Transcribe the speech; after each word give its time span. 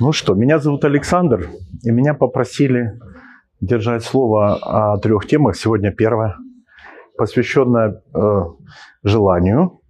Ну 0.00 0.12
что, 0.12 0.34
меня 0.34 0.60
зовут 0.60 0.84
Александр, 0.84 1.48
и 1.82 1.90
меня 1.90 2.14
попросили 2.14 3.00
держать 3.60 4.04
слово 4.04 4.54
о 4.54 4.98
трех 4.98 5.26
темах. 5.26 5.56
Сегодня 5.56 5.90
первое, 5.90 6.36
посвященное 7.16 8.00
э, 8.14 8.42
желанию 9.02 9.80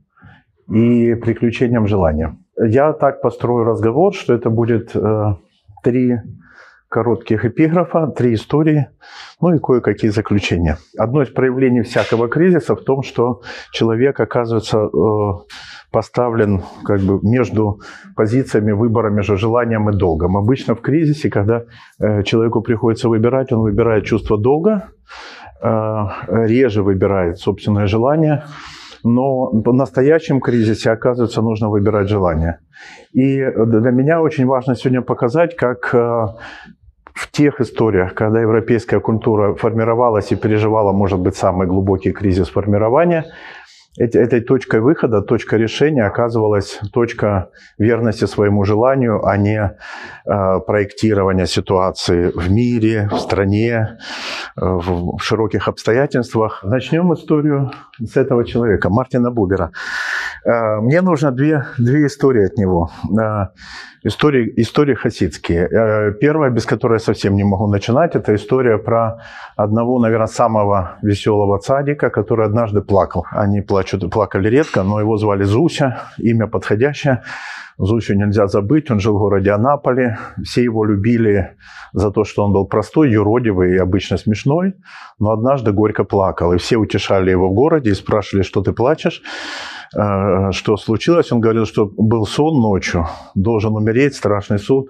и 0.66 1.14
приключениям 1.14 1.86
желания. 1.86 2.38
Я 2.56 2.94
так 2.94 3.20
построю 3.20 3.66
разговор, 3.66 4.14
что 4.14 4.32
это 4.32 4.48
будет 4.48 4.96
э, 4.96 5.34
три 5.82 6.16
коротких 6.88 7.44
эпиграфа, 7.44 8.06
три 8.06 8.34
истории, 8.34 8.88
ну 9.40 9.54
и 9.54 9.58
кое-какие 9.58 10.10
заключения. 10.10 10.78
Одно 10.98 11.22
из 11.22 11.28
проявлений 11.28 11.82
всякого 11.82 12.28
кризиса 12.28 12.74
в 12.74 12.80
том, 12.80 13.02
что 13.02 13.42
человек 13.72 14.18
оказывается 14.20 14.78
э, 14.78 14.88
поставлен 15.90 16.62
как 16.84 17.00
бы 17.00 17.20
между 17.22 17.80
позициями 18.16 18.72
выбора 18.72 19.10
между 19.10 19.36
желанием 19.36 19.90
и 19.90 19.96
долгом. 19.96 20.36
Обычно 20.36 20.74
в 20.74 20.80
кризисе, 20.80 21.28
когда 21.28 21.64
э, 22.00 22.22
человеку 22.22 22.62
приходится 22.62 23.08
выбирать, 23.08 23.52
он 23.52 23.60
выбирает 23.60 24.04
чувство 24.04 24.38
долга, 24.38 24.88
э, 25.62 25.68
реже 26.28 26.82
выбирает 26.82 27.38
собственное 27.38 27.86
желание, 27.86 28.44
но 29.04 29.50
в 29.50 29.72
настоящем 29.72 30.40
кризисе, 30.40 30.90
оказывается, 30.90 31.42
нужно 31.42 31.68
выбирать 31.68 32.08
желание. 32.08 32.58
И 33.12 33.36
для 33.36 33.90
меня 33.90 34.20
очень 34.20 34.46
важно 34.46 34.74
сегодня 34.74 35.02
показать, 35.02 35.56
как 35.56 35.94
э, 35.94 36.26
в 37.18 37.30
тех 37.32 37.60
историях, 37.60 38.14
когда 38.14 38.40
европейская 38.40 39.00
культура 39.00 39.54
формировалась 39.54 40.30
и 40.30 40.36
переживала, 40.36 40.92
может 40.92 41.18
быть, 41.18 41.36
самый 41.36 41.66
глубокий 41.66 42.12
кризис 42.12 42.48
формирования, 42.48 43.24
этой 43.98 44.40
точкой 44.40 44.80
выхода, 44.80 45.22
точкой 45.22 45.58
решения 45.58 46.04
оказывалась 46.04 46.78
точка 46.92 47.50
верности 47.78 48.26
своему 48.26 48.64
желанию, 48.64 49.26
а 49.26 49.36
не 49.36 49.58
э, 49.60 50.60
проектирования 50.66 51.46
ситуации 51.46 52.30
в 52.32 52.48
мире, 52.50 53.08
в 53.10 53.18
стране, 53.18 53.98
э, 54.56 54.60
в 54.60 55.18
широких 55.18 55.66
обстоятельствах. 55.66 56.62
Начнем 56.62 57.12
историю 57.12 57.72
с 58.04 58.16
этого 58.16 58.44
человека, 58.44 58.90
Мартина 58.90 59.30
Бубера. 59.30 59.70
Э, 60.44 60.80
мне 60.80 61.02
нужно 61.02 61.30
две, 61.30 61.64
две 61.78 62.06
истории 62.06 62.46
от 62.46 62.56
него. 62.56 62.90
Истории, 64.04 64.52
истории 64.56 64.94
хасидские. 64.94 66.14
Первая, 66.20 66.50
без 66.50 66.64
которой 66.64 66.94
я 66.94 66.98
совсем 67.00 67.34
не 67.34 67.44
могу 67.44 67.66
начинать, 67.66 68.14
это 68.14 68.34
история 68.34 68.78
про 68.78 69.22
одного, 69.56 69.98
наверное, 69.98 70.28
самого 70.28 70.98
веселого 71.02 71.58
цадика, 71.58 72.08
который 72.08 72.46
однажды 72.46 72.80
плакал. 72.80 73.26
Они 73.32 73.60
плачут, 73.60 74.08
плакали 74.10 74.48
редко, 74.48 74.84
но 74.84 75.00
его 75.00 75.16
звали 75.16 75.42
Зуся, 75.42 75.98
имя 76.18 76.46
подходящее. 76.46 77.22
Зусю 77.78 78.14
нельзя 78.14 78.48
забыть, 78.48 78.90
он 78.90 78.98
жил 78.98 79.14
в 79.16 79.20
городе 79.20 79.52
Анаполе. 79.52 80.18
Все 80.42 80.64
его 80.64 80.84
любили 80.84 81.56
за 81.92 82.10
то, 82.10 82.24
что 82.24 82.44
он 82.44 82.52
был 82.52 82.66
простой, 82.66 83.10
юродивый 83.10 83.74
и 83.74 83.78
обычно 83.78 84.16
смешной. 84.16 84.74
Но 85.20 85.30
однажды 85.30 85.72
горько 85.72 86.02
плакал. 86.04 86.52
И 86.52 86.58
все 86.58 86.76
утешали 86.76 87.30
его 87.30 87.48
в 87.48 87.54
городе 87.54 87.87
и 87.88 87.94
спрашивали, 87.94 88.42
что 88.42 88.62
ты 88.62 88.72
плачешь. 88.72 89.22
Э, 89.96 90.52
что 90.52 90.76
случилось. 90.76 91.32
Он 91.32 91.40
говорил, 91.40 91.66
что 91.66 91.86
был 91.86 92.26
сон 92.26 92.60
ночью, 92.60 93.06
должен 93.34 93.74
умереть, 93.74 94.14
страшный 94.14 94.58
суд. 94.58 94.88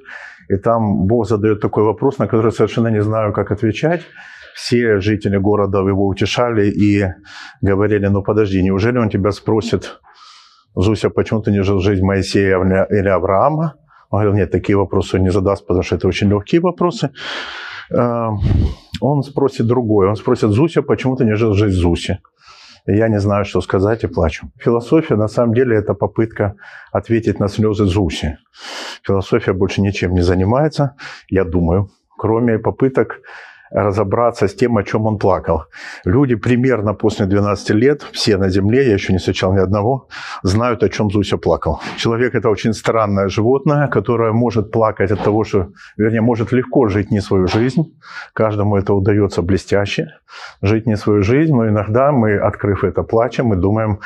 И 0.49 0.57
там 0.57 1.07
Бог 1.07 1.27
задает 1.27 1.61
такой 1.61 1.85
вопрос, 1.85 2.19
на 2.19 2.27
который 2.27 2.53
совершенно 2.53 2.89
не 2.89 3.03
знаю, 3.03 3.33
как 3.33 3.53
отвечать. 3.53 4.03
Все 4.55 4.99
жители 4.99 5.37
города 5.37 5.79
его 5.79 6.07
утешали 6.07 6.69
и 6.69 7.07
говорили, 7.61 8.09
ну 8.09 8.23
подожди, 8.23 8.63
неужели 8.63 8.99
он 8.99 9.09
тебя 9.09 9.31
спросит, 9.31 10.01
Зуся, 10.75 11.11
почему 11.11 11.43
ты 11.43 11.51
не 11.53 11.63
жил 11.63 11.81
жизнь 11.81 12.05
Моисея 12.05 12.59
или 12.91 13.09
Авраама? 13.09 13.75
Он 14.11 14.21
говорил, 14.21 14.35
нет, 14.35 14.51
такие 14.51 14.77
вопросы 14.77 15.17
он 15.17 15.23
не 15.23 15.31
задаст, 15.31 15.67
потому 15.67 15.83
что 15.83 15.97
это 15.97 16.09
очень 16.09 16.29
легкие 16.29 16.61
вопросы. 16.61 17.11
Э, 17.91 18.29
он 19.01 19.23
спросит 19.23 19.67
другой. 19.67 20.09
Он 20.09 20.17
спросит, 20.17 20.51
Зуся, 20.51 20.83
почему 20.83 21.17
ты 21.17 21.25
не 21.25 21.37
жил 21.37 21.53
жизнь 21.53 21.77
Зуси? 21.77 22.19
Я 22.97 23.09
не 23.09 23.21
знаю, 23.21 23.45
что 23.45 23.61
сказать, 23.61 24.05
и 24.05 24.07
плачу. 24.07 24.51
Философия, 24.59 25.17
на 25.17 25.29
самом 25.29 25.55
деле, 25.55 25.77
это 25.77 25.95
попытка 25.95 26.55
ответить 26.93 27.39
на 27.41 27.49
слезы 27.49 27.85
Зуси. 27.85 28.39
Философия 29.03 29.53
больше 29.53 29.81
ничем 29.81 30.15
не 30.15 30.23
занимается, 30.23 30.95
я 31.29 31.45
думаю, 31.45 31.91
кроме 32.17 32.59
попыток 32.59 33.21
разобраться 33.71 34.47
с 34.47 34.55
тем, 34.55 34.77
о 34.77 34.83
чем 34.83 35.07
он 35.07 35.19
плакал. 35.19 35.65
Люди 36.05 36.35
примерно 36.35 36.95
после 36.95 37.27
12 37.27 37.71
лет, 37.71 38.03
все 38.13 38.37
на 38.37 38.49
земле, 38.49 38.87
я 38.87 38.95
еще 38.95 39.13
не 39.13 39.19
встречал 39.19 39.53
ни 39.53 39.59
одного, 39.59 40.09
знают, 40.43 40.83
о 40.83 40.89
чем 40.89 41.11
Зуся 41.11 41.37
плакал. 41.37 41.81
Человек– 41.97 42.35
это 42.35 42.51
очень 42.51 42.73
странное 42.73 43.29
животное, 43.29 43.89
которое 43.89 44.33
может 44.33 44.71
плакать 44.73 45.11
от 45.11 45.23
того, 45.23 45.45
что, 45.45 45.69
вернее, 45.97 46.21
может 46.21 46.53
легко 46.53 46.89
жить 46.89 47.11
не 47.11 47.21
свою 47.21 47.47
жизнь. 47.47 47.83
Каждому 48.33 48.77
это 48.77 48.95
удается 48.95 49.43
блестяще, 49.43 50.09
жить 50.63 50.87
не 50.87 50.97
свою 50.97 51.23
жизнь, 51.23 51.55
но 51.55 51.69
иногда 51.69 52.13
мы, 52.13 52.37
открыв 52.37 52.85
это, 52.85 53.03
плачем 53.03 53.53
и 53.53 53.57
думаем, 53.57 54.01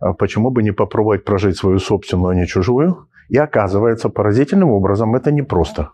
«А 0.00 0.12
почему 0.12 0.50
бы 0.50 0.62
не 0.62 0.70
попробовать 0.70 1.24
прожить 1.24 1.56
свою 1.56 1.78
собственную, 1.78 2.30
а 2.30 2.34
не 2.34 2.46
чужую. 2.46 3.08
И 3.28 3.36
оказывается, 3.36 4.08
поразительным 4.08 4.70
образом 4.70 5.14
это 5.14 5.32
непросто. 5.32 5.90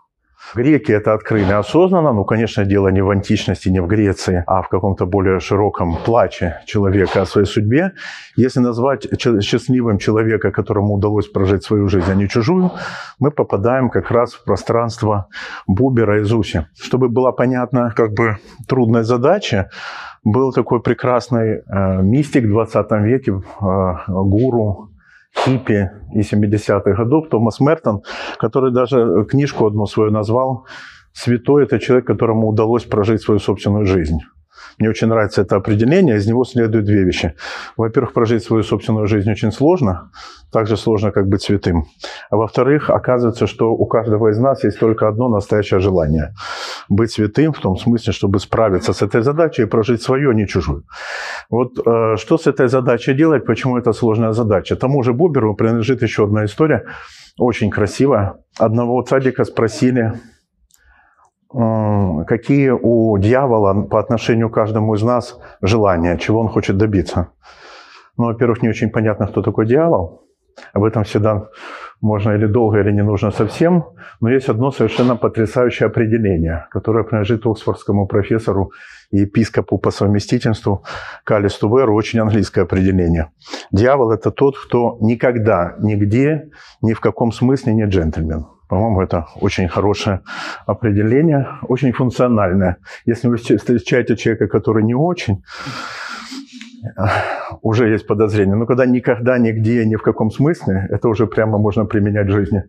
Греки 0.54 0.92
это 0.92 1.14
открыли 1.14 1.52
осознанно, 1.52 2.12
ну, 2.12 2.24
конечно, 2.24 2.64
дело 2.64 2.88
не 2.88 3.02
в 3.02 3.10
античности, 3.10 3.68
не 3.68 3.80
в 3.80 3.86
Греции, 3.86 4.44
а 4.46 4.62
в 4.62 4.68
каком-то 4.68 5.06
более 5.06 5.40
широком 5.40 5.96
плаче 6.04 6.60
человека 6.66 7.22
о 7.22 7.26
своей 7.26 7.46
судьбе. 7.46 7.92
Если 8.36 8.60
назвать 8.60 9.06
счастливым 9.42 9.98
человека, 9.98 10.50
которому 10.50 10.94
удалось 10.94 11.28
прожить 11.28 11.64
свою 11.64 11.88
жизнь, 11.88 12.10
а 12.10 12.14
не 12.14 12.28
чужую, 12.28 12.70
мы 13.18 13.30
попадаем 13.30 13.90
как 13.90 14.10
раз 14.10 14.34
в 14.34 14.44
пространство 14.44 15.28
Бубера 15.66 16.20
и 16.20 16.24
Зуси. 16.24 16.66
Чтобы 16.80 17.08
была 17.08 17.32
понятна 17.32 17.92
как 17.96 18.12
бы 18.12 18.38
трудная 18.68 19.02
задача, 19.02 19.70
был 20.24 20.52
такой 20.52 20.80
прекрасный 20.80 21.58
э, 21.58 22.02
мистик 22.02 22.44
в 22.44 22.48
20 22.48 22.90
веке, 23.02 23.32
э, 23.32 23.94
гуру 24.08 24.93
хиппи 25.36 25.90
и 26.14 26.20
70-х 26.20 26.92
годов 26.92 27.28
Томас 27.28 27.60
Мертон, 27.60 28.02
который 28.38 28.72
даже 28.72 29.24
книжку 29.28 29.66
одну 29.66 29.86
свою 29.86 30.10
назвал 30.10 30.66
«Святой– 31.12 31.64
это 31.64 31.78
человек, 31.78 32.06
которому 32.06 32.48
удалось 32.48 32.84
прожить 32.84 33.22
свою 33.22 33.38
собственную 33.40 33.86
жизнь». 33.86 34.18
Мне 34.78 34.90
очень 34.90 35.08
нравится 35.08 35.42
это 35.42 35.56
определение, 35.56 36.16
из 36.16 36.26
него 36.26 36.44
следуют 36.44 36.86
две 36.86 37.04
вещи. 37.04 37.34
Во-первых, 37.76 38.12
прожить 38.12 38.42
свою 38.42 38.62
собственную 38.62 39.06
жизнь 39.06 39.30
очень 39.30 39.52
сложно, 39.52 40.10
так 40.52 40.66
же 40.66 40.76
сложно, 40.76 41.10
как 41.10 41.28
быть 41.28 41.42
святым. 41.42 41.84
А 42.30 42.36
во-вторых, 42.36 42.90
оказывается, 42.90 43.46
что 43.46 43.72
у 43.72 43.86
каждого 43.86 44.30
из 44.30 44.38
нас 44.38 44.64
есть 44.64 44.78
только 44.78 45.08
одно 45.08 45.28
настоящее 45.28 45.80
желание– 45.80 46.34
быть 46.88 47.12
святым 47.12 47.52
в 47.52 47.58
том 47.58 47.76
смысле, 47.76 48.12
чтобы 48.12 48.38
справиться 48.38 48.92
с 48.92 49.02
этой 49.02 49.22
задачей 49.22 49.62
и 49.62 49.66
прожить 49.66 50.02
свое, 50.02 50.30
а 50.30 50.34
не 50.34 50.46
чужую. 50.46 50.84
Вот 51.50 51.78
э, 51.78 52.16
что 52.16 52.38
с 52.38 52.46
этой 52.46 52.68
задачей 52.68 53.14
делать, 53.14 53.44
почему 53.46 53.78
это 53.78 53.92
сложная 53.92 54.32
задача? 54.32 54.76
Тому 54.76 55.02
же 55.02 55.12
Боберу 55.12 55.54
принадлежит 55.54 56.02
еще 56.02 56.24
одна 56.24 56.44
история, 56.44 56.84
очень 57.38 57.70
красивая. 57.70 58.34
Одного 58.58 59.02
цадика 59.02 59.44
спросили, 59.44 60.12
какие 62.26 62.70
у 62.70 63.16
дьявола 63.18 63.82
по 63.82 64.00
отношению 64.00 64.50
к 64.50 64.54
каждому 64.54 64.94
из 64.94 65.02
нас 65.02 65.38
желания, 65.62 66.16
чего 66.18 66.40
он 66.40 66.48
хочет 66.48 66.76
добиться. 66.76 67.28
Ну, 68.16 68.26
во-первых, 68.26 68.62
не 68.62 68.68
очень 68.68 68.90
понятно, 68.90 69.26
кто 69.26 69.42
такой 69.42 69.66
дьявол. 69.66 70.22
Об 70.72 70.84
этом 70.84 71.02
всегда 71.04 71.48
можно 72.00 72.32
или 72.32 72.46
долго, 72.46 72.80
или 72.80 72.92
не 72.92 73.02
нужно 73.02 73.30
совсем. 73.30 73.84
Но 74.20 74.30
есть 74.30 74.48
одно 74.48 74.70
совершенно 74.70 75.16
потрясающее 75.16 75.86
определение, 75.86 76.66
которое 76.70 77.04
принадлежит 77.04 77.46
оксфордскому 77.46 78.06
профессору 78.06 78.70
и 79.10 79.18
епископу 79.18 79.78
по 79.78 79.90
совместительству 79.90 80.84
Калисту 81.24 81.76
Веру, 81.76 81.94
очень 81.94 82.20
английское 82.20 82.62
определение. 82.62 83.30
Дьявол– 83.72 84.12
это 84.12 84.30
тот, 84.30 84.56
кто 84.58 84.98
никогда, 85.00 85.74
нигде, 85.80 86.50
ни 86.82 86.92
в 86.92 87.00
каком 87.00 87.32
смысле 87.32 87.74
не 87.74 87.84
джентльмен. 87.86 88.46
По-моему, 88.68 89.02
это 89.02 89.26
очень 89.40 89.68
хорошее 89.68 90.20
определение, 90.66 91.46
очень 91.68 91.92
функциональное. 91.92 92.76
Если 93.06 93.28
вы 93.28 93.36
встречаете 93.36 94.16
человека, 94.16 94.48
который 94.48 94.82
не 94.82 94.94
очень, 94.94 95.42
уже 97.62 97.88
есть 97.88 98.06
подозрение. 98.06 98.56
Но 98.56 98.66
когда 98.66 98.86
никогда, 98.86 99.38
нигде, 99.38 99.86
ни 99.86 99.96
в 99.96 100.02
каком 100.02 100.30
смысле, 100.30 100.86
это 100.90 101.08
уже 101.08 101.26
прямо 101.26 101.58
можно 101.58 101.86
применять 101.86 102.26
в 102.26 102.32
жизни. 102.32 102.64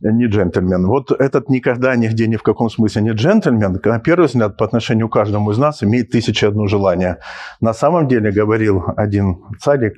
Не 0.00 0.26
джентльмен. 0.26 0.86
Вот 0.86 1.10
этот 1.10 1.48
никогда, 1.48 1.96
нигде, 1.96 2.28
ни 2.28 2.36
в 2.36 2.42
каком 2.42 2.70
смысле 2.70 3.02
не 3.02 3.10
джентльмен, 3.10 3.80
на 3.84 4.00
первый 4.00 4.26
взгляд, 4.26 4.56
по 4.56 4.64
отношению 4.64 5.08
к 5.08 5.12
каждому 5.12 5.50
из 5.50 5.58
нас, 5.58 5.82
имеет 5.82 6.10
тысячи 6.10 6.44
одно 6.44 6.66
желание. 6.66 7.16
На 7.60 7.74
самом 7.74 8.06
деле, 8.06 8.30
говорил 8.30 8.84
один 8.96 9.38
цадик, 9.60 9.94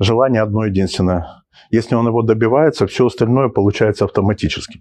желание 0.00 0.42
одно 0.42 0.66
единственное– 0.66 1.26
если 1.70 1.94
он 1.94 2.06
его 2.06 2.22
добивается, 2.22 2.86
все 2.86 3.06
остальное 3.06 3.48
получается 3.48 4.04
автоматически. 4.04 4.80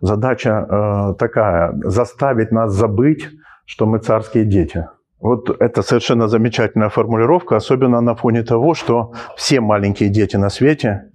Задача 0.00 0.50
э, 0.50 1.14
такая– 1.18 1.72
заставить 1.84 2.52
нас 2.52 2.72
забыть, 2.72 3.28
что 3.66 3.86
мы 3.86 3.98
царские 3.98 4.44
дети. 4.44 4.86
Вот 5.20 5.48
это 5.60 5.82
совершенно 5.82 6.28
замечательная 6.28 6.90
формулировка, 6.90 7.56
особенно 7.56 8.00
на 8.02 8.14
фоне 8.14 8.42
того, 8.42 8.74
что 8.74 9.12
все 9.36 9.60
маленькие 9.60 10.10
дети 10.10 10.36
на 10.36 10.50
свете 10.50 11.12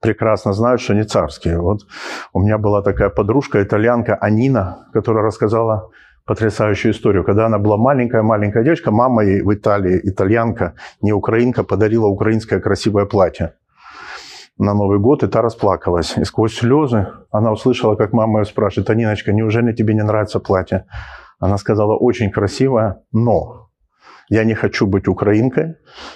прекрасно 0.00 0.52
знают, 0.52 0.80
что 0.80 0.94
не 0.94 1.04
царские. 1.04 1.60
Вот 1.60 1.86
у 2.32 2.40
меня 2.40 2.58
была 2.58 2.82
такая 2.82 3.08
подружка, 3.08 3.62
итальянка 3.62 4.16
Анина, 4.16 4.88
которая 4.92 5.24
рассказала 5.24 5.90
потрясающую 6.24 6.92
историю. 6.92 7.24
Когда 7.24 7.46
она 7.46 7.58
была 7.58 7.76
маленькая-маленькая 7.76 8.64
девочка, 8.64 8.90
мама 8.90 9.24
ей 9.24 9.42
в 9.42 9.54
Италии, 9.54 10.00
итальянка, 10.02 10.74
не 11.00 11.12
украинка, 11.12 11.62
подарила 11.62 12.06
украинское 12.06 12.60
красивое 12.60 13.06
платье 13.06 13.54
на 14.58 14.74
Новый 14.74 14.98
год, 14.98 15.22
и 15.22 15.28
та 15.28 15.42
расплакалась. 15.42 16.16
И 16.16 16.24
сквозь 16.24 16.54
слезы 16.54 17.08
она 17.30 17.52
услышала, 17.52 17.96
как 17.96 18.12
мама 18.12 18.40
ее 18.40 18.44
спрашивает, 18.44 18.90
«Аниночка, 18.90 19.32
неужели 19.32 19.72
тебе 19.72 19.94
не 19.94 20.02
нравится 20.02 20.40
платье?» 20.40 20.84
Она 21.38 21.58
сказала, 21.58 21.96
очень 21.96 22.30
красивое, 22.30 23.02
но 23.10 23.68
я 24.28 24.44
не 24.44 24.54
хочу 24.54 24.86
быть 24.86 25.08
украинкой, 25.08 25.74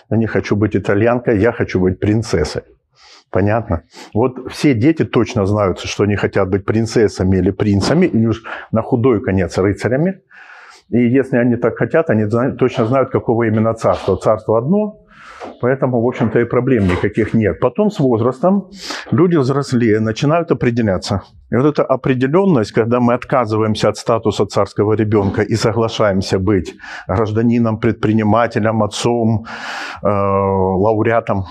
я 0.08 0.16
не 0.16 0.26
хочу 0.26 0.54
быть 0.54 0.76
итальянкой, 0.76 1.40
я 1.40 1.50
хочу 1.50 1.80
быть 1.80 1.98
принцессой. 1.98 2.62
Понятно? 3.30 3.82
Вот 4.14 4.52
все 4.52 4.72
дети 4.72 5.04
точно 5.04 5.44
знают, 5.44 5.80
что 5.80 6.04
они 6.04 6.14
хотят 6.14 6.48
быть 6.48 6.64
принцессами 6.64 7.38
или 7.38 7.50
принцами, 7.50 8.06
или 8.06 8.26
уж 8.26 8.44
на 8.70 8.82
худой 8.82 9.20
конец 9.20 9.58
рыцарями. 9.58 10.20
И 10.90 10.98
если 10.98 11.38
они 11.38 11.56
так 11.56 11.76
хотят, 11.76 12.08
они 12.08 12.26
точно 12.56 12.86
знают, 12.86 13.10
какого 13.10 13.48
именно 13.48 13.74
царства. 13.74 14.16
Царство 14.16 14.58
одно, 14.58 15.05
Поэтому, 15.60 16.02
в 16.02 16.06
общем-то, 16.06 16.38
и 16.40 16.44
проблем 16.44 16.86
никаких 16.86 17.34
нет. 17.34 17.60
Потом 17.60 17.90
с 17.90 17.98
возрастом 17.98 18.70
люди 19.10 19.36
взрослее 19.36 20.00
начинают 20.00 20.50
определяться. 20.50 21.22
И 21.50 21.56
вот 21.56 21.66
эта 21.66 21.84
определенность, 21.84 22.72
когда 22.72 23.00
мы 23.00 23.14
отказываемся 23.14 23.88
от 23.88 23.96
статуса 23.96 24.46
царского 24.46 24.94
ребенка 24.94 25.42
и 25.42 25.54
соглашаемся 25.56 26.38
быть 26.38 26.74
гражданином, 27.08 27.78
предпринимателем, 27.78 28.82
отцом, 28.82 29.46
э, 30.02 30.08
лауреатом, 30.08 31.44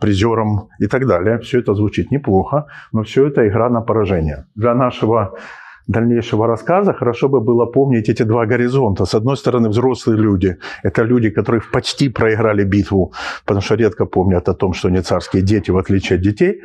призером 0.00 0.68
и 0.80 0.86
так 0.86 1.06
далее. 1.06 1.38
Все 1.38 1.60
это 1.60 1.74
звучит 1.74 2.10
неплохо, 2.10 2.66
но 2.92 3.02
все 3.02 3.26
это 3.28 3.46
игра 3.46 3.68
на 3.70 3.80
поражение. 3.80 4.46
Для 4.54 4.74
нашего 4.74 5.34
дальнейшего 5.86 6.46
рассказа 6.46 6.92
хорошо 6.92 7.28
бы 7.28 7.40
было 7.40 7.66
помнить 7.66 8.08
эти 8.08 8.24
два 8.24 8.46
горизонта. 8.46 9.04
С 9.04 9.14
одной 9.14 9.36
стороны, 9.36 9.68
взрослые 9.68 10.18
люди. 10.18 10.56
Это 10.82 11.02
люди, 11.02 11.30
которые 11.30 11.62
почти 11.72 12.08
проиграли 12.08 12.64
битву, 12.64 13.12
потому 13.44 13.62
что 13.62 13.76
редко 13.76 14.06
помнят 14.06 14.48
о 14.48 14.54
том, 14.54 14.72
что 14.74 14.88
они 14.88 15.00
царские 15.00 15.42
дети, 15.42 15.70
в 15.70 15.76
отличие 15.76 16.16
от 16.16 16.22
детей. 16.22 16.62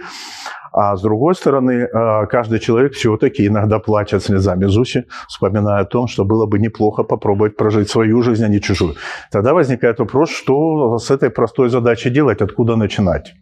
А 0.73 0.95
с 0.95 1.01
другой 1.01 1.35
стороны, 1.35 1.71
э, 1.71 2.25
каждый 2.27 2.59
человек 2.59 2.93
все-таки 2.93 3.47
иногда 3.47 3.79
плачет 3.79 4.23
слезами 4.23 4.67
Зуси, 4.67 5.05
вспоминая 5.27 5.81
о 5.81 5.85
том, 5.85 6.07
что 6.07 6.23
было 6.23 6.45
бы 6.45 6.59
неплохо 6.59 7.03
попробовать 7.03 7.57
прожить 7.57 7.89
свою 7.89 8.21
жизнь, 8.21 8.45
а 8.45 8.47
не 8.47 8.61
чужую. 8.61 8.95
Тогда 9.31 9.53
возникает 9.53 9.99
вопрос, 9.99 10.29
что 10.29 10.97
с 10.97 11.11
этой 11.11 11.29
простой 11.29 11.69
задачей 11.69 12.09
делать, 12.09 12.41
откуда 12.41 12.77
начинать. 12.77 13.33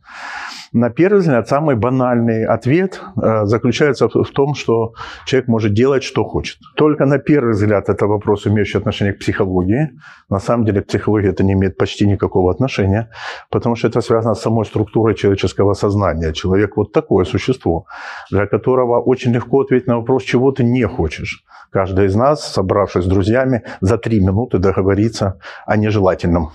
На 0.73 0.89
первый 0.91 1.19
взгляд, 1.19 1.47
самый 1.47 1.75
банальный 1.75 2.45
ответ 2.45 3.01
э, 3.21 3.45
заключается 3.45 4.07
в 4.07 4.31
том, 4.31 4.53
что 4.53 4.93
человек 5.25 5.47
может 5.47 5.73
делать, 5.73 6.03
что 6.03 6.23
хочет. 6.23 6.57
Только 6.75 7.05
на 7.05 7.17
первый 7.17 7.53
взгляд 7.53 7.89
это 7.89 8.05
вопрос, 8.05 8.45
имеющий 8.45 8.77
отношение 8.77 9.13
к 9.13 9.19
психологии. 9.19 9.89
На 10.29 10.39
самом 10.39 10.65
деле 10.65 10.81
к 10.81 10.87
психологии 10.87 11.29
это 11.29 11.43
не 11.43 11.53
имеет 11.53 11.77
почти 11.77 12.05
никакого 12.07 12.51
отношения, 12.51 13.09
потому 13.49 13.75
что 13.75 13.87
это 13.87 14.01
связано 14.01 14.35
с 14.35 14.41
самой 14.41 14.65
структурой 14.65 15.15
человеческого 15.15 15.73
сознания. 15.73 16.33
Человек 16.33 16.77
вот 16.77 16.91
такое 16.91 17.25
существо, 17.25 17.85
для 18.29 18.45
которого 18.45 19.01
очень 19.01 19.33
легко 19.33 19.61
ответить 19.61 19.87
на 19.87 19.97
вопрос, 19.97 20.23
чего 20.23 20.51
ты 20.51 20.63
не 20.63 20.85
хочешь. 20.87 21.43
Каждый 21.71 22.05
из 22.05 22.15
нас, 22.15 22.53
собравшись 22.53 23.05
с 23.05 23.07
друзьями, 23.07 23.63
за 23.81 23.97
три 23.97 24.19
минуты 24.19 24.59
договорится 24.59 25.39
о 25.65 25.77
нежелательном. 25.77 26.51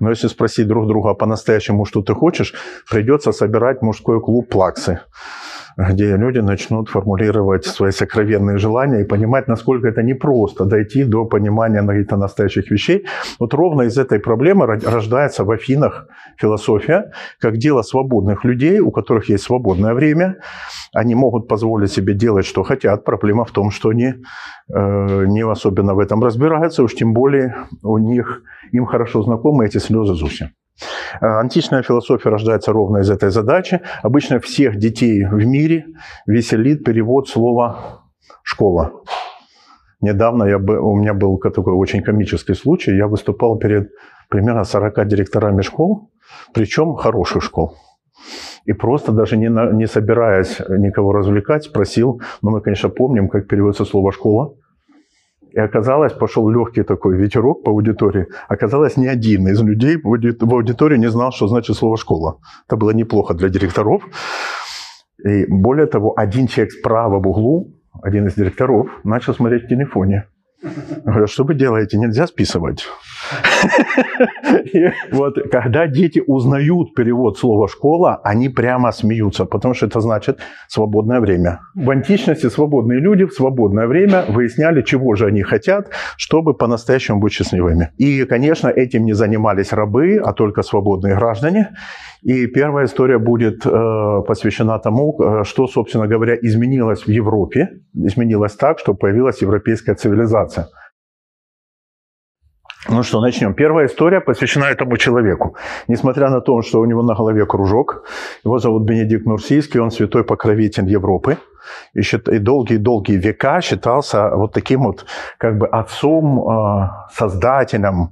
Но 0.00 0.10
если 0.10 0.28
спросить 0.28 0.66
друг 0.66 0.86
друга 0.86 1.10
«А 1.10 1.14
по-настоящему, 1.14 1.84
что 1.84 2.02
ты 2.02 2.14
хочешь, 2.14 2.54
придется 2.90 3.32
собирать 3.32 3.82
мужской 3.82 4.20
клуб 4.20 4.48
плаксы 4.48 5.00
где 5.76 6.16
люди 6.16 6.38
начнут 6.38 6.88
формулировать 6.88 7.64
свои 7.64 7.90
сокровенные 7.90 8.58
желания 8.58 9.00
и 9.02 9.04
понимать, 9.04 9.48
насколько 9.48 9.88
это 9.88 10.02
непросто 10.02 10.64
дойти 10.64 11.04
до 11.04 11.24
понимания 11.24 11.82
каких-то 11.82 12.16
настоящих 12.16 12.70
вещей. 12.70 13.06
Вот 13.40 13.54
ровно 13.54 13.82
из 13.82 13.98
этой 13.98 14.18
проблемы 14.18 14.66
рождается 14.66 15.44
в 15.44 15.50
Афинах 15.50 16.08
философия, 16.36 17.12
как 17.40 17.56
дело 17.56 17.82
свободных 17.82 18.44
людей, 18.44 18.80
у 18.80 18.90
которых 18.90 19.28
есть 19.28 19.44
свободное 19.44 19.94
время. 19.94 20.36
Они 20.92 21.14
могут 21.14 21.48
позволить 21.48 21.92
себе 21.92 22.14
делать, 22.14 22.46
что 22.46 22.62
хотят. 22.62 23.04
Проблема 23.04 23.44
в 23.44 23.50
том, 23.50 23.70
что 23.70 23.88
они 23.88 24.14
э, 24.72 25.24
не 25.26 25.44
особенно 25.44 25.94
в 25.94 25.98
этом 25.98 26.22
разбираются, 26.22 26.82
уж 26.82 26.94
тем 26.94 27.12
более 27.12 27.54
у 27.82 27.98
них 27.98 28.42
им 28.72 28.86
хорошо 28.86 29.22
знакомы 29.22 29.66
эти 29.66 29.78
слезы 29.78 30.14
Зуси. 30.14 30.50
Э, 31.20 31.40
античная 31.40 31.82
философия 31.82 32.30
рождается 32.30 32.72
ровно 32.72 32.98
из 32.98 33.10
этой 33.10 33.30
задачи. 33.30 33.80
Обычно 34.02 34.40
всех 34.40 34.76
детей 34.76 35.24
в 35.24 35.44
мире 35.44 35.86
веселит 36.26 36.84
перевод 36.84 37.28
слова 37.28 38.02
«школа». 38.42 38.92
Недавно 40.00 40.44
я, 40.44 40.58
у 40.58 40.96
меня 40.96 41.14
был 41.14 41.38
такой 41.38 41.72
очень 41.72 42.02
комический 42.02 42.54
случай. 42.54 42.94
Я 42.94 43.06
выступал 43.06 43.58
перед 43.58 43.90
примерно 44.28 44.64
40 44.64 45.06
директорами 45.08 45.62
школ, 45.62 46.10
причем 46.52 46.94
хороших 46.94 47.42
школ. 47.42 47.74
И 48.66 48.72
просто 48.72 49.12
даже 49.12 49.36
не, 49.36 49.48
на, 49.48 49.72
не 49.72 49.86
собираясь 49.86 50.60
никого 50.68 51.12
развлекать, 51.12 51.64
спросил, 51.64 52.20
ну 52.42 52.50
мы, 52.50 52.60
конечно, 52.60 52.88
помним, 52.90 53.28
как 53.28 53.48
переводится 53.48 53.84
слово 53.84 54.12
«школа», 54.12 54.54
и 55.54 55.60
оказалось, 55.60 56.12
пошел 56.12 56.48
легкий 56.50 56.82
такой 56.82 57.16
ветерок 57.16 57.62
по 57.62 57.70
аудитории. 57.70 58.26
Оказалось, 58.48 58.96
ни 58.96 59.06
один 59.06 59.46
из 59.46 59.62
людей 59.62 59.96
в 60.02 60.52
аудитории 60.52 60.98
не 60.98 61.10
знал, 61.10 61.30
что 61.30 61.46
значит 61.46 61.76
слово 61.76 61.96
«школа». 61.96 62.40
Это 62.66 62.76
было 62.76 62.90
неплохо 62.90 63.34
для 63.34 63.48
директоров. 63.48 64.02
И 65.24 65.46
более 65.46 65.86
того, 65.86 66.12
один 66.16 66.48
человек 66.48 66.72
справа 66.72 67.20
в 67.20 67.28
углу, 67.28 67.72
один 68.02 68.26
из 68.26 68.34
директоров, 68.34 68.88
начал 69.04 69.32
смотреть 69.32 69.64
в 69.64 69.68
телефоне. 69.68 70.24
Говорят, 71.04 71.30
что 71.30 71.44
вы 71.44 71.54
делаете? 71.54 71.98
Нельзя 71.98 72.26
списывать. 72.26 72.88
Вот, 75.12 75.36
когда 75.50 75.86
дети 75.86 76.22
узнают 76.26 76.94
перевод 76.94 77.38
слова 77.38 77.68
«школа», 77.68 78.20
они 78.24 78.48
прямо 78.48 78.92
смеются, 78.92 79.44
потому 79.44 79.74
что 79.74 79.86
это 79.86 80.00
значит 80.00 80.38
«свободное 80.68 81.20
время». 81.20 81.60
В 81.74 81.90
античности 81.90 82.48
свободные 82.48 83.00
люди 83.00 83.24
в 83.24 83.32
свободное 83.32 83.86
время 83.86 84.24
выясняли, 84.28 84.82
чего 84.82 85.14
же 85.14 85.26
они 85.26 85.42
хотят, 85.42 85.90
чтобы 86.16 86.54
по-настоящему 86.54 87.20
быть 87.20 87.32
счастливыми. 87.32 87.90
И, 87.98 88.24
конечно, 88.24 88.68
этим 88.68 89.04
не 89.04 89.14
занимались 89.14 89.72
рабы, 89.72 90.20
а 90.24 90.32
только 90.32 90.62
свободные 90.62 91.14
граждане. 91.14 91.70
И 92.22 92.46
первая 92.46 92.86
история 92.86 93.18
будет 93.18 93.66
э, 93.66 94.22
посвящена 94.26 94.78
тому, 94.78 95.14
э, 95.18 95.44
что, 95.44 95.66
собственно 95.66 96.06
говоря, 96.06 96.34
изменилось 96.34 97.06
в 97.06 97.10
Европе. 97.10 97.68
Изменилось 97.94 98.54
так, 98.56 98.78
что 98.78 98.94
появилась 98.94 99.42
европейская 99.42 99.94
цивилизация. 99.94 100.68
Ну 102.88 103.02
что, 103.02 103.20
начнем. 103.20 103.54
Первая 103.54 103.86
история 103.86 104.20
посвящена 104.20 104.64
этому 104.64 104.98
человеку. 104.98 105.56
Несмотря 105.88 106.28
на 106.28 106.40
то, 106.40 106.60
что 106.62 106.80
у 106.80 106.84
него 106.84 107.02
на 107.02 107.14
голове 107.14 107.46
кружок, 107.46 108.04
его 108.44 108.58
зовут 108.58 108.82
Бенедикт 108.82 109.24
Нурсийский, 109.26 109.80
он 109.80 109.90
святой 109.90 110.22
покровитель 110.22 110.86
Европы. 110.90 111.38
И 111.94 112.38
долгие-долгие 112.38 113.16
века 113.16 113.62
считался 113.62 114.28
вот 114.36 114.52
таким 114.52 114.82
вот 114.82 115.06
как 115.38 115.56
бы 115.56 115.66
отцом, 115.66 116.46
э, 116.46 116.90
создателем 117.10 118.10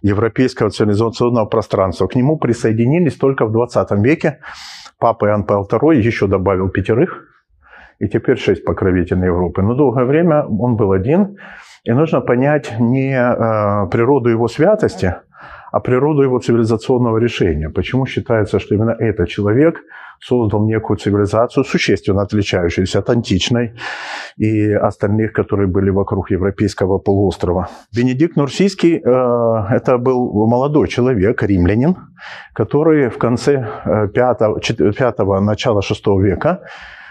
европейского 0.00 0.70
цивилизационного 0.70 1.44
пространства. 1.44 2.06
К 2.06 2.14
нему 2.14 2.38
присоединились 2.38 3.16
только 3.16 3.44
в 3.44 3.52
20 3.52 3.90
веке. 4.02 4.38
Папа 4.98 5.26
Иоанн 5.26 5.44
Павел 5.44 5.68
II 5.70 5.96
еще 5.96 6.26
добавил 6.26 6.70
пятерых, 6.70 7.24
и 7.98 8.08
теперь 8.08 8.38
шесть 8.38 8.64
покровителей 8.64 9.26
Европы. 9.26 9.62
Но 9.62 9.74
долгое 9.74 10.06
время 10.06 10.46
он 10.46 10.76
был 10.76 10.92
один, 10.92 11.36
и 11.84 11.92
нужно 11.92 12.20
понять 12.20 12.80
не 12.80 13.12
э, 13.14 13.86
природу 13.90 14.30
его 14.30 14.48
святости, 14.48 15.14
а 15.70 15.80
природу 15.80 16.22
его 16.22 16.38
цивилизационного 16.38 17.18
решения. 17.18 17.68
Почему 17.68 18.06
считается, 18.06 18.58
что 18.58 18.74
именно 18.74 18.96
этот 18.98 19.28
человек 19.28 19.80
создал 20.20 20.66
некую 20.66 20.96
цивилизацию, 20.96 21.64
существенно 21.64 22.22
отличающуюся 22.22 23.00
от 23.00 23.10
античной 23.10 23.74
и 24.36 24.72
остальных, 24.72 25.32
которые 25.32 25.66
были 25.66 25.90
вокруг 25.90 26.30
европейского 26.30 26.98
полуострова. 26.98 27.68
Бенедикт 27.94 28.36
Нурсийский 28.36 28.96
э,– 28.96 29.74
это 29.76 29.98
был 29.98 30.46
молодой 30.46 30.88
человек, 30.88 31.42
римлянин, 31.42 31.96
который 32.54 33.10
в 33.10 33.18
конце 33.18 33.66
5 34.14 34.40
э, 34.40 35.40
начала 35.40 35.82
6 35.82 36.06
века 36.22 36.60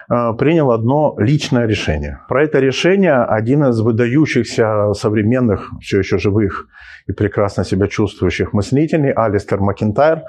принял 0.07 0.71
одно 0.71 1.15
личное 1.17 1.65
решение. 1.65 2.19
Про 2.27 2.43
это 2.43 2.59
решение 2.59 3.23
один 3.23 3.63
из 3.65 3.79
выдающихся 3.79 4.93
современных, 4.93 5.71
все 5.81 5.99
еще 5.99 6.17
живых 6.17 6.67
и 7.07 7.11
прекрасно 7.11 7.63
себя 7.63 7.87
чувствующих 7.87 8.53
мыслителей, 8.53 9.11
Алистер 9.11 9.59
Макентайр, 9.59 10.21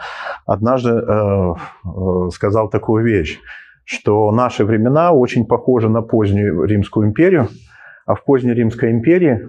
однажды 0.47 0.90
э, 0.90 1.54
э, 1.85 2.31
сказал 2.33 2.69
такую 2.69 3.04
вещь, 3.04 3.38
что 3.85 4.31
наши 4.33 4.64
времена 4.64 5.12
очень 5.12 5.47
похожи 5.47 5.88
на 5.88 6.02
позднюю 6.02 6.64
Римскую 6.64 7.07
империю, 7.09 7.49
а 8.07 8.14
в 8.14 8.25
поздней 8.25 8.54
Римской 8.54 8.90
империи 8.90 9.49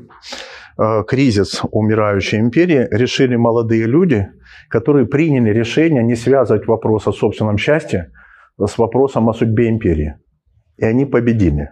э, 0.78 1.04
кризис 1.08 1.62
умирающей 1.72 2.40
империи 2.40 2.88
решили 2.92 3.36
молодые 3.36 3.86
люди, 3.86 4.28
которые 4.70 5.06
приняли 5.06 5.50
решение 5.50 6.04
не 6.04 6.16
связывать 6.16 6.68
вопрос 6.68 7.08
о 7.08 7.14
собственном 7.14 7.58
счастье 7.58 8.12
с 8.60 8.78
вопросом 8.78 9.30
о 9.30 9.34
судьбе 9.34 9.70
империи. 9.70 10.16
И 10.78 10.86
они 10.86 11.06
победили. 11.06 11.72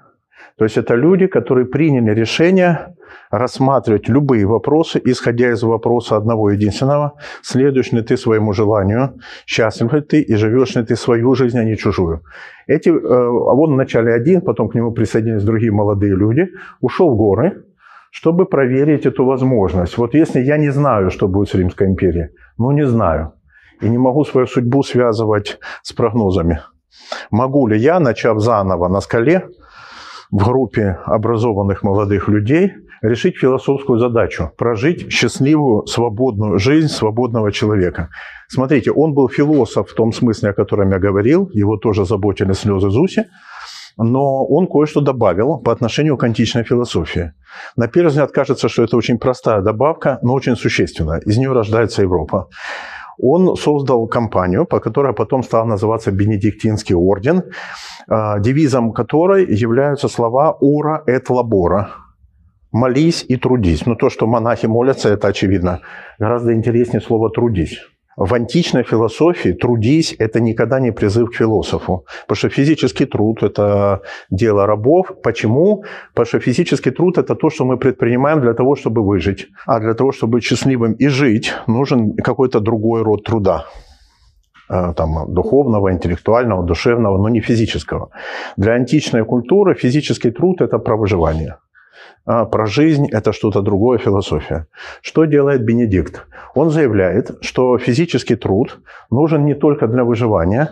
То 0.58 0.66
есть 0.66 0.78
это 0.78 0.96
люди, 0.96 1.28
которые 1.28 1.66
приняли 1.66 2.14
решение 2.14 2.96
рассматривать 3.32 4.10
любые 4.10 4.46
вопросы, 4.46 5.02
исходя 5.04 5.52
из 5.52 5.64
вопроса 5.64 6.16
одного 6.16 6.52
единственного, 6.52 7.14
следуешь 7.42 7.92
ли 7.92 8.02
ты 8.02 8.18
своему 8.18 8.54
желанию, 8.54 9.16
счастлив 9.46 9.94
ли 9.94 10.02
ты 10.02 10.22
и 10.22 10.36
живешь 10.36 10.76
ли 10.76 10.84
ты 10.84 10.96
свою 10.96 11.36
жизнь, 11.36 11.58
а 11.58 11.64
не 11.64 11.76
чужую. 11.76 12.22
Эти, 12.68 12.90
э, 12.90 12.94
а 12.94 13.54
он 13.54 13.74
вначале 13.74 14.14
один, 14.14 14.42
потом 14.42 14.70
к 14.70 14.76
нему 14.76 14.92
присоединились 14.92 15.44
другие 15.44 15.72
молодые 15.72 16.16
люди, 16.16 16.50
ушел 16.82 17.10
в 17.10 17.18
горы, 17.18 17.64
чтобы 18.12 18.46
проверить 18.46 19.08
эту 19.08 19.26
возможность. 19.26 19.98
Вот 19.98 20.14
если 20.14 20.40
я 20.42 20.58
не 20.58 20.70
знаю, 20.70 21.10
что 21.10 21.28
будет 21.28 21.50
с 21.50 21.56
Римской 21.56 21.88
империей, 21.88 22.30
ну 22.60 22.72
не 22.72 22.86
знаю, 22.86 23.34
и 23.82 23.90
не 23.90 23.98
могу 23.98 24.24
свою 24.24 24.46
судьбу 24.46 24.84
связывать 24.84 25.60
с 25.82 25.94
прогнозами, 25.94 26.60
могу 27.32 27.68
ли 27.68 27.78
я, 27.78 28.00
начав 28.00 28.40
заново 28.40 28.88
на 28.88 29.02
скале, 29.02 29.50
в 30.32 30.46
группе 30.46 30.98
образованных 31.06 31.84
молодых 31.84 32.28
людей 32.28 32.74
решить 33.04 33.38
философскую 33.38 34.00
задачу– 34.00 34.52
прожить 34.58 35.12
счастливую, 35.12 35.86
свободную 35.86 36.58
жизнь 36.58 36.88
свободного 36.88 37.52
человека. 37.52 38.10
Смотрите, 38.48 38.92
он 38.92 39.14
был 39.14 39.30
философ 39.30 39.90
в 39.90 39.94
том 39.94 40.12
смысле, 40.12 40.50
о 40.50 40.54
котором 40.54 40.92
я 40.92 41.00
говорил, 41.00 41.50
его 41.54 41.78
тоже 41.78 42.06
заботили 42.06 42.54
слезы 42.54 42.90
Зуси, 42.90 43.26
но 43.98 44.46
он 44.46 44.68
кое-что 44.68 45.02
добавил 45.02 45.60
по 45.60 45.72
отношению 45.72 46.18
к 46.18 46.24
античной 46.24 46.64
философии. 46.64 47.34
На 47.76 47.88
первый 47.88 48.08
взгляд 48.08 48.32
кажется, 48.32 48.70
что 48.70 48.84
это 48.84 48.98
очень 48.98 49.20
простая 49.20 49.62
добавка, 49.62 50.18
но 50.24 50.34
очень 50.34 50.56
существенная. 50.56 51.20
Из 51.20 51.38
нее 51.38 51.52
рождается 51.52 52.02
Европа 52.02 52.48
он 53.18 53.56
создал 53.56 54.08
компанию, 54.08 54.66
по 54.66 54.80
которой 54.80 55.14
потом 55.14 55.44
стал 55.44 55.66
называться 55.66 56.12
Бенедиктинский 56.12 56.96
орден, 56.96 57.44
а, 58.08 58.40
девизом 58.40 58.94
которой 58.94 59.46
являются 59.46 60.08
слова 60.08 60.58
«Ура 60.60 61.04
et 61.08 61.30
labora»– 61.30 61.88
«молись 62.72 63.26
и 63.30 63.38
трудись». 63.38 63.86
Ну, 63.86 63.96
то, 63.96 64.10
что 64.10 64.28
монахи 64.28 64.68
молятся, 64.68 65.10
это 65.10 65.28
очевидно. 65.28 65.82
Гораздо 66.20 66.54
интереснее 66.54 67.02
слово 67.02 67.30
«трудись». 67.30 67.80
В 68.18 68.34
античной 68.34 68.84
философии 68.84 69.54
«трудись»– 69.54 70.16
это 70.20 70.40
никогда 70.40 70.80
не 70.80 70.92
призыв 70.92 71.32
к 71.32 71.36
философу, 71.36 72.06
потому 72.28 72.38
что 72.38 72.50
физический 72.50 73.06
труд– 73.06 73.38
это 73.44 74.02
дело 74.30 74.68
рабов. 74.68 75.12
Почему? 75.24 75.84
Потому 76.14 76.26
что 76.26 76.40
физический 76.40 76.92
труд– 76.92 77.18
это 77.18 77.36
то, 77.36 77.50
что 77.50 77.66
мы 77.66 77.78
предпринимаем 77.78 78.42
для 78.42 78.54
того, 78.54 78.76
чтобы 78.76 79.02
выжить. 79.02 79.48
А 79.66 79.80
для 79.80 79.94
того, 79.94 80.12
чтобы 80.12 80.34
быть 80.34 80.44
счастливым 80.44 80.94
и 80.94 81.08
жить, 81.08 81.54
нужен 81.68 82.14
какой-то 82.16 82.60
другой 82.60 83.02
род 83.02 83.24
труда 83.24 83.66
э, 84.70 84.94
там, 84.96 85.34
духовного, 85.34 85.92
интеллектуального, 85.92 86.64
душевного, 86.64 87.18
но 87.18 87.30
не 87.30 87.42
физического. 87.42 88.10
Для 88.58 88.74
античной 88.74 89.26
культуры 89.26 89.74
физический 89.74 90.32
труд– 90.32 90.58
это 90.62 90.78
про 90.78 90.98
выживание. 90.98 91.56
А 92.26 92.46
про 92.46 92.66
жизнь– 92.66 93.08
это 93.12 93.34
что-то 93.34 93.62
другое, 93.62 93.98
философия. 93.98 94.66
Что 95.02 95.26
делает 95.26 95.66
Бенедикт? 95.66 96.26
Он 96.56 96.70
заявляет, 96.70 97.32
что 97.42 97.78
физический 97.78 98.36
труд 98.36 98.80
нужен 99.12 99.46
не 99.46 99.56
только 99.56 99.88
для 99.88 100.04
выживания, 100.04 100.70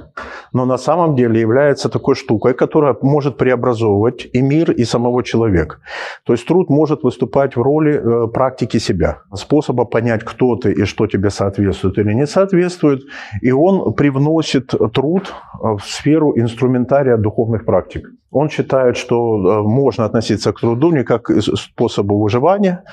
но 0.53 0.65
на 0.65 0.77
самом 0.77 1.15
деле 1.15 1.41
является 1.41 1.89
такой 1.89 2.15
штукой, 2.15 2.53
которая 2.53 2.95
может 3.01 3.37
преобразовывать 3.37 4.29
и 4.31 4.41
мир, 4.41 4.71
и 4.71 4.85
самого 4.85 5.23
человека. 5.23 5.79
То 6.23 6.33
есть 6.33 6.47
труд 6.47 6.69
может 6.69 7.03
выступать 7.03 7.57
в 7.57 7.61
роли 7.61 7.93
э, 7.93 8.27
практики 8.27 8.79
себя, 8.79 9.17
способа 9.35 9.83
понять, 9.83 10.23
кто 10.23 10.55
ты 10.55 10.71
и 10.71 10.85
что 10.85 11.07
тебе 11.07 11.29
соответствует 11.29 11.97
или 11.97 12.13
не 12.13 12.27
соответствует. 12.27 13.01
И 13.41 13.51
он 13.51 13.93
привносит 13.93 14.73
труд 14.93 15.33
в 15.59 15.81
сферу 15.81 16.33
инструментария 16.37 17.17
духовных 17.17 17.65
практик. 17.65 18.07
Он 18.31 18.49
считает, 18.49 18.97
что 18.97 19.15
э, 19.15 19.61
можно 19.61 20.05
относиться 20.05 20.53
к 20.53 20.59
труду 20.59 20.91
не 20.91 21.03
как 21.03 21.29
способу 21.41 22.17
выживания, 22.17 22.83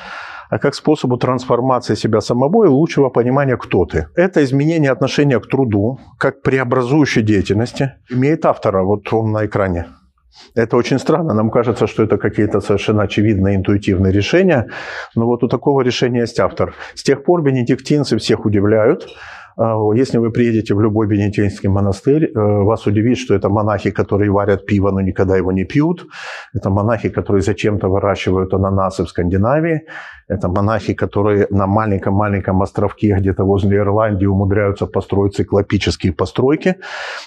а 0.51 0.59
как 0.59 0.75
способу 0.75 1.17
трансформации 1.17 1.95
себя 1.95 2.21
самого 2.21 2.65
и 2.65 2.69
лучшего 2.69 3.11
понимания, 3.11 3.57
кто 3.57 3.85
ты. 3.85 4.09
Это 4.17 4.43
изменение 4.43 4.91
отношения 4.91 5.39
к 5.39 5.47
труду, 5.47 5.99
как 6.19 6.43
преобразующей 6.43 7.23
деятельности, 7.23 7.93
имеет 8.11 8.45
автора, 8.45 8.83
вот 8.83 9.13
он 9.13 9.33
на 9.33 9.47
экране. 9.47 9.87
Это 10.55 10.77
очень 10.77 10.99
странно. 10.99 11.35
Нам 11.35 11.51
кажется, 11.51 11.87
что 11.87 12.03
это 12.03 12.17
какие-то 12.17 12.61
совершенно 12.61 13.03
очевидные 13.03 13.57
интуитивные 13.57 14.13
решения. 14.13 14.69
Но 15.15 15.27
вот 15.27 15.43
у 15.43 15.49
такого 15.49 15.83
решения 15.83 16.21
есть 16.21 16.41
автор. 16.41 16.75
С 16.95 17.03
тех 17.03 17.25
пор 17.25 17.43
бенедиктинцы 17.43 18.17
всех 18.19 18.45
удивляют. 18.45 19.09
А, 19.59 19.77
если 19.95 20.19
вы 20.19 20.31
приедете 20.31 20.75
в 20.75 20.81
любой 20.81 21.07
бенедиктинский 21.09 21.69
монастырь, 21.69 22.25
э, 22.25 22.65
вас 22.65 22.87
удивит, 22.87 23.19
что 23.19 23.35
это 23.35 23.49
монахи, 23.49 23.91
которые 23.91 24.31
варят 24.31 24.67
пиво, 24.67 24.93
но 24.93 25.01
никогда 25.01 25.37
его 25.37 25.53
не 25.53 25.65
пьют. 25.65 26.07
Это 26.55 26.71
монахи, 26.71 27.09
которые 27.09 27.43
зачем-то 27.43 27.89
выращивают 27.89 28.55
ананасы 28.55 29.05
в 29.05 29.09
Скандинавии. 29.09 29.83
Это 30.29 30.49
монахи, 30.49 30.95
которые 30.95 31.47
на 31.51 31.67
маленьком-маленьком 31.67 32.63
островке 32.63 33.17
где-то 33.19 33.45
возле 33.45 33.79
Ирландии 33.79 34.27
умудряются 34.27 34.87
построить 34.87 35.35
циклопические 35.35 36.13
постройки. 36.13 36.77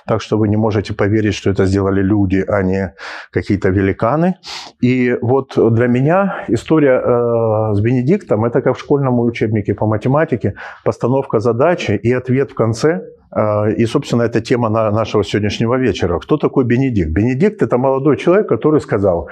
Так 0.06 0.22
что 0.22 0.38
вы 0.38 0.48
не 0.48 0.58
можете 0.58 0.94
поверить, 0.94 1.34
что 1.34 1.50
это 1.50 1.66
сделали 1.66 2.02
люди, 2.02 2.46
а 2.48 2.64
не 2.64 2.94
какие-то 3.32 3.70
великаны. 3.70 4.36
И 4.84 5.18
вот 5.22 5.58
для 5.58 5.88
меня 5.88 6.46
история 6.48 7.02
э, 7.04 7.74
с 7.74 7.82
Бенедиктом– 7.82 8.46
это 8.46 8.62
как 8.62 8.78
в 8.78 8.80
школьном 8.80 9.20
учебнике 9.20 9.74
по 9.74 9.88
математике, 9.88 10.54
постановка 10.86 11.40
задачи 11.40 12.00
и 12.04 12.21
ответ 12.22 12.51
в 12.51 12.56
конце 12.56 13.01
э,– 13.36 13.74
и, 13.78 13.86
собственно, 13.86 14.24
это 14.24 14.42
тема 14.42 14.70
нашего 14.70 15.24
сегодняшнего 15.24 15.78
вечера. 15.78 16.20
Кто 16.20 16.38
такой 16.38 16.66
Бенедикт? 16.66 17.12
Бенедикт– 17.12 17.62
это 17.63 17.78
молодой 17.78 18.18
человек, 18.18 18.48
который 18.48 18.80
сказал, 18.80 19.28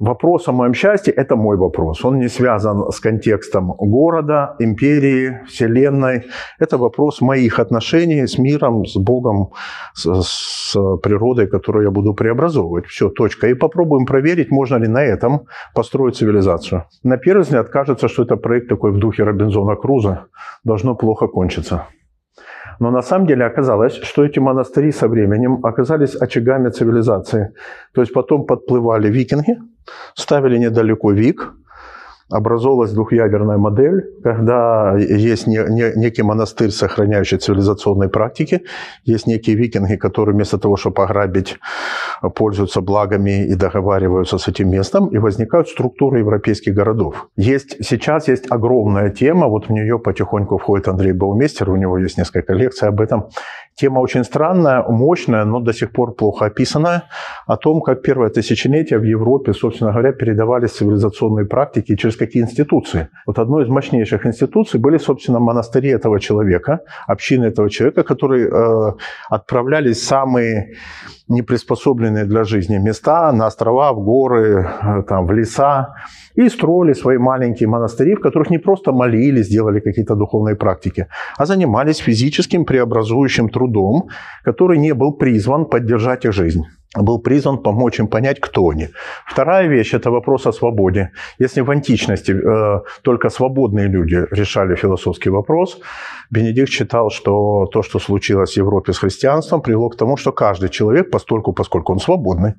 Вопрос 0.00 0.48
о 0.48 0.52
моем 0.52 0.72
счастье– 0.72 1.12
это 1.16 1.36
мой 1.36 1.58
вопрос. 1.58 2.04
Он 2.04 2.18
не 2.18 2.28
связан 2.28 2.90
с 2.90 3.00
контекстом 3.00 3.74
города, 3.78 4.56
империи, 4.58 5.40
вселенной. 5.46 6.24
Это 6.58 6.78
вопрос 6.78 7.20
моих 7.20 7.58
отношений 7.58 8.26
с 8.26 8.38
миром, 8.38 8.86
с 8.86 8.96
Богом, 8.96 9.50
с, 9.92 10.22
с 10.22 10.96
природой, 11.02 11.48
которую 11.48 11.84
я 11.84 11.90
буду 11.90 12.14
преобразовывать. 12.14 12.86
Все, 12.86 13.10
точка. 13.10 13.48
И 13.48 13.54
попробуем 13.54 14.06
проверить, 14.06 14.50
можно 14.50 14.76
ли 14.76 14.88
на 14.88 15.04
этом 15.04 15.40
построить 15.74 16.16
цивилизацию. 16.16 16.84
На 17.02 17.18
первый 17.18 17.42
взгляд 17.42 17.68
кажется, 17.68 18.08
что 18.08 18.22
это 18.22 18.36
проект 18.36 18.68
такой 18.68 18.92
в 18.92 18.98
духе 18.98 19.24
Робинзона 19.24 19.76
Круза. 19.76 20.28
Должно 20.64 20.94
плохо 20.94 21.26
кончиться. 21.26 21.88
Но 22.80 22.90
на 22.90 23.02
самом 23.02 23.26
деле 23.26 23.44
оказалось, 23.44 24.00
что 24.02 24.24
эти 24.24 24.40
монастыри 24.40 24.92
со 24.92 25.06
временем 25.06 25.60
оказались 25.64 26.16
очагами 26.16 26.70
цивилизации. 26.70 27.52
То 27.94 28.00
есть 28.00 28.12
потом 28.12 28.46
подплывали 28.46 29.08
викинги, 29.08 29.58
ставили 30.14 30.58
недалеко 30.58 31.12
Вик, 31.12 31.52
образовалась 32.30 32.92
двухъядерная 32.92 33.58
модель, 33.58 34.04
когда 34.22 34.96
есть 34.96 35.46
не, 35.46 35.58
не, 35.68 35.92
некий 35.96 36.22
монастырь, 36.22 36.70
сохраняющий 36.70 37.38
цивилизационные 37.38 38.08
практики, 38.08 38.62
есть 39.04 39.26
некие 39.26 39.56
викинги, 39.56 39.96
которые 39.96 40.34
вместо 40.34 40.58
того, 40.58 40.76
чтобы 40.76 41.02
ограбить, 41.02 41.58
пользуются 42.34 42.80
благами 42.80 43.46
и 43.46 43.54
договариваются 43.54 44.38
с 44.38 44.48
этим 44.48 44.70
местом, 44.70 45.08
и 45.08 45.18
возникают 45.18 45.68
структуры 45.68 46.20
европейских 46.20 46.74
городов. 46.74 47.28
Есть, 47.36 47.84
сейчас 47.84 48.28
есть 48.28 48.50
огромная 48.50 49.10
тема, 49.10 49.48
вот 49.48 49.66
в 49.66 49.70
нее 49.70 49.98
потихоньку 49.98 50.58
входит 50.58 50.88
Андрей 50.88 51.12
Баумейстер, 51.12 51.70
у 51.70 51.76
него 51.76 51.98
есть 51.98 52.18
несколько 52.18 52.52
лекций 52.52 52.88
об 52.88 53.00
этом. 53.00 53.28
Тема 53.80 54.00
очень 54.00 54.24
странная, 54.24 54.82
мощная, 54.82 55.44
но 55.46 55.60
до 55.60 55.72
сих 55.72 55.90
пор 55.90 56.14
плохо 56.14 56.44
описанная, 56.44 57.04
о 57.46 57.56
том, 57.56 57.80
как 57.80 58.02
первое 58.02 58.28
тысячелетие 58.28 58.98
в 58.98 59.04
Европе, 59.04 59.54
собственно 59.54 59.92
говоря, 59.92 60.12
передавались 60.12 60.72
цивилизационные 60.72 61.46
практики 61.46 61.96
через 61.96 62.16
какие 62.16 62.42
институции. 62.42 63.08
Вот 63.26 63.38
одной 63.38 63.64
из 63.64 63.68
мощнейших 63.68 64.26
институций 64.26 64.78
были, 64.78 64.98
собственно, 64.98 65.38
монастыри 65.38 65.88
этого 65.88 66.20
человека, 66.20 66.80
общины 67.06 67.46
этого 67.46 67.70
человека, 67.70 68.02
которые 68.02 68.50
э, 68.50 68.92
отправлялись 69.30 69.96
в 69.96 70.04
самые 70.04 70.74
неприспособленные 71.28 72.26
для 72.26 72.44
жизни 72.44 72.76
места, 72.76 73.32
на 73.32 73.46
острова, 73.46 73.94
в 73.94 74.04
горы, 74.04 74.68
э, 74.82 75.02
там, 75.08 75.26
в 75.26 75.32
леса, 75.32 75.94
и 76.40 76.48
строили 76.48 76.94
свои 76.94 77.18
маленькие 77.18 77.68
монастыри, 77.68 78.14
в 78.14 78.20
которых 78.20 78.50
не 78.50 78.58
просто 78.58 78.92
молились, 78.92 79.48
делали 79.48 79.80
какие-то 79.80 80.14
духовные 80.14 80.56
практики, 80.56 81.06
а 81.38 81.46
занимались 81.46 81.98
физическим 81.98 82.64
преобразующим 82.64 83.48
трудом, 83.48 84.08
который 84.44 84.78
не 84.78 84.94
был 84.94 85.12
призван 85.12 85.66
поддержать 85.66 86.24
их 86.24 86.32
жизнь. 86.32 86.64
Был 86.96 87.20
призван 87.20 87.58
помочь 87.58 88.00
им 88.00 88.08
понять, 88.08 88.40
кто 88.40 88.68
они. 88.68 88.88
Вторая 89.26 89.68
вещь– 89.68 89.94
это 89.94 90.10
вопрос 90.10 90.46
о 90.46 90.52
свободе. 90.52 91.10
Если 91.38 91.60
в 91.60 91.70
античности 91.70 92.32
э, 92.32 92.80
только 93.02 93.28
свободные 93.28 93.86
люди 93.86 94.26
решали 94.32 94.74
философский 94.74 95.30
вопрос, 95.30 95.80
Бенедикт 96.30 96.70
считал, 96.70 97.10
что 97.10 97.66
то, 97.66 97.82
что 97.82 97.98
случилось 97.98 98.54
в 98.54 98.56
Европе 98.56 98.92
с 98.92 98.98
христианством, 98.98 99.62
привело 99.62 99.88
к 99.88 99.96
тому, 99.96 100.16
что 100.16 100.32
каждый 100.32 100.68
человек, 100.68 101.10
постольку, 101.10 101.52
поскольку 101.52 101.92
он 101.92 101.98
свободный, 101.98 102.54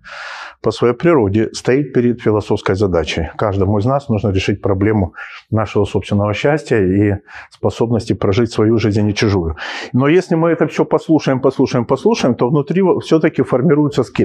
по 0.62 0.72
своей 0.72 0.94
природе 0.94 1.50
стоит 1.54 1.94
перед 1.94 2.22
философской 2.22 2.76
задачей. 2.76 3.30
Каждому 3.38 3.80
из 3.80 3.86
нас 3.86 4.10
нужно 4.10 4.32
решить 4.32 4.62
проблему 4.62 5.14
нашего 5.50 5.86
собственного 5.86 6.34
счастья 6.34 6.78
и 6.78 7.16
способности 7.50 8.14
прожить 8.14 8.52
свою 8.52 8.78
жизнь 8.78 9.10
и 9.10 9.14
чужую. 9.14 9.56
Но 9.94 10.08
если 10.08 10.36
мы 10.36 10.52
это 10.52 10.68
все 10.68 10.86
послушаем, 10.86 11.40
послушаем, 11.40 11.86
послушаем, 11.86 12.36
то 12.36 12.50
внутри 12.50 12.82
все-таки 13.02 13.42
формируется 13.42 14.04
скепсис. 14.04 14.21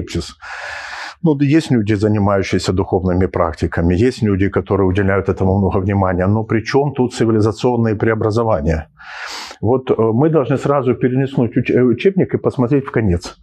Ну, 1.23 1.35
есть 1.39 1.71
люди, 1.71 1.95
занимающиеся 1.95 2.73
духовными 2.73 3.25
практиками, 3.27 3.95
есть 3.95 4.21
люди, 4.21 4.49
которые 4.49 4.87
уделяют 4.87 5.29
этому 5.29 5.57
много 5.57 5.79
внимания, 5.79 6.27
но 6.27 6.43
при 6.43 6.61
чем 6.61 6.93
тут 6.93 7.13
цивилизационные 7.13 7.95
преобразования? 7.95 8.89
Вот 9.61 9.89
э, 9.89 9.95
мы 9.97 10.29
должны 10.29 10.57
сразу 10.57 10.93
перенеснуть 10.93 11.57
учебник 11.57 12.33
и 12.33 12.37
посмотреть 12.37 12.85
в 12.85 12.91
конец. 12.91 13.37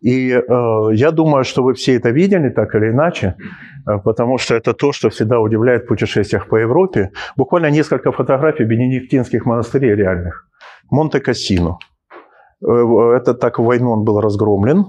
И 0.00 0.32
э, 0.32 0.94
я 0.94 1.10
думаю, 1.10 1.44
что 1.44 1.62
вы 1.62 1.74
все 1.74 1.96
это 1.96 2.10
видели 2.10 2.48
так 2.50 2.74
или 2.74 2.90
иначе, 2.90 3.36
э, 3.86 3.98
потому 4.04 4.38
что 4.38 4.54
это 4.54 4.72
то, 4.72 4.92
что 4.92 5.08
всегда 5.10 5.38
удивляет 5.38 5.84
в 5.84 5.88
путешествиях 5.88 6.48
по 6.48 6.56
Европе. 6.56 7.10
Буквально 7.36 7.70
несколько 7.70 8.10
фотографий 8.10 8.64
бенедиктинских 8.64 9.44
монастырей 9.44 9.94
реальных. 9.94 10.48
Монте-Кассино. 10.90 11.78
Э, 12.66 13.16
это 13.16 13.34
так 13.34 13.58
в 13.58 13.64
войну 13.64 13.92
он 13.92 14.04
был 14.04 14.20
разгромлен. 14.20 14.86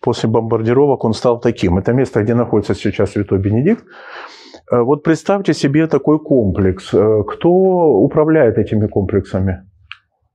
После 0.00 0.28
бомбардировок 0.28 1.04
он 1.04 1.12
стал 1.12 1.40
таким. 1.40 1.78
Это 1.78 1.92
место, 1.92 2.22
где 2.22 2.34
находится 2.34 2.74
сейчас 2.74 3.10
Святой 3.10 3.38
Бенедикт. 3.38 3.84
Э, 4.70 4.80
вот 4.80 5.02
представьте 5.02 5.54
себе 5.54 5.86
такой 5.86 6.18
комплекс. 6.18 6.94
Э, 6.94 7.22
кто 7.26 7.50
управляет 7.50 8.58
этими 8.58 8.86
комплексами? 8.86 9.64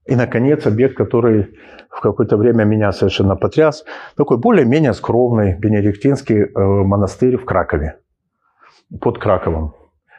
И, 0.05 0.15
наконец, 0.15 0.67
объект, 0.67 0.97
который 0.97 1.47
в 1.89 2.01
какое-то 2.01 2.37
время 2.37 2.65
меня 2.65 2.91
совершенно 2.91 3.35
потряс. 3.35 3.85
Такой 4.17 4.37
более-менее 4.37 4.93
скромный 4.93 5.57
бенедиктинский 5.57 6.43
э, 6.43 6.49
монастырь 6.55 7.37
в 7.37 7.45
Кракове, 7.45 7.97
под 9.01 9.19
Краковом. 9.19 9.73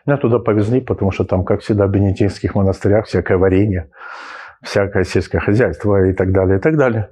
Меня 0.06 0.16
туда 0.16 0.38
повезли, 0.38 0.80
потому 0.80 1.10
что 1.12 1.24
там, 1.24 1.44
как 1.44 1.60
всегда, 1.60 1.86
в 1.86 1.90
бенедиктинских 1.90 2.54
монастырях 2.54 3.06
всякое 3.06 3.38
варенье, 3.38 3.90
всякое 4.62 5.04
сельское 5.04 5.40
хозяйство 5.40 6.04
и 6.06 6.12
так 6.12 6.32
далее, 6.32 6.58
и 6.58 6.60
так 6.60 6.76
далее. 6.76 7.08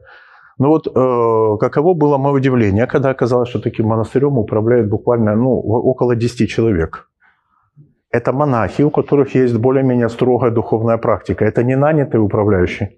Но 0.62 0.68
вот 0.68 0.86
э, 0.86 1.56
каково 1.58 1.94
было 1.94 2.18
мое 2.18 2.34
удивление, 2.34 2.86
когда 2.86 3.10
оказалось, 3.10 3.48
что 3.48 3.60
таким 3.60 3.86
монастырем 3.86 4.38
управляет 4.38 4.88
буквально 4.88 5.34
ну, 5.34 5.50
около 5.50 6.14
10 6.14 6.48
человек. 6.48 7.08
Это 8.12 8.32
монахи, 8.32 8.82
у 8.82 8.90
которых 8.90 9.34
есть 9.34 9.58
более-менее 9.58 10.08
строгая 10.08 10.52
духовная 10.52 10.98
практика. 10.98 11.44
Это 11.44 11.64
не 11.64 11.76
нанятые 11.76 12.20
управляющие. 12.20 12.90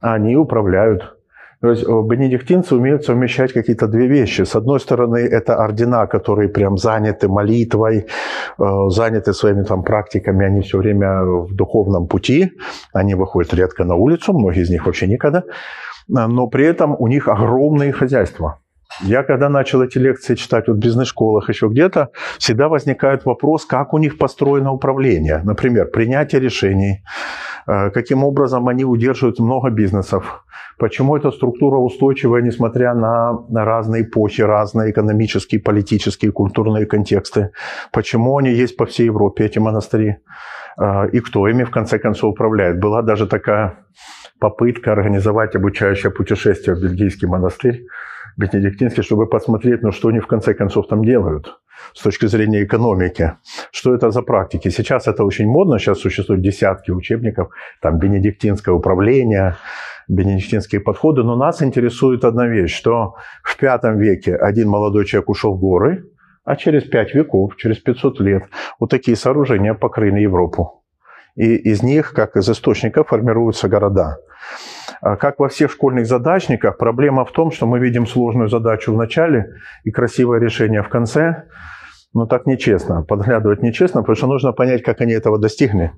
Они 0.00 0.36
управляют. 0.36 1.16
То 1.64 1.70
есть 1.70 1.82
э, 1.82 1.86
бенедиктинцы 1.86 2.74
умеют 2.74 3.04
совмещать 3.04 3.54
какие-то 3.54 3.86
две 3.88 4.06
вещи. 4.06 4.42
С 4.42 4.54
одной 4.54 4.78
стороны, 4.80 5.16
это 5.16 5.64
ордена, 5.64 6.06
которые 6.06 6.50
прям 6.50 6.76
заняты 6.76 7.26
молитвой, 7.26 8.04
э, 8.58 8.64
заняты 8.90 9.32
своими 9.32 9.62
там 9.62 9.82
практиками, 9.82 10.44
они 10.44 10.60
все 10.60 10.76
время 10.76 11.24
в 11.24 11.54
духовном 11.54 12.06
пути, 12.06 12.52
они 12.92 13.14
выходят 13.14 13.54
редко 13.54 13.84
на 13.84 13.94
улицу, 13.94 14.34
многие 14.34 14.60
из 14.60 14.70
них 14.70 14.84
вообще 14.84 15.06
никогда, 15.06 15.42
но 16.06 16.48
при 16.48 16.66
этом 16.66 16.96
у 16.98 17.08
них 17.08 17.28
огромные 17.28 17.92
хозяйства. 17.92 18.58
Я 19.00 19.22
когда 19.22 19.48
начал 19.48 19.82
эти 19.82 19.98
лекции 19.98 20.34
читать 20.34 20.68
вот 20.68 20.76
в 20.76 20.80
бизнес-школах, 20.80 21.48
еще 21.48 21.68
где-то, 21.68 22.10
всегда 22.38 22.68
возникает 22.68 23.24
вопрос, 23.24 23.66
как 23.66 23.92
у 23.92 23.98
них 23.98 24.18
построено 24.18 24.72
управление. 24.72 25.40
Например, 25.44 25.86
принятие 25.86 26.40
решений, 26.40 26.92
э, 26.92 27.53
каким 27.66 28.24
образом 28.24 28.68
они 28.68 28.84
удерживают 28.84 29.38
много 29.38 29.70
бизнесов, 29.70 30.44
почему 30.78 31.16
эта 31.16 31.30
структура 31.30 31.78
устойчивая, 31.78 32.42
несмотря 32.42 32.94
на, 32.94 33.32
на 33.48 33.64
разные 33.64 34.02
эпохи, 34.02 34.42
разные 34.42 34.90
экономические, 34.90 35.60
политические, 35.60 36.32
культурные 36.32 36.86
контексты, 36.86 37.50
почему 37.92 38.36
они 38.38 38.50
есть 38.50 38.76
по 38.76 38.86
всей 38.86 39.06
Европе, 39.06 39.44
эти 39.44 39.58
монастыри, 39.58 40.16
э, 40.78 41.08
и 41.12 41.20
кто 41.20 41.48
ими 41.48 41.64
в 41.64 41.70
конце 41.70 41.98
концов 41.98 42.32
управляет. 42.32 42.80
Была 42.80 43.02
даже 43.02 43.26
такая 43.26 43.78
попытка 44.40 44.92
организовать 44.92 45.56
обучающее 45.56 46.10
путешествие 46.12 46.76
в 46.76 46.80
бельгийский 46.80 47.28
монастырь, 47.28 47.86
бенедиктинский, 48.36 49.02
чтобы 49.02 49.26
посмотреть, 49.26 49.82
ну 49.82 49.92
что 49.92 50.08
они 50.08 50.20
в 50.20 50.26
конце 50.26 50.54
концов 50.54 50.88
там 50.88 51.04
делают 51.04 51.58
с 51.92 52.02
точки 52.02 52.26
зрения 52.26 52.64
экономики. 52.64 53.32
Что 53.70 53.94
это 53.94 54.10
за 54.10 54.22
практики? 54.22 54.68
Сейчас 54.70 55.06
это 55.06 55.24
очень 55.24 55.46
модно, 55.46 55.78
сейчас 55.78 55.98
существуют 55.98 56.42
десятки 56.42 56.90
учебников, 56.90 57.50
там 57.82 57.98
бенедиктинское 57.98 58.74
управление, 58.74 59.56
бенедиктинские 60.08 60.80
подходы, 60.80 61.22
но 61.22 61.36
нас 61.36 61.62
интересует 61.62 62.24
одна 62.24 62.46
вещь, 62.46 62.74
что 62.74 63.14
в 63.42 63.60
V 63.60 63.96
веке 63.96 64.34
один 64.34 64.68
молодой 64.68 65.04
человек 65.04 65.28
ушел 65.30 65.54
в 65.54 65.60
горы, 65.60 66.04
а 66.44 66.56
через 66.56 66.84
пять 66.84 67.14
веков, 67.14 67.56
через 67.56 67.78
500 67.78 68.20
лет, 68.20 68.44
вот 68.78 68.90
такие 68.90 69.16
сооружения 69.16 69.74
покрыли 69.74 70.20
Европу. 70.20 70.82
И 71.36 71.56
из 71.56 71.82
них, 71.82 72.12
как 72.12 72.36
из 72.36 72.48
источника, 72.48 73.02
формируются 73.02 73.68
города. 73.68 74.18
А 75.00 75.16
как 75.16 75.38
во 75.38 75.48
всех 75.48 75.72
школьных 75.72 76.06
задачниках, 76.06 76.78
проблема 76.78 77.24
в 77.24 77.32
том, 77.32 77.50
что 77.50 77.66
мы 77.66 77.78
видим 77.78 78.06
сложную 78.06 78.48
задачу 78.48 78.92
в 78.92 78.96
начале 78.96 79.54
и 79.82 79.90
красивое 79.90 80.38
решение 80.38 80.82
в 80.82 80.88
конце. 80.88 81.44
Но 82.14 82.26
так 82.26 82.46
нечестно, 82.46 83.02
подглядывать 83.02 83.62
нечестно, 83.62 84.00
потому 84.00 84.16
что 84.16 84.26
нужно 84.28 84.52
понять, 84.52 84.82
как 84.82 85.00
они 85.00 85.12
этого 85.12 85.38
достигли. 85.38 85.92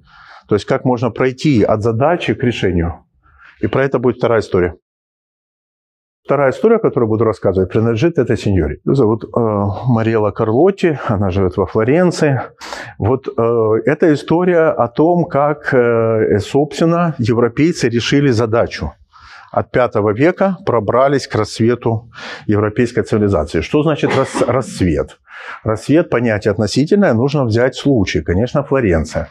То 0.48 0.55
есть 0.55 0.64
как 0.64 0.85
можно 0.85 1.11
пройти 1.11 1.62
от 1.62 1.83
задачи 1.83 2.35
к 2.35 2.42
решению. 2.42 3.05
И 3.61 3.66
про 3.66 3.85
это 3.85 3.98
будет 3.98 4.16
вторая 4.16 4.40
история. 4.40 4.74
Вторая 6.24 6.50
история, 6.50 6.79
которую 6.79 7.09
буду 7.09 7.24
рассказывать, 7.24 7.70
принадлежит 7.70 8.18
этой 8.18 8.37
сеньоре. 8.37 8.81
Ее 8.85 8.94
зовут 8.96 9.24
э, 9.24 9.29
Мариэла 9.37 10.33
Карлотти, 10.33 10.98
она 11.07 11.31
живет 11.31 11.57
во 11.57 11.66
Флоренции. 11.66 12.40
Вот 12.98 13.29
э, 13.29 13.70
эта 13.85 14.12
история 14.12 14.70
о 14.70 14.88
том, 14.88 15.26
как, 15.26 15.72
э, 15.72 16.40
собственно, 16.40 17.14
европейцы 17.18 17.88
решили 17.88 18.31
задачу. 18.31 18.92
От 19.52 19.74
V 19.74 20.14
века 20.14 20.57
пробрались 20.66 21.29
к 21.29 21.35
рассвету 21.37 22.11
европейской 22.46 23.02
цивилизации. 23.02 23.61
Что 23.61 23.85
значит 23.85 24.11
рас, 24.16 24.42
расцвет? 24.48 25.18
Рассвет– 25.64 26.09
понятие 26.11 26.53
относительное, 26.53 27.14
нужно 27.14 27.44
взять 27.44 27.77
случай. 27.77 28.22
Конечно, 28.22 28.62
Флоренция. 28.62 29.29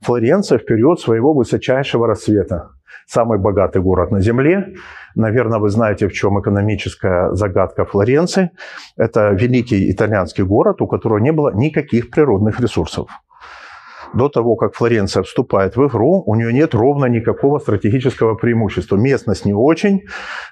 Флоренция 0.00 0.58
в 0.58 0.64
период 0.64 1.00
своего 1.00 1.34
высочайшего 1.34 2.06
рассвета. 2.06 2.70
Самый 3.06 3.38
богатый 3.38 3.82
город 3.82 4.10
на 4.10 4.20
Земле– 4.20 4.74
Наверное, 5.14 5.58
вы 5.58 5.68
знаете, 5.68 6.08
в 6.08 6.12
чем 6.12 6.40
экономическая 6.40 7.32
загадка 7.34 7.84
Флоренции. 7.84 8.50
Это 8.96 9.30
великий 9.30 9.90
итальянский 9.90 10.44
город, 10.44 10.80
у 10.80 10.86
которого 10.86 11.18
не 11.18 11.32
было 11.32 11.52
никаких 11.54 12.10
природных 12.10 12.60
ресурсов. 12.60 13.08
До 14.14 14.28
того, 14.28 14.56
как 14.56 14.74
Флоренция 14.74 15.22
вступает 15.22 15.76
в 15.76 15.86
игру, 15.86 16.22
у 16.26 16.34
нее 16.34 16.52
нет 16.52 16.74
ровно 16.74 17.06
никакого 17.06 17.58
стратегического 17.58 18.34
преимущества. 18.34 18.96
Местность 18.96 19.46
не 19.46 19.54
очень. 19.54 20.02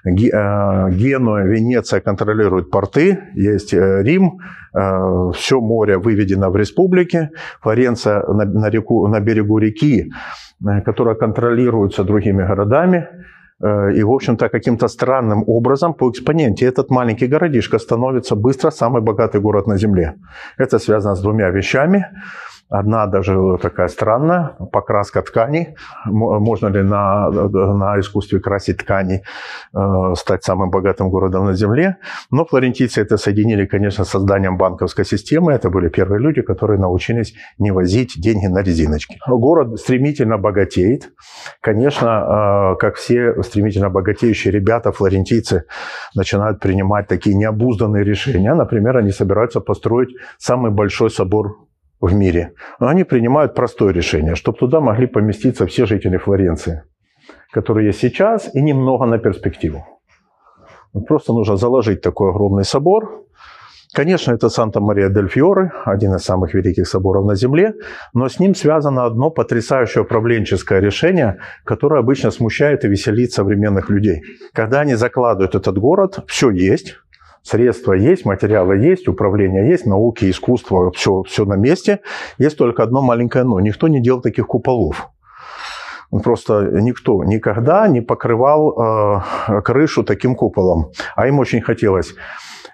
Э, 0.04 0.90
Генуя, 0.90 1.44
Венеция 1.44 2.00
контролируют 2.00 2.70
порты, 2.70 3.18
есть 3.34 3.74
э, 3.74 4.02
Рим, 4.02 4.38
э, 4.74 5.32
все 5.34 5.60
море 5.60 5.98
выведено 5.98 6.50
в 6.50 6.56
республике. 6.56 7.30
Флоренция 7.60 8.22
на, 8.26 8.70
реку, 8.70 9.06
на 9.08 9.20
берегу 9.20 9.58
реки, 9.58 10.10
которая 10.84 11.14
контролируется 11.14 12.04
другими 12.04 12.46
городами. 12.46 13.08
И, 13.94 14.02
в 14.02 14.10
общем-то, 14.10 14.48
каким-то 14.48 14.88
странным 14.88 15.44
образом 15.46 15.92
по 15.92 16.08
экспоненте 16.08 16.64
этот 16.64 16.90
маленький 16.90 17.26
городишко 17.26 17.78
становится 17.78 18.34
быстро 18.34 18.70
самый 18.70 19.02
богатый 19.02 19.38
город 19.42 19.66
на 19.66 19.76
Земле. 19.76 20.14
Это 20.56 20.78
связано 20.78 21.14
с 21.14 21.20
двумя 21.20 21.50
вещами. 21.50 22.06
Одна 22.70 23.06
даже 23.06 23.58
такая 23.60 23.88
странная, 23.88 24.56
покраска 24.72 25.22
тканей. 25.22 25.74
Можно 26.06 26.68
ли 26.68 26.82
на, 26.82 27.28
на 27.30 27.98
искусстве 27.98 28.38
красить 28.38 28.78
ткани, 28.78 29.24
э, 29.74 30.14
стать 30.14 30.44
самым 30.44 30.70
богатым 30.70 31.10
городом 31.10 31.46
на 31.46 31.54
Земле? 31.54 31.96
Но 32.30 32.44
флорентийцы 32.44 33.00
это 33.00 33.16
соединили, 33.16 33.66
конечно, 33.66 34.04
с 34.04 34.10
созданием 34.10 34.56
банковской 34.56 35.04
системы. 35.04 35.52
Это 35.52 35.68
были 35.68 35.88
первые 35.88 36.20
люди, 36.20 36.42
которые 36.42 36.78
научились 36.78 37.34
не 37.58 37.72
возить 37.72 38.14
деньги 38.16 38.46
на 38.46 38.62
резиночки. 38.62 39.18
Город 39.26 39.80
стремительно 39.80 40.38
богатеет. 40.38 41.10
Конечно, 41.60 42.74
э, 42.74 42.76
как 42.78 42.94
все 42.94 43.42
стремительно 43.42 43.90
богатеющие 43.90 44.52
ребята, 44.52 44.92
флорентийцы 44.92 45.64
начинают 46.14 46.60
принимать 46.60 47.08
такие 47.08 47.34
необузданные 47.34 48.04
решения. 48.04 48.54
Например, 48.54 48.96
они 48.98 49.10
собираются 49.10 49.60
построить 49.60 50.10
самый 50.38 50.70
большой 50.70 51.10
собор 51.10 51.69
в 52.00 52.14
мире. 52.14 52.52
Но 52.80 52.88
они 52.88 53.04
принимают 53.04 53.54
простое 53.54 53.92
решение, 53.92 54.34
чтобы 54.34 54.58
туда 54.58 54.80
могли 54.80 55.06
поместиться 55.06 55.66
все 55.66 55.86
жители 55.86 56.16
Флоренции, 56.16 56.82
которые 57.52 57.88
есть 57.88 58.00
сейчас, 58.00 58.54
и 58.54 58.62
немного 58.62 59.06
на 59.06 59.18
перспективу. 59.18 59.84
Просто 61.06 61.32
нужно 61.32 61.56
заложить 61.56 62.00
такой 62.00 62.30
огромный 62.30 62.64
собор. 62.64 63.26
Конечно, 63.92 64.32
это 64.32 64.48
Санта-Мария-дель-Фьоре, 64.48 65.72
один 65.84 66.14
из 66.14 66.22
самых 66.22 66.54
великих 66.54 66.86
соборов 66.86 67.26
на 67.26 67.34
Земле, 67.34 67.74
но 68.14 68.28
с 68.28 68.38
ним 68.38 68.54
связано 68.54 69.04
одно 69.04 69.30
потрясающее 69.30 70.02
управленческое 70.04 70.80
решение, 70.80 71.38
которое 71.64 71.98
обычно 71.98 72.30
смущает 72.30 72.84
и 72.84 72.88
веселит 72.88 73.32
современных 73.32 73.90
людей. 73.90 74.22
Когда 74.52 74.80
они 74.80 74.94
закладывают 74.94 75.56
этот 75.56 75.76
город, 75.78 76.20
все 76.28 76.50
есть, 76.50 76.98
Средства 77.42 77.94
есть, 77.94 78.24
материалы 78.26 78.76
есть, 78.76 79.08
управление 79.08 79.68
есть, 79.70 79.86
науки, 79.86 80.30
искусство, 80.30 80.90
все, 80.92 81.22
все 81.22 81.44
на 81.44 81.54
месте. 81.54 82.00
Есть 82.38 82.58
только 82.58 82.82
одно 82.82 83.02
маленькое 83.02 83.44
но. 83.44 83.60
Никто 83.60 83.88
не 83.88 84.00
делал 84.00 84.20
таких 84.20 84.46
куполов. 84.46 85.08
Просто 86.22 86.62
никто 86.80 87.24
никогда 87.24 87.86
не 87.88 88.00
покрывал 88.00 89.22
э, 89.48 89.60
крышу 89.62 90.02
таким 90.02 90.34
куполом. 90.34 90.90
А 91.14 91.28
им 91.28 91.38
очень 91.38 91.62
хотелось. 91.62 92.14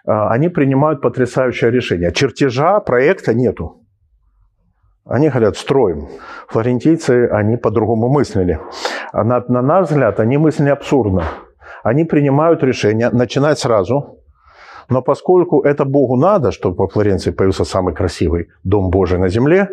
Э, 0.07 0.29
они 0.31 0.49
принимают 0.49 1.01
потрясающее 1.01 1.71
решение. 1.71 2.13
Чертежа, 2.13 2.81
проекта 2.81 3.35
нету. 3.35 3.83
Они 5.05 5.29
говорят, 5.29 5.57
строим. 5.57 6.09
Флорентийцы, 6.49 7.29
они 7.31 7.57
по-другому 7.57 8.09
мыслили. 8.09 8.59
А 9.13 9.23
на, 9.23 9.45
на 9.49 9.63
наш 9.63 9.89
взгляд, 9.91 10.19
они 10.19 10.39
мыслили 10.39 10.71
абсурдно. 10.71 11.25
Они 11.85 12.05
принимают 12.05 12.65
решение 12.65 13.11
начинать 13.11 13.59
сразу, 13.59 14.19
но 14.89 15.03
поскольку 15.03 15.63
это 15.63 15.85
Богу 15.85 16.17
надо, 16.17 16.53
чтобы 16.53 16.77
во 16.77 16.89
Флоренции 16.89 17.33
появился 17.33 17.65
самый 17.65 17.95
красивый 17.95 18.49
дом 18.65 18.91
Божий 18.91 19.19
на 19.19 19.29
земле, 19.29 19.69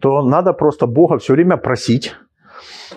то 0.00 0.22
надо 0.22 0.52
просто 0.52 0.86
Бога 0.86 1.18
все 1.18 1.32
время 1.32 1.56
просить, 1.56 2.14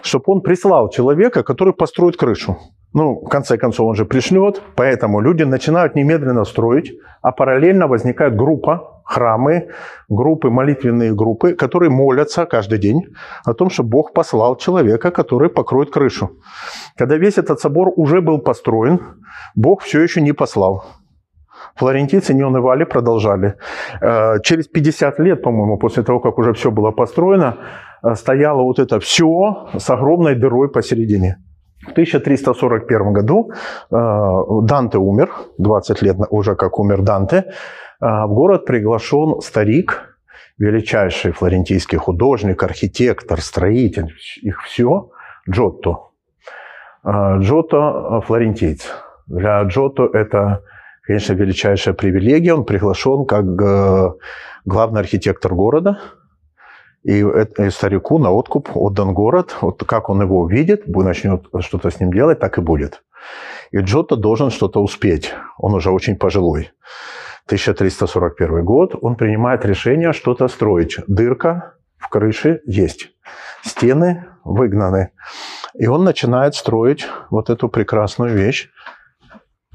чтобы 0.02 0.24
он 0.28 0.42
прислал 0.42 0.90
человека, 0.90 1.44
который 1.44 1.74
построит 1.74 2.18
крышу. 2.18 2.58
Ну, 2.94 3.22
в 3.26 3.30
конце 3.30 3.58
концов, 3.58 3.88
он 3.88 3.96
же 3.96 4.06
пришлет, 4.06 4.62
поэтому 4.76 5.20
люди 5.20 5.44
начинают 5.44 5.96
немедленно 5.96 6.46
строить, 6.46 6.94
а 7.22 7.32
параллельно 7.32 7.88
возникает 7.88 8.36
группа, 8.36 9.02
храмы, 9.04 9.70
группы, 10.10 10.50
молитвенные 10.50 11.14
группы, 11.14 11.54
которые 11.54 11.90
молятся 11.90 12.46
каждый 12.46 12.80
день 12.80 13.06
о 13.46 13.54
том, 13.54 13.70
что 13.70 13.84
Бог 13.84 14.14
послал 14.14 14.56
человека, 14.58 15.12
который 15.12 15.50
покроет 15.50 15.92
крышу. 15.92 16.30
Когда 16.98 17.18
весь 17.18 17.38
этот 17.38 17.60
собор 17.60 17.92
уже 17.96 18.22
был 18.22 18.40
построен, 18.40 19.00
Бог 19.56 19.82
все 19.84 20.02
еще 20.02 20.22
не 20.22 20.34
послал. 20.34 20.84
Флорентийцы 21.78 22.34
не 22.34 22.44
унывали, 22.44 22.86
продолжали. 22.86 23.54
Э, 24.02 24.40
через 24.44 24.68
50 24.68 25.20
лет, 25.20 25.44
по-моему, 25.44 25.78
после 25.78 26.04
того, 26.04 26.20
как 26.20 26.40
уже 26.40 26.54
все 26.54 26.72
было 26.72 26.92
построено, 26.92 27.58
э, 28.04 28.16
стояло 28.16 28.64
вот 28.64 28.80
это 28.80 29.00
все 29.00 29.68
с 29.78 29.90
огромной 29.90 30.36
дырой 30.36 30.70
посередине. 30.70 31.38
В 31.88 31.92
1341 31.92 33.14
году 33.14 33.52
э, 33.92 33.96
Данте 34.64 34.98
умер, 34.98 35.30
20 35.60 36.02
лет 36.02 36.18
уже 36.32 36.56
как 36.56 36.80
умер 36.80 37.02
Данте. 37.02 37.46
В 38.00 38.28
город 38.28 38.66
приглашен 38.66 39.42
старик, 39.42 40.18
величайший 40.60 41.32
флорентийский 41.32 41.98
художник, 41.98 42.64
архитектор, 42.64 43.42
строитель, 43.42 44.14
их 44.44 44.62
все, 44.62 45.10
Джотто. 45.50 45.98
Джотто– 47.40 48.22
флорентийц. 48.28 48.92
Для 49.26 49.64
Джотто 49.64 50.10
это 50.14 50.62
конечно, 51.08 51.34
величайшая 51.34 51.94
привилегия. 51.94 52.54
Он 52.54 52.66
приглашен 52.66 53.26
как 53.26 53.46
э, 53.46 54.12
главный 54.66 55.00
архитектор 55.00 55.56
города. 55.56 56.00
И, 57.04 57.24
старику 57.70 58.20
на 58.20 58.32
откуп 58.32 58.70
отдан 58.76 59.14
город. 59.14 59.56
Вот 59.62 59.84
как 59.86 60.10
он 60.10 60.22
его 60.22 60.40
увидит, 60.40 60.88
начнет 60.88 61.46
что-то 61.62 61.90
с 61.90 62.02
ним 62.02 62.12
делать, 62.12 62.40
так 62.40 62.58
и 62.58 62.62
будет. 62.62 63.04
И 63.72 63.78
Джотто 63.78 64.18
должен 64.18 64.50
что-то 64.50 64.84
успеть. 64.84 65.34
Он 65.58 65.74
уже 65.74 65.90
очень 65.90 66.18
пожилой. 66.18 66.72
1341 67.46 68.66
год. 68.66 68.96
Он 69.02 69.16
принимает 69.16 69.66
решение 69.66 70.12
что-то 70.12 70.50
строить. 70.50 70.98
Дырка 71.08 71.76
в 71.98 72.10
крыше 72.10 72.62
есть. 72.66 73.12
Стены 73.64 74.26
выгнаны. 74.44 75.12
И 75.76 75.88
он 75.88 76.04
начинает 76.04 76.56
строить 76.56 77.08
вот 77.30 77.50
эту 77.50 77.70
прекрасную 77.70 78.36
вещь. 78.36 78.70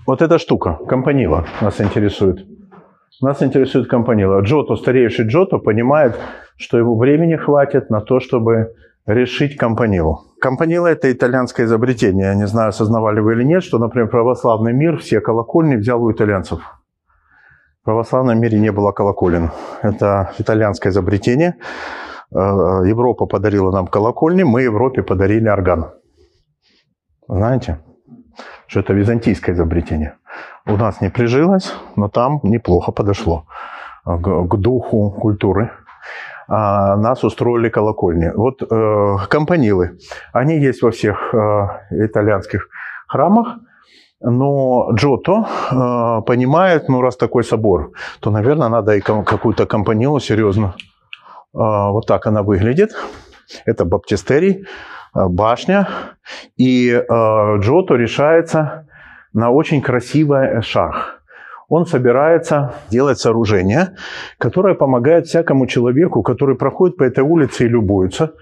Вот 0.06 0.20
эта 0.20 0.38
штука, 0.38 0.78
компанила, 0.88 1.44
нас 1.60 1.80
интересует. 1.80 2.44
Нас 3.20 3.40
интересует 3.42 3.88
компанила. 3.88 4.40
Джото, 4.40 4.74
старейший 4.74 5.26
Джото, 5.28 5.58
понимает, 5.58 6.18
что 6.56 6.76
его 6.76 6.96
времени 6.96 7.36
хватит 7.36 7.88
на 7.88 8.00
то, 8.00 8.18
чтобы 8.18 8.74
решить 9.06 9.56
компанилу. 9.56 10.22
Компанила– 10.40 10.86
это 10.88 11.12
итальянское 11.12 11.66
изобретение. 11.66 12.26
Я 12.26 12.34
не 12.34 12.48
знаю, 12.48 12.70
осознавали 12.70 13.20
вы 13.20 13.34
или 13.34 13.44
нет, 13.44 13.62
что, 13.62 13.78
например, 13.78 14.08
православный 14.08 14.72
мир 14.72 14.98
все 14.98 15.20
колокольни 15.20 15.76
взял 15.76 16.02
у 16.02 16.10
итальянцев. 16.10 16.58
В 17.82 17.84
православном 17.84 18.40
мире 18.40 18.58
не 18.58 18.72
было 18.72 18.90
колоколен. 18.90 19.50
Это 19.82 20.32
итальянское 20.38 20.90
изобретение. 20.90 21.54
Э, 22.32 22.38
Европа 22.84 23.26
подарила 23.26 23.70
нам 23.70 23.86
колокольни, 23.86 24.42
мы 24.42 24.62
Европе 24.62 25.02
подарили 25.02 25.48
орган. 25.48 25.92
Знаете? 27.28 27.78
Что 28.72 28.80
это 28.80 28.94
византийское 28.94 29.54
изобретение. 29.54 30.14
У 30.66 30.78
нас 30.78 31.02
не 31.02 31.10
прижилось, 31.10 31.74
но 31.96 32.08
там 32.08 32.40
неплохо 32.42 32.90
подошло 32.90 33.44
к, 34.04 34.46
к 34.48 34.56
духу 34.56 35.10
культуры. 35.10 35.70
А 36.48 36.96
нас 36.96 37.22
устроили 37.22 37.68
колокольни. 37.68 38.32
Вот 38.34 38.62
э, 38.62 39.16
компанилы, 39.28 39.98
они 40.32 40.58
есть 40.58 40.82
во 40.82 40.90
всех 40.90 41.34
э, 41.34 41.66
итальянских 41.90 42.68
храмах, 43.08 43.58
но 44.20 44.90
Джото 44.94 45.44
э, 45.70 46.22
понимает, 46.26 46.88
ну 46.88 47.02
раз 47.02 47.16
такой 47.16 47.44
собор, 47.44 47.92
то, 48.20 48.30
наверное, 48.30 48.68
надо 48.68 48.96
и 48.96 49.00
какую-то 49.00 49.66
компанилу 49.66 50.18
серьезно. 50.18 50.74
Э, 51.54 51.90
вот 51.90 52.06
так 52.06 52.26
она 52.26 52.42
выглядит. 52.42 52.90
Это 53.66 53.84
баптистерий. 53.84 54.64
Э, 55.14 55.28
башня, 55.28 55.88
и 56.56 56.90
э, 56.90 57.58
Джото 57.58 57.94
решается 57.94 58.86
на 59.34 59.50
очень 59.50 59.82
красивый 59.82 60.62
шаг. 60.62 61.20
Он 61.68 61.86
собирается 61.86 62.74
делать 62.90 63.18
сооружение, 63.18 63.96
которое 64.38 64.74
помогает 64.74 65.26
всякому 65.26 65.66
человеку, 65.66 66.22
который 66.22 66.54
проходит 66.54 66.96
по 66.96 67.02
этой 67.02 67.24
улице 67.24 67.64
и 67.64 67.68
любуется. 67.68 68.32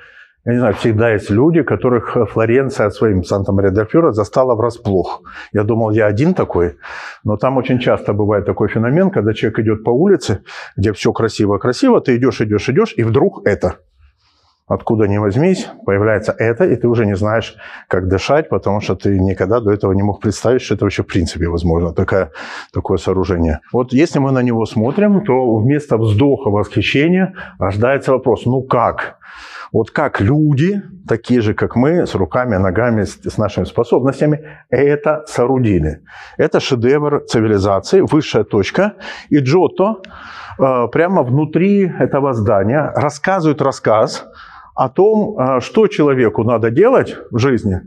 Я 0.45 0.53
не 0.53 0.59
знаю, 0.59 0.75
всегда 0.75 1.11
есть 1.11 1.31
люди, 1.31 1.63
которых 1.63 2.17
Флоренция 2.31 2.91
своим 2.91 3.25
Санта-Мария-дель-Фьоре 3.25 4.13
застала 4.13 4.55
врасплох. 4.55 5.23
Я 5.53 5.65
думал, 5.65 5.91
я 5.91 6.07
один 6.07 6.35
такой, 6.35 6.77
но 7.25 7.37
там 7.37 7.57
очень 7.57 7.79
часто 7.79 8.13
бывает 8.13 8.47
такой 8.47 8.69
феномен, 8.69 9.11
когда 9.11 9.35
человек 9.35 9.59
идет 9.59 9.85
по 9.85 9.91
улице, 9.91 10.43
где 10.77 10.93
все 10.93 11.13
красиво-красиво, 11.13 12.01
ты 12.01 12.17
идешь, 12.17 12.41
идешь, 12.41 12.69
идешь, 12.69 12.95
и 12.97 13.03
вдруг 13.03 13.43
это– 13.45 13.75
откуда 14.71 15.09
ни 15.09 15.19
возьмись, 15.19 15.69
появляется 15.85 16.33
это, 16.39 16.65
и 16.65 16.77
ты 16.77 16.87
уже 16.87 17.05
не 17.05 17.17
знаешь, 17.17 17.57
как 17.89 18.09
дышать, 18.09 18.49
потому 18.49 18.81
что 18.81 18.95
ты 18.95 19.19
никогда 19.19 19.61
до 19.61 19.73
этого 19.73 19.93
не 19.93 20.03
мог 20.03 20.21
представить, 20.21 20.63
что 20.63 20.75
это 20.75 20.85
вообще 20.85 21.03
в 21.03 21.07
принципе 21.07 21.49
возможно, 21.49 21.93
такое, 21.93 22.31
такое 22.73 22.99
сооружение. 22.99 23.61
Вот 23.73 23.93
если 23.93 24.21
мы 24.21 24.31
на 24.31 24.43
него 24.43 24.65
смотрим, 24.67 25.25
то 25.25 25.57
вместо 25.57 25.99
вздоха, 25.99 26.51
восхищения 26.51 27.35
рождается 27.59 28.13
вопрос, 28.13 28.47
ну 28.47 28.63
как? 28.63 29.19
Вот 29.73 29.91
как 29.91 30.21
люди, 30.21 30.83
такие 31.09 31.41
же, 31.41 31.55
как 31.55 31.75
мы, 31.77 32.07
с 32.07 32.15
руками, 32.15 32.57
ногами, 32.57 33.03
с 33.03 33.39
нашими 33.39 33.65
способностями, 33.65 34.41
это 34.69 35.25
соорудили. 35.27 36.01
Это 36.39 36.61
шедевр 36.61 37.25
цивилизации, 37.27 38.03
высшая 38.03 38.45
точка. 38.45 38.95
И 39.31 39.39
Джотто 39.39 39.97
э, 40.59 40.89
прямо 40.93 41.23
внутри 41.23 41.93
этого 42.01 42.33
здания 42.35 42.93
рассказывает 42.95 43.63
рассказ 43.63 44.27
о 44.75 44.89
том, 44.89 45.37
а, 45.39 45.61
что 45.61 45.87
человеку 45.87 46.45
надо 46.45 46.71
делать 46.71 47.17
в 47.31 47.39
жизни, 47.39 47.83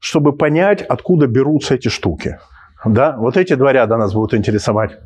чтобы 0.00 0.32
понять, 0.32 0.82
откуда 0.82 1.26
берутся 1.26 1.74
эти 1.74 1.88
штуки. 1.88 2.38
Да? 2.84 3.16
Вот 3.18 3.36
эти 3.36 3.54
два 3.54 3.72
ряда 3.72 3.96
нас 3.96 4.12
будут 4.12 4.34
интересовать. 4.34 4.98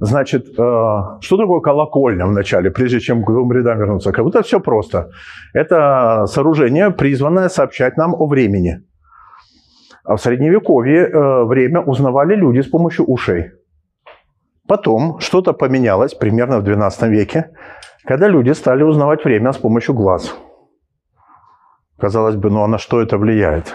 Значит, 0.00 0.58
а, 0.58 1.18
что 1.20 1.36
такое 1.36 1.60
колокольня 1.60 2.26
вначале, 2.26 2.70
прежде 2.70 3.00
чем 3.00 3.24
к 3.24 3.30
двум 3.30 3.52
рядам 3.52 3.78
вернуться? 3.78 4.12
Как 4.12 4.24
будто 4.24 4.42
все 4.42 4.60
просто. 4.60 5.10
Это 5.54 6.26
сооружение, 6.26 6.90
призванное 6.90 7.48
сообщать 7.48 7.96
нам 7.96 8.14
о 8.14 8.26
времени. 8.26 8.82
А 10.04 10.16
в 10.16 10.22
Средневековье 10.22 11.06
э, 11.06 11.44
время 11.44 11.82
узнавали 11.82 12.34
люди 12.34 12.60
с 12.62 12.66
помощью 12.66 13.04
ушей. 13.04 13.50
Потом 14.66 15.18
что-то 15.20 15.52
поменялось 15.52 16.14
примерно 16.14 16.60
в 16.60 16.64
XII 16.64 17.08
веке, 17.08 17.50
когда 18.04 18.26
люди 18.28 18.50
стали 18.52 18.82
узнавать 18.82 19.24
время 19.24 19.52
с 19.52 19.58
помощью 19.58 19.94
глаз– 19.94 20.34
Казалось 22.00 22.36
бы, 22.36 22.50
ну 22.50 22.62
а 22.62 22.66
на 22.66 22.78
что 22.78 23.02
это 23.02 23.18
влияет? 23.18 23.74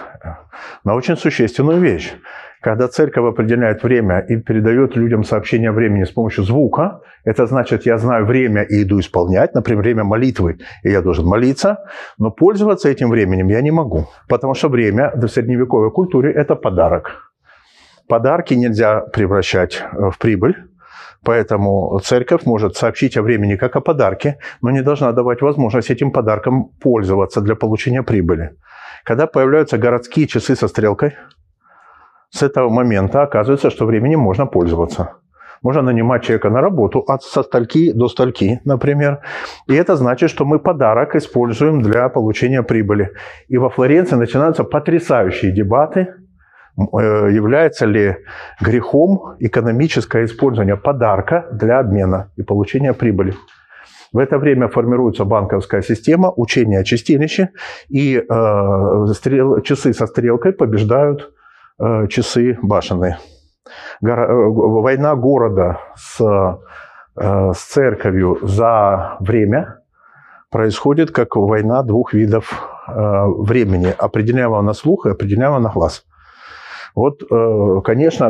На 0.84 0.94
очень 0.94 1.16
существенную 1.16 1.80
вещь. 1.80 2.12
Когда 2.60 2.88
церковь 2.88 3.24
определяет 3.24 3.84
время 3.84 4.18
и 4.18 4.36
передает 4.36 4.96
людям 4.96 5.22
сообщение 5.22 5.70
времени 5.70 6.02
с 6.02 6.10
помощью 6.10 6.42
звука, 6.42 7.00
это 7.24 7.46
значит, 7.46 7.86
я 7.86 7.98
знаю 7.98 8.26
время 8.26 8.62
и 8.62 8.82
иду 8.82 8.98
исполнять, 8.98 9.54
например, 9.54 9.82
время 9.82 10.04
молитвы, 10.04 10.58
и 10.82 10.90
я 10.90 11.02
должен 11.02 11.26
молиться, 11.26 11.84
но 12.18 12.32
пользоваться 12.32 12.88
этим 12.88 13.10
временем 13.10 13.48
я 13.48 13.60
не 13.60 13.70
могу, 13.70 14.08
потому 14.28 14.54
что 14.54 14.68
время 14.68 15.12
в 15.14 15.28
средневековой 15.28 15.92
культуре– 15.92 16.32
это 16.34 16.56
подарок. 16.56 17.32
Подарки 18.08 18.54
нельзя 18.54 19.00
превращать 19.00 19.82
э, 19.92 20.10
в 20.10 20.18
прибыль, 20.18 20.56
поэтому 21.26 21.98
церковь 22.04 22.46
может 22.46 22.76
сообщить 22.76 23.16
о 23.16 23.22
времени 23.22 23.56
как 23.56 23.76
о 23.76 23.80
подарке, 23.80 24.38
но 24.62 24.70
не 24.70 24.82
должна 24.82 25.12
давать 25.12 25.42
возможность 25.42 25.90
этим 25.90 26.12
подарком 26.12 26.70
пользоваться 26.80 27.40
для 27.40 27.54
получения 27.56 28.02
прибыли. 28.02 28.50
Когда 29.04 29.26
появляются 29.26 29.76
городские 29.76 30.26
часы 30.26 30.54
со 30.54 30.68
стрелкой, 30.68 31.14
с 32.30 32.42
этого 32.42 32.70
момента 32.70 33.22
оказывается, 33.22 33.70
что 33.70 33.86
временем 33.86 34.20
можно 34.20 34.46
пользоваться. 34.46 35.08
Можно 35.62 35.82
нанимать 35.82 36.22
человека 36.22 36.50
на 36.50 36.60
работу 36.60 37.00
от 37.08 37.22
со 37.22 37.42
стальки 37.42 37.92
до 37.92 38.08
стальки, 38.08 38.60
например. 38.64 39.18
И 39.68 39.74
это 39.74 39.96
значит, 39.96 40.30
что 40.30 40.44
мы 40.44 40.58
подарок 40.58 41.16
используем 41.16 41.82
для 41.82 42.08
получения 42.08 42.62
прибыли. 42.62 43.10
И 43.48 43.58
во 43.58 43.68
Флоренции 43.68 44.16
начинаются 44.16 44.64
потрясающие 44.64 45.52
дебаты, 45.52 46.06
является 46.76 47.86
ли 47.86 48.16
грехом 48.60 49.36
экономическое 49.38 50.24
использование 50.24 50.76
подарка 50.76 51.46
для 51.52 51.78
обмена 51.78 52.30
и 52.36 52.42
получения 52.42 52.92
прибыли. 52.92 53.34
В 54.12 54.18
это 54.18 54.38
время 54.38 54.68
формируется 54.68 55.24
банковская 55.24 55.82
система, 55.82 56.32
учение 56.34 56.80
о 56.80 56.84
чистилище, 56.84 57.50
и 57.88 58.16
э, 58.16 59.06
стрел, 59.12 59.60
часы 59.60 59.92
со 59.92 60.06
стрелкой 60.06 60.52
побеждают 60.52 61.32
э, 61.78 62.06
часы 62.08 62.58
башенные. 62.62 63.18
Э, 64.02 64.08
война 64.08 65.14
города 65.16 65.80
с, 65.96 66.20
э, 66.20 67.52
с 67.52 67.58
церковью 67.58 68.38
за 68.42 69.16
время 69.20 69.80
происходит 70.50 71.10
как 71.10 71.36
война 71.36 71.82
двух 71.82 72.14
видов 72.14 72.52
э, 72.88 73.24
времени, 73.26 73.92
определяемого 73.98 74.62
на 74.62 74.72
слух 74.72 75.06
и 75.06 75.10
определяемого 75.10 75.58
на 75.58 75.70
глаз. 75.70 76.04
Вот, 76.96 77.20
конечно, 77.84 78.24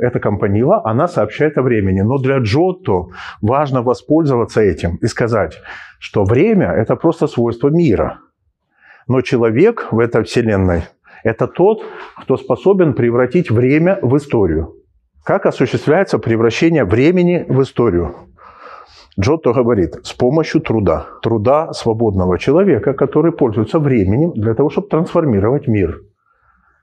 эта 0.00 0.18
компанила, 0.18 0.80
она 0.84 1.06
сообщает 1.06 1.58
о 1.58 1.62
времени, 1.62 2.00
но 2.00 2.16
для 2.16 2.38
Джотто 2.38 3.08
важно 3.42 3.82
воспользоваться 3.82 4.62
этим 4.62 4.96
и 4.96 5.06
сказать, 5.06 5.60
что 6.00 6.24
время– 6.24 6.72
это 6.76 6.96
просто 6.96 7.26
свойство 7.26 7.68
мира. 7.68 8.20
Но 9.08 9.20
человек 9.20 9.88
в 9.90 9.98
этой 9.98 10.24
вселенной– 10.24 10.84
это 11.22 11.46
тот, 11.46 11.84
кто 12.22 12.38
способен 12.38 12.94
превратить 12.94 13.50
время 13.50 13.98
в 14.00 14.16
историю. 14.16 14.74
Как 15.22 15.44
осуществляется 15.44 16.18
превращение 16.18 16.84
времени 16.84 17.44
в 17.46 17.60
историю? 17.60 18.14
Джотто 19.20 19.52
говорит, 19.52 19.96
с 20.02 20.14
помощью 20.14 20.62
труда. 20.62 21.08
Труда 21.20 21.72
свободного 21.74 22.38
человека, 22.38 22.94
который 22.94 23.32
пользуется 23.32 23.78
временем 23.78 24.32
для 24.34 24.54
того, 24.54 24.70
чтобы 24.70 24.88
трансформировать 24.88 25.68
мир. 25.68 26.00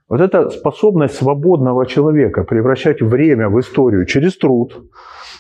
Вот 0.10 0.22
эта 0.22 0.50
способность 0.50 1.15
свободного 1.15 1.86
человека 1.86 2.43
превращать 2.43 3.00
время 3.00 3.48
в 3.48 3.60
историю 3.60 4.06
через 4.06 4.36
труд, 4.38 4.89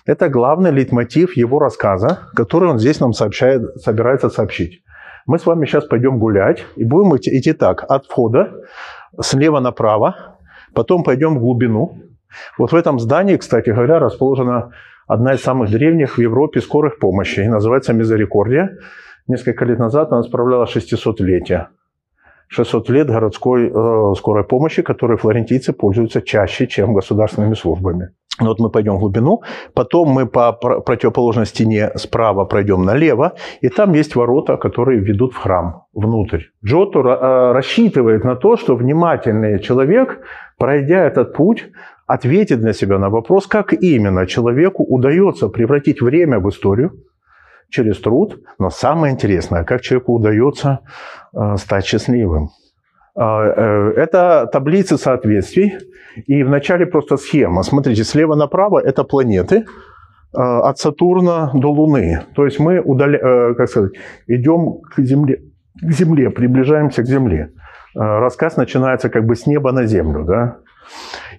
это 0.05 0.29
главный 0.29 0.71
лейтмотив 0.71 1.35
его 1.35 1.57
рассказа, 1.57 2.19
который 2.35 2.69
он 2.69 2.77
здесь 2.77 2.99
нам 2.99 3.13
сообщает, 3.13 3.63
собирается 3.81 4.29
сообщить. 4.29 4.83
Мы 5.25 5.39
с 5.39 5.45
вами 5.47 5.65
сейчас 5.65 5.85
пойдем 5.85 6.19
гулять 6.19 6.65
и 6.75 6.85
будем 6.85 7.15
идти, 7.17 7.35
идти 7.35 7.53
так, 7.53 7.83
от 7.89 8.05
входа 8.05 8.51
слева 9.19 9.59
направо, 9.59 10.37
потом 10.75 11.03
пойдем 11.03 11.37
в 11.37 11.39
глубину. 11.39 11.97
Вот 12.59 12.71
в 12.71 12.75
этом 12.75 12.99
здании, 12.99 13.37
кстати 13.37 13.71
говоря, 13.71 13.97
расположена 13.97 14.71
одна 15.07 15.33
из 15.33 15.41
самых 15.41 15.71
древних 15.71 16.17
в 16.17 16.21
Европе 16.21 16.61
скорых 16.61 16.99
помощи. 16.99 17.39
Называется 17.39 17.93
Мизерикордия. 17.93 18.77
Несколько 19.27 19.65
лет 19.65 19.79
назад 19.79 20.11
она 20.11 20.21
справляла 20.21 20.65
600-летие. 20.65 21.67
600 22.49 22.89
лет 22.89 23.07
городской 23.07 23.69
э, 23.69 24.13
скорой 24.17 24.43
помощи, 24.43 24.81
которой 24.81 25.17
флорентийцы 25.17 25.71
пользуются 25.71 26.21
чаще, 26.21 26.67
чем 26.67 26.93
государственными 26.93 27.53
службами. 27.53 28.09
Вот 28.39 28.59
мы 28.59 28.69
пойдем 28.69 28.95
в 28.95 28.99
глубину, 28.99 29.41
потом 29.73 30.09
мы 30.09 30.25
по 30.25 30.53
противоположной 30.53 31.45
стене 31.45 31.91
справа 31.95 32.45
пройдем 32.45 32.83
налево, 32.83 33.33
и 33.61 33.69
там 33.69 33.93
есть 33.93 34.15
ворота, 34.15 34.57
которые 34.57 34.99
ведут 34.99 35.33
в 35.33 35.37
храм, 35.37 35.83
внутрь. 35.93 36.43
Джотто 36.65 36.99
э, 36.99 37.51
рассчитывает 37.51 38.23
на 38.23 38.35
то, 38.35 38.57
что 38.57 38.75
внимательный 38.75 39.59
человек, 39.59 40.19
пройдя 40.57 41.05
этот 41.05 41.33
путь, 41.33 41.69
ответит 42.07 42.61
для 42.61 42.73
себя 42.73 42.97
на 42.97 43.09
вопрос, 43.09 43.45
как 43.45 43.73
именно 43.73 44.25
человеку 44.25 44.83
удается 44.83 45.49
превратить 45.49 46.01
время 46.01 46.39
в 46.39 46.49
историю 46.49 46.91
через 47.69 47.99
труд, 47.99 48.39
но 48.57 48.69
самое 48.69 49.13
интересное, 49.13 49.63
как 49.63 49.81
человеку 49.81 50.13
удается 50.13 50.79
э, 51.33 51.57
стать 51.57 51.85
счастливым. 51.85 52.49
А, 53.15 53.45
э, 53.45 53.93
это 53.95 54.49
таблицы 54.51 54.97
соответствий. 54.97 55.77
И 56.27 56.43
вначале 56.43 56.85
просто 56.85 57.17
схема. 57.17 57.63
Смотрите, 57.63 58.03
слева 58.03 58.35
направо 58.35 58.79
это 58.79 59.03
планеты 59.03 59.65
а, 60.33 60.69
от 60.69 60.77
Сатурна 60.79 61.51
до 61.53 61.71
Луны. 61.71 62.21
То 62.35 62.45
есть 62.45 62.59
мы 62.59 62.79
удаля... 62.79 63.19
Э, 63.19 63.53
как 63.55 63.69
сказать, 63.69 63.91
идем 64.27 64.81
к 64.81 64.99
Земле, 65.01 65.41
к 65.81 65.91
Земле, 65.91 66.29
приближаемся 66.29 67.03
к 67.03 67.07
Земле. 67.07 67.51
Рассказ 67.95 68.57
начинается 68.57 69.09
как 69.09 69.25
бы 69.25 69.35
с 69.35 69.47
неба 69.47 69.71
на 69.71 69.85
Землю. 69.85 70.23
Да? 70.23 70.57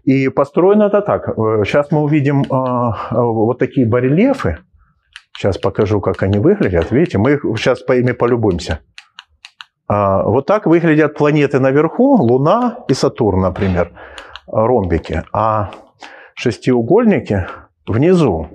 И 0.05 0.29
построено 0.29 0.85
это 0.85 1.01
так. 1.01 1.27
Сейчас 1.65 1.93
мы 1.93 2.03
увидим 2.03 2.43
вот 3.11 3.59
такие 3.59 3.87
барельефы. 3.87 4.59
Сейчас 5.41 5.57
покажу, 5.57 6.03
как 6.03 6.23
они 6.23 6.39
выглядят. 6.39 6.91
Видите, 6.91 7.17
мы 7.17 7.41
сейчас 7.57 7.81
по 7.81 7.97
ими 7.97 8.13
полюбуемся. 8.13 8.81
А, 9.89 10.23
вот 10.25 10.45
так 10.45 10.67
выглядят 10.67 11.15
планеты 11.15 11.61
наверху, 11.61 12.15
Луна 12.17 12.81
и 12.89 12.93
Сатурн, 12.93 13.41
например, 13.41 13.91
ромбики. 14.47 15.23
А 15.33 15.71
шестиугольники 16.35 17.47
внизу. 17.87 18.49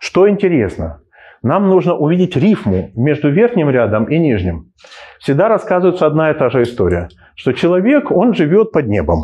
Что 0.00 0.28
интересно, 0.28 1.02
нам 1.44 1.68
нужно 1.68 1.94
увидеть 1.94 2.34
рифму 2.34 2.90
между 2.96 3.30
верхним 3.30 3.70
рядом 3.70 4.06
и 4.06 4.18
нижним. 4.18 4.72
Всегда 5.20 5.46
рассказывается 5.46 6.04
одна 6.04 6.32
и 6.32 6.34
та 6.34 6.50
же 6.50 6.64
история, 6.64 7.10
что 7.36 7.52
человек, 7.52 8.10
он 8.10 8.34
живет 8.34 8.72
под 8.72 8.88
небом. 8.88 9.22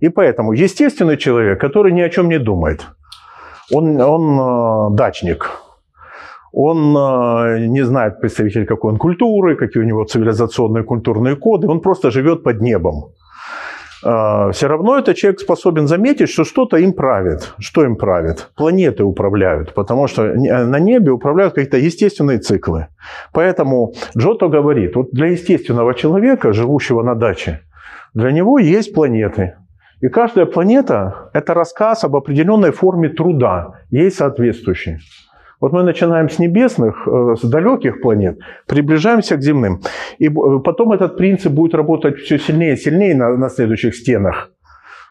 И 0.00 0.10
поэтому 0.10 0.52
естественный 0.52 1.16
человек, 1.16 1.58
который 1.58 1.92
ни 1.92 2.02
о 2.02 2.10
чем 2.10 2.28
не 2.28 2.38
думает, 2.38 2.86
он, 3.72 3.98
он 3.98 4.92
э, 4.92 4.94
дачник, 4.94 5.62
он 6.52 6.96
э, 6.96 7.66
не 7.66 7.82
знает 7.84 8.20
представитель 8.20 8.66
какой 8.66 8.92
он 8.92 8.98
культуры, 8.98 9.56
какие 9.56 9.82
у 9.82 9.86
него 9.86 10.04
цивилизационные 10.04 10.84
культурные 10.84 11.36
коды, 11.36 11.66
он 11.68 11.80
просто 11.80 12.10
живет 12.10 12.42
под 12.42 12.60
небом. 12.60 13.12
Э, 14.04 14.50
Все 14.52 14.68
равно 14.68 14.98
этот 14.98 15.16
человек 15.16 15.40
способен 15.40 15.86
заметить, 15.86 16.28
что 16.28 16.44
что-то 16.44 16.76
им 16.76 16.92
правит. 16.92 17.54
Что 17.58 17.84
им 17.84 17.96
правит? 17.96 18.50
Планеты 18.56 19.04
управляют, 19.04 19.74
потому 19.74 20.08
что 20.08 20.22
на 20.24 20.78
небе 20.78 21.10
управляют 21.10 21.54
какие-то 21.54 21.78
естественные 21.78 22.38
циклы. 22.38 22.86
Поэтому 23.32 23.92
Джото 24.16 24.48
говорит, 24.48 24.96
вот 24.96 25.10
для 25.12 25.26
естественного 25.26 25.94
человека, 25.94 26.52
живущего 26.52 27.02
на 27.02 27.14
даче, 27.14 27.60
для 28.14 28.32
него 28.32 28.58
есть 28.58 28.94
планеты. 28.94 29.54
И 30.00 30.08
каждая 30.08 30.46
планета– 30.46 31.30
это 31.34 31.54
рассказ 31.54 32.04
об 32.04 32.14
определенной 32.14 32.70
форме 32.70 33.08
труда, 33.08 33.72
ей 33.90 34.10
соответствующей. 34.10 34.98
Вот 35.60 35.72
мы 35.72 35.82
начинаем 35.82 36.28
с 36.28 36.38
небесных, 36.38 37.08
э, 37.08 37.34
с 37.40 37.48
далеких 37.48 38.00
планет, 38.00 38.38
приближаемся 38.66 39.36
к 39.36 39.42
земным. 39.42 39.80
И 40.18 40.28
потом 40.28 40.92
этот 40.92 41.16
принцип 41.16 41.52
будет 41.52 41.74
работать 41.74 42.18
все 42.18 42.38
сильнее 42.38 42.74
и 42.74 42.76
сильнее 42.76 43.16
на, 43.16 43.36
на 43.36 43.48
следующих 43.48 43.96
стенах. 43.96 44.50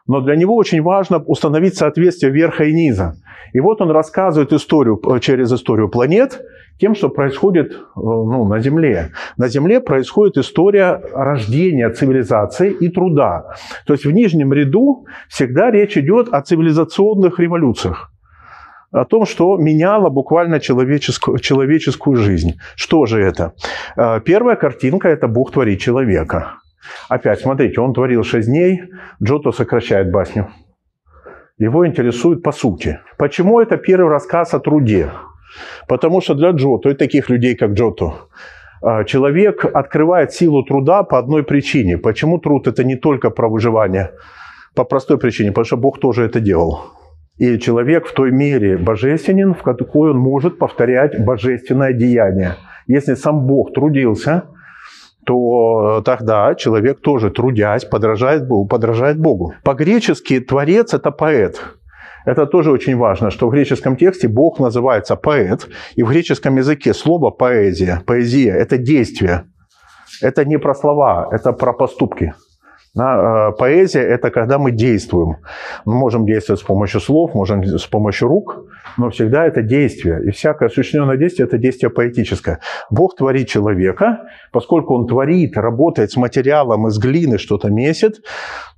Но 0.07 0.21
для 0.21 0.38
него 0.38 0.55
очень 0.55 0.81
важно 0.81 1.17
установить 1.17 1.75
соответствие 1.75 2.31
верха 2.31 2.63
и 2.63 2.73
низа. 2.73 3.15
И 3.51 3.60
вот 3.60 3.81
он 3.81 3.91
рассказывает 3.91 4.53
историю 4.53 5.01
э, 5.05 5.19
через 5.19 5.51
историю 5.51 5.89
планет 5.89 6.41
тем, 6.79 6.95
что 6.95 7.10
происходит 7.10 7.73
э, 7.73 7.77
ну, 7.95 8.45
на 8.45 8.60
Земле. 8.60 9.12
На 9.36 9.49
Земле 9.49 9.81
происходит 9.81 10.38
история 10.38 11.01
рождения 11.13 11.89
цивилизации 11.89 12.71
и 12.71 12.88
труда. 12.88 13.53
То 13.86 13.93
есть 13.93 14.05
в 14.05 14.12
нижнем 14.12 14.53
ряду 14.53 15.05
всегда 15.27 15.71
речь 15.71 15.97
идет 15.97 16.29
о 16.31 16.41
цивилизационных 16.41 17.38
революциях 17.39 18.13
о 18.91 19.06
том, 19.06 19.26
что 19.26 19.58
меняло 19.58 20.10
буквально 20.10 20.60
человеческую, 20.60 21.39
человеческую 21.39 22.17
жизнь. 22.17 22.60
Что 22.76 23.06
же 23.06 23.21
это? 23.21 23.54
Э, 23.97 24.21
первая 24.21 24.56
картинка– 24.56 25.10
это 25.10 25.28
Бог 25.28 25.52
творит 25.52 25.80
человека. 25.80 26.60
Опять, 27.10 27.41
смотрите, 27.41 27.82
он 27.82 27.93
творил 27.93 28.23
шесть 28.23 28.47
дней, 28.47 28.82
Джото 29.21 29.52
сокращает 29.52 30.12
басню. 30.12 30.47
Его 31.58 31.86
интересует 31.88 32.43
по 32.43 32.52
сути. 32.52 33.00
Почему 33.17 33.60
это 33.60 33.78
первый 33.78 34.10
рассказ 34.10 34.54
о 34.54 34.60
труде? 34.60 35.12
Потому 35.88 36.21
что 36.21 36.36
для 36.36 36.52
Джото 36.52 36.89
и 36.89 36.93
таких 36.93 37.30
людей, 37.30 37.56
как 37.56 37.71
Джото, 37.71 38.13
э, 38.84 39.06
человек 39.06 39.65
открывает 39.65 40.32
силу 40.32 40.63
труда 40.63 41.04
по 41.04 41.17
одной 41.17 41.43
причине. 41.43 41.97
Почему 41.97 42.38
труд– 42.38 42.67
это 42.67 42.84
не 42.84 42.95
только 42.95 43.32
про 43.32 43.50
выживание? 43.50 44.12
По 44.76 44.86
простой 44.86 45.17
причине, 45.17 45.50
потому 45.50 45.65
что 45.65 45.78
Бог 45.78 46.00
тоже 46.00 46.23
это 46.23 46.39
делал. 46.39 46.80
И 47.38 47.60
человек 47.60 48.08
в 48.08 48.13
той 48.13 48.32
мере 48.32 48.78
божественен, 48.78 49.54
в 49.54 49.62
какой 49.62 50.12
он 50.12 50.17
может 50.17 50.58
повторять 50.58 51.23
божественное 51.23 51.93
деяние. 51.93 52.56
Если 52.88 53.13
сам 53.13 53.45
Бог 53.45 53.73
трудился, 53.73 54.45
то 55.26 56.02
тогда 56.06 56.56
человек 56.56 57.02
тоже, 57.02 57.30
трудясь, 57.30 57.86
подражает 57.86 58.47
Богу. 58.47 58.67
Подражает 58.67 59.19
Богу. 59.19 59.54
По-гречески 59.63 60.39
творец– 60.39 60.93
это 60.95 61.12
поэт. 61.12 61.62
Это 62.26 62.45
тоже 62.45 62.71
очень 62.71 62.97
важно, 62.97 63.30
что 63.30 63.47
в 63.47 63.52
греческом 63.52 63.95
тексте 63.95 64.28
Бог 64.28 64.60
называется 64.60 65.15
поэт, 65.15 65.67
и 65.95 66.04
в 66.04 66.10
греческом 66.10 66.58
языке 66.58 66.93
слово 66.93 67.30
поэзия, 67.30 68.02
поэзия– 68.06 68.52
это 68.58 68.78
действие. 68.78 69.43
Это 70.21 70.43
не 70.43 70.58
про 70.58 70.73
слова, 70.73 71.30
это 71.32 71.54
про 71.54 71.73
поступки. 71.73 72.34
Э, 72.99 73.51
поэзия– 73.57 74.01
это 74.01 74.31
когда 74.31 74.57
мы 74.57 74.71
действуем. 74.71 75.38
Мы 75.86 75.95
можем 75.95 76.25
действовать 76.25 76.62
с 76.62 76.63
помощью 76.63 76.99
слов, 76.99 77.33
можем 77.33 77.63
с 77.63 77.86
помощью 77.86 78.27
рук, 78.27 78.65
но 78.97 79.10
всегда 79.10 79.45
это 79.45 79.62
действие. 79.62 80.23
И 80.25 80.31
всякое 80.31 80.69
осуществленное 80.69 81.17
действие– 81.17 81.47
это 81.47 81.57
действие 81.57 81.89
поэтическое. 81.89 82.60
Бог 82.89 83.15
творит 83.15 83.47
человека, 83.47 84.21
поскольку 84.51 84.95
Он 84.95 85.07
творит, 85.07 85.57
работает 85.57 86.12
с 86.12 86.17
материалом 86.17 86.88
из 86.88 86.97
глины, 86.97 87.38
что-то 87.38 87.69
месит, 87.69 88.21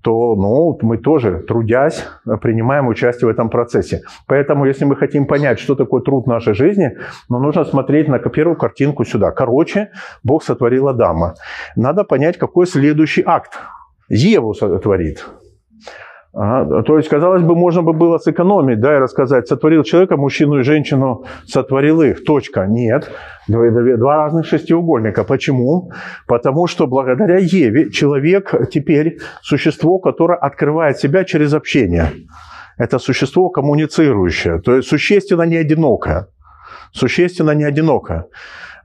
то 0.01 0.35
ну, 0.35 0.77
мы 0.81 0.97
тоже, 0.97 1.39
трудясь, 1.39 2.05
принимаем 2.41 2.87
участие 2.87 3.27
в 3.27 3.31
этом 3.31 3.49
процессе. 3.49 4.01
Поэтому, 4.27 4.65
если 4.65 4.85
мы 4.85 4.95
хотим 4.95 5.25
понять, 5.25 5.59
что 5.59 5.75
такое 5.75 6.01
труд 6.01 6.25
в 6.25 6.29
нашей 6.29 6.53
жизни, 6.53 6.97
ну, 7.29 7.39
нужно 7.39 7.65
смотреть 7.65 8.07
на 8.07 8.19
первую 8.19 8.57
картинку 8.57 9.03
сюда. 9.03 9.31
Короче, 9.31 9.89
Бог 10.23 10.43
сотворил 10.43 10.87
Адама. 10.87 11.35
Надо 11.75 12.03
понять, 12.03 12.37
какой 12.37 12.65
следующий 12.65 13.23
акт 13.25 13.59
Еву 14.09 14.53
творит. 14.53 15.25
А, 16.31 16.83
то 16.83 16.97
есть, 16.97 17.09
казалось 17.09 17.41
бы, 17.41 17.55
можно 17.55 17.81
бы 17.81 17.93
было 17.93 18.19
сэкономить, 18.19 18.79
да, 18.79 18.95
и 18.95 18.99
рассказать, 18.99 19.47
сотворил 19.47 19.83
человека, 19.83 20.15
мужчину 20.15 20.59
и 20.59 20.63
женщину, 20.63 21.25
сотворил 21.47 22.03
их, 22.03 22.23
точка. 22.23 22.67
Нет, 22.67 23.11
два, 23.47 23.97
два 23.97 24.15
разных 24.17 24.45
шестиугольника. 24.45 25.23
Почему? 25.23 25.91
Потому 26.27 26.67
что 26.67 26.85
благодаря 26.85 27.37
Еве 27.39 27.89
человек 27.89 28.53
теперь 28.71 29.17
существо, 29.41 29.97
которое 29.97 30.37
открывает 30.37 30.99
себя 30.99 31.23
через 31.23 31.53
общение. 31.53 32.11
Это 32.77 32.99
существо 32.99 33.49
коммуницирующее, 33.49 34.61
то 34.61 34.75
есть 34.75 34.87
существенно 34.87 35.43
не 35.43 35.57
одинокое. 35.57 36.27
Существенно 36.91 37.51
не 37.51 37.63
одинокое. 37.63 38.25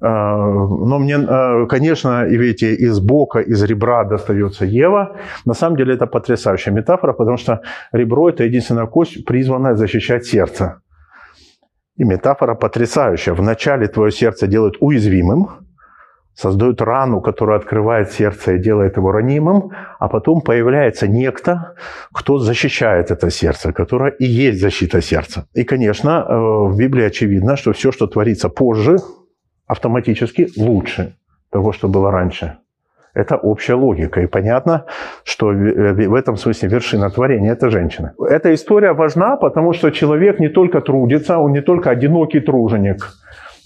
А, 0.01 0.37
но 0.37 0.99
мне, 0.99 1.17
а, 1.17 1.67
конечно, 1.67 2.27
и 2.27 2.37
видите, 2.37 2.75
из 2.75 3.01
бока, 3.01 3.41
из 3.41 3.63
ребра 3.63 4.05
достается 4.05 4.65
Ева. 4.65 5.17
На 5.45 5.55
самом 5.55 5.77
деле 5.77 5.95
это 5.95 6.07
потрясающая 6.07 6.73
метафора, 6.73 7.13
потому 7.13 7.37
что 7.37 7.61
ребро– 7.93 8.29
это 8.31 8.45
единственная 8.45 8.87
кость, 8.87 9.25
призванная 9.25 9.75
защищать 9.75 10.25
сердце. 10.25 10.81
И 11.97 12.05
метафора 12.05 12.55
потрясающая. 12.55 13.35
Вначале 13.35 13.87
твое 13.87 14.11
сердце 14.11 14.47
делает 14.47 14.75
уязвимым, 14.81 15.49
создает 16.35 16.83
рану, 16.83 17.21
которая 17.21 17.59
открывает 17.59 18.11
сердце 18.13 18.55
и 18.55 18.59
делает 18.59 18.97
его 18.97 19.13
ранимым, 19.13 19.71
а 19.99 20.09
потом 20.09 20.41
появляется 20.41 21.07
некто, 21.07 21.75
кто 22.13 22.39
защищает 22.39 23.11
это 23.11 23.31
сердце, 23.31 23.73
которое 23.73 24.11
и 24.11 24.25
есть 24.25 24.61
защита 24.61 25.01
сердца. 25.01 25.47
И, 25.55 25.65
конечно, 25.65 26.27
э, 26.29 26.35
в 26.35 26.77
Библии 26.77 27.05
очевидно, 27.05 27.57
что 27.57 27.73
все, 27.73 27.93
что 27.93 28.07
творится 28.07 28.49
позже, 28.49 28.97
автоматически 29.67 30.49
лучше 30.57 31.15
того, 31.51 31.73
что 31.73 31.89
было 31.89 32.11
раньше. 32.11 32.59
Это 33.15 33.37
общая 33.37 33.75
логика. 33.75 34.21
И 34.21 34.27
понятно, 34.27 34.87
что 35.25 35.47
в 35.47 36.15
этом 36.15 36.37
смысле 36.37 36.69
вершина 36.69 37.11
творения– 37.11 37.53
это 37.57 37.71
женщина. 37.71 38.13
Эта 38.19 38.53
история 38.53 38.93
важна, 38.93 39.37
потому 39.37 39.73
что 39.73 39.91
человек 39.91 40.41
не 40.41 40.49
только 40.49 40.81
трудится, 40.81 41.39
он 41.39 41.53
не 41.53 41.61
только 41.63 41.91
одинокий 41.91 42.41
труженик, 42.41 43.15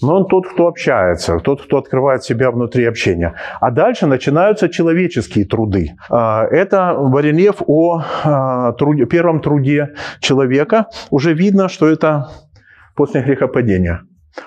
но 0.01 0.17
он 0.17 0.27
тот, 0.27 0.47
кто 0.47 0.67
общается, 0.67 1.39
тот, 1.39 1.63
кто 1.63 1.77
открывает 1.77 2.23
себя 2.23 2.51
внутри 2.51 2.85
общения. 2.85 3.33
А 3.59 3.71
дальше 3.71 4.07
начинаются 4.07 4.69
человеческие 4.69 5.45
труды. 5.45 5.91
А, 6.09 6.45
это 6.45 6.95
барельеф 6.97 7.61
о 7.65 8.01
а, 8.23 8.71
труде, 8.73 9.05
первом 9.05 9.41
труде 9.41 9.95
человека. 10.19 10.85
Уже 11.09 11.33
видно, 11.33 11.69
что 11.69 11.87
это 11.87 12.29
после 12.95 13.21
грехопадения. 13.21 14.01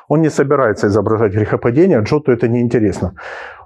Он 0.09 0.23
не 0.23 0.31
собирается 0.31 0.87
изображать 0.87 1.33
грехопадение, 1.33 2.03
Джоту 2.03 2.33
это 2.33 2.49
не 2.49 2.61
интересно. 2.61 3.15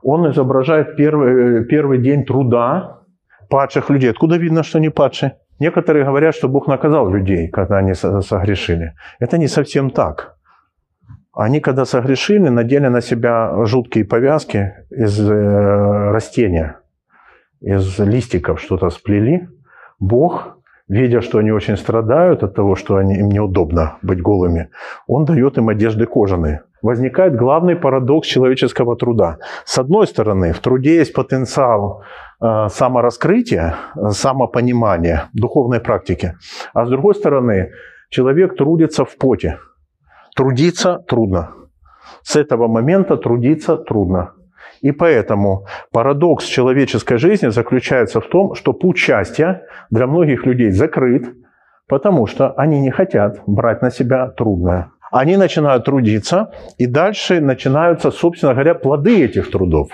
Он 0.02 0.30
изображает 0.30 0.96
первый, 0.96 1.64
первый 1.64 1.98
день 1.98 2.24
труда 2.24 3.02
падших 3.48 3.90
людей. 3.90 4.10
Откуда 4.10 4.36
видно, 4.36 4.62
что 4.62 4.78
они 4.78 4.90
падшие? 4.90 5.36
Некоторые 5.58 6.04
говорят, 6.04 6.34
что 6.34 6.48
Бог 6.48 6.66
наказал 6.66 7.10
людей, 7.10 7.48
когда 7.48 7.78
они 7.78 7.94
согрешили. 7.94 8.92
Это 9.20 9.38
не 9.38 9.48
совсем 9.48 9.90
так. 9.90 10.36
Они, 11.32 11.60
когда 11.60 11.84
согрешили, 11.84 12.48
надели 12.48 12.88
на 12.88 13.00
себя 13.00 13.64
жуткие 13.66 14.04
повязки 14.04 14.72
из 14.90 15.20
э, 15.20 16.10
растения, 16.10 16.80
из 17.60 17.98
листиков 17.98 18.60
что-то 18.60 18.90
сплели. 18.90 19.48
Бог 19.98 20.55
видя, 20.88 21.20
что 21.20 21.38
они 21.38 21.50
очень 21.50 21.76
страдают 21.76 22.42
от 22.42 22.54
того, 22.54 22.76
что 22.76 22.96
они, 22.96 23.14
им 23.16 23.28
неудобно 23.28 23.98
быть 24.02 24.22
голыми, 24.22 24.70
он 25.06 25.24
дает 25.24 25.58
им 25.58 25.68
одежды 25.68 26.06
кожаные. 26.06 26.62
Возникает 26.82 27.34
главный 27.34 27.74
парадокс 27.74 28.28
человеческого 28.28 28.96
труда. 28.96 29.38
С 29.64 29.78
одной 29.78 30.06
стороны, 30.06 30.52
в 30.52 30.60
труде 30.60 30.96
есть 30.96 31.12
потенциал 31.12 32.02
э, 32.40 32.68
самораскрытия, 32.68 33.76
самопонимания, 34.10 35.28
духовной 35.32 35.80
практики. 35.80 36.34
А 36.74 36.84
с 36.84 36.88
другой 36.88 37.14
стороны, 37.14 37.70
человек 38.10 38.56
трудится 38.56 39.04
в 39.04 39.16
поте. 39.16 39.58
Трудиться 40.36 41.02
трудно. 41.08 41.50
С 42.22 42.36
этого 42.36 42.68
момента 42.68 43.16
трудиться 43.16 43.76
трудно. 43.76 44.35
И 44.80 44.92
поэтому 44.92 45.66
парадокс 45.92 46.44
человеческой 46.44 47.18
жизни 47.18 47.48
заключается 47.48 48.20
в 48.20 48.26
том, 48.26 48.54
что 48.54 48.72
путь 48.72 48.98
счастья 48.98 49.62
для 49.90 50.06
многих 50.06 50.46
людей 50.46 50.70
закрыт, 50.70 51.26
потому 51.88 52.26
что 52.26 52.52
они 52.52 52.80
не 52.80 52.90
хотят 52.90 53.40
брать 53.46 53.82
на 53.82 53.90
себя 53.90 54.28
трудное. 54.28 54.90
Они 55.12 55.36
начинают 55.36 55.84
трудиться, 55.84 56.50
и 56.78 56.86
дальше 56.86 57.40
начинаются, 57.40 58.10
собственно 58.10 58.54
говоря, 58.54 58.74
плоды 58.74 59.24
этих 59.24 59.50
трудов. 59.50 59.88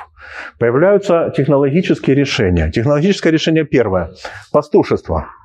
Появляются 0.59 1.33
технологические 1.37 2.17
решения. 2.17 2.71
Технологическое 2.71 3.33
решение 3.33 3.65
первое– 3.65 4.11
пастушество– 4.53 5.27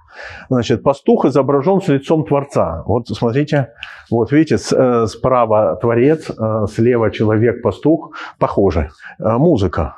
Значит, 0.49 0.83
пастух 0.83 1.25
изображен 1.25 1.81
с 1.81 1.87
лицом 1.87 2.25
Творца. 2.25 2.83
Вот 2.85 3.07
смотрите, 3.07 3.73
вот 4.09 4.31
видите, 4.31 4.57
э, 4.75 5.05
справа 5.07 5.77
Творец, 5.81 6.29
э, 6.29 6.65
слева 6.71 7.11
человек-пастух, 7.11 8.15
похоже. 8.39 8.89
Э, 9.19 9.37
музыка. 9.37 9.97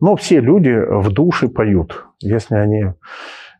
Но 0.00 0.16
все 0.16 0.40
люди 0.40 0.74
в 0.74 1.10
душе 1.12 1.48
поют. 1.48 2.04
Если 2.20 2.54
они 2.54 2.92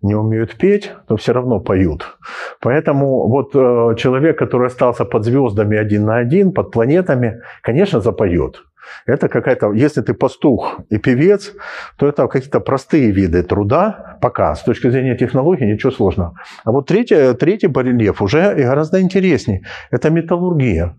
не 0.02 0.14
умеют 0.14 0.56
петь, 0.56 0.92
то 1.08 1.16
все 1.16 1.32
равно 1.32 1.60
поют. 1.60 2.18
Поэтому 2.60 3.28
вот 3.28 3.52
человек, 3.96 4.38
который 4.38 4.66
остался 4.66 5.06
под 5.06 5.24
звездами 5.24 5.78
один 5.78 6.04
на 6.04 6.16
один, 6.18 6.52
под 6.52 6.70
планетами, 6.70 7.40
конечно, 7.62 8.00
запоет. 8.00 8.62
Это 9.06 9.28
какая-то, 9.28 9.72
если 9.72 10.02
ты 10.02 10.14
пастух 10.14 10.80
и 10.90 10.98
певец, 10.98 11.52
то 11.96 12.06
это 12.06 12.26
какие-то 12.28 12.60
простые 12.60 13.10
виды 13.10 13.42
труда, 13.42 14.18
пока, 14.20 14.54
с 14.54 14.62
точки 14.62 14.90
зрения 14.90 15.16
технологий, 15.16 15.66
ничего 15.66 15.92
сложного. 15.92 16.34
А 16.64 16.72
вот 16.72 16.86
третий, 16.86 17.34
третий 17.34 17.68
барельеф 17.68 18.22
уже 18.22 18.54
гораздо 18.54 19.00
интереснее. 19.00 19.62
Это 19.90 20.10
металлургия. 20.10 20.96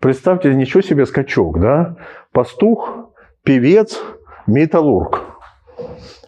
Представьте, 0.00 0.54
ничего 0.54 0.82
себе 0.82 1.06
скачок, 1.06 1.60
да? 1.60 1.96
Пастух, 2.32 3.10
певец, 3.42 3.98
металлург. 4.46 5.22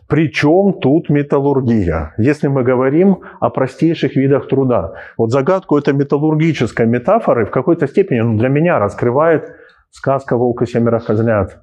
Причем 0.09 0.74
тут 0.81 1.11
металлургия, 1.11 2.14
если 2.16 2.46
мы 2.46 2.62
говорим 2.62 3.22
о 3.40 3.50
простейших 3.50 4.14
видах 4.14 4.46
труда. 4.46 4.92
Вот 5.18 5.33
загадку 5.33 5.76
этой 5.76 5.94
металлургической 5.94 6.87
метафоры 6.87 7.44
в 7.44 7.50
какой-то 7.50 7.88
степени 7.88 8.20
ну, 8.20 8.38
для 8.38 8.48
меня 8.48 8.79
раскрывает 8.79 9.52
Сказка 9.90 10.37
«Волк 10.37 10.62
и 10.62 10.66
семеро 10.66 11.01
козлят». 11.01 11.62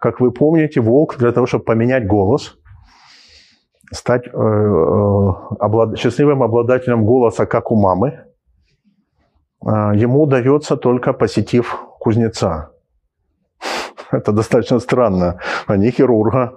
Как 0.00 0.20
вы 0.20 0.32
помните, 0.32 0.80
волк 0.80 1.16
для 1.16 1.32
того, 1.32 1.46
чтобы 1.46 1.64
поменять 1.64 2.06
голос, 2.06 2.58
стать 3.92 4.26
э, 4.26 4.30
э, 4.30 5.32
облад... 5.60 5.98
счастливым 5.98 6.42
обладателем 6.42 7.04
голоса, 7.06 7.46
как 7.46 7.70
у 7.70 7.76
мамы, 7.76 8.20
э, 9.66 9.92
ему 9.94 10.26
дается 10.26 10.76
только 10.76 11.12
посетив 11.12 11.76
кузнеца. 12.00 12.70
Это 14.12 14.32
достаточно 14.32 14.80
странно. 14.80 15.38
А 15.66 15.76
ни 15.76 15.90
хирурга, 15.90 16.52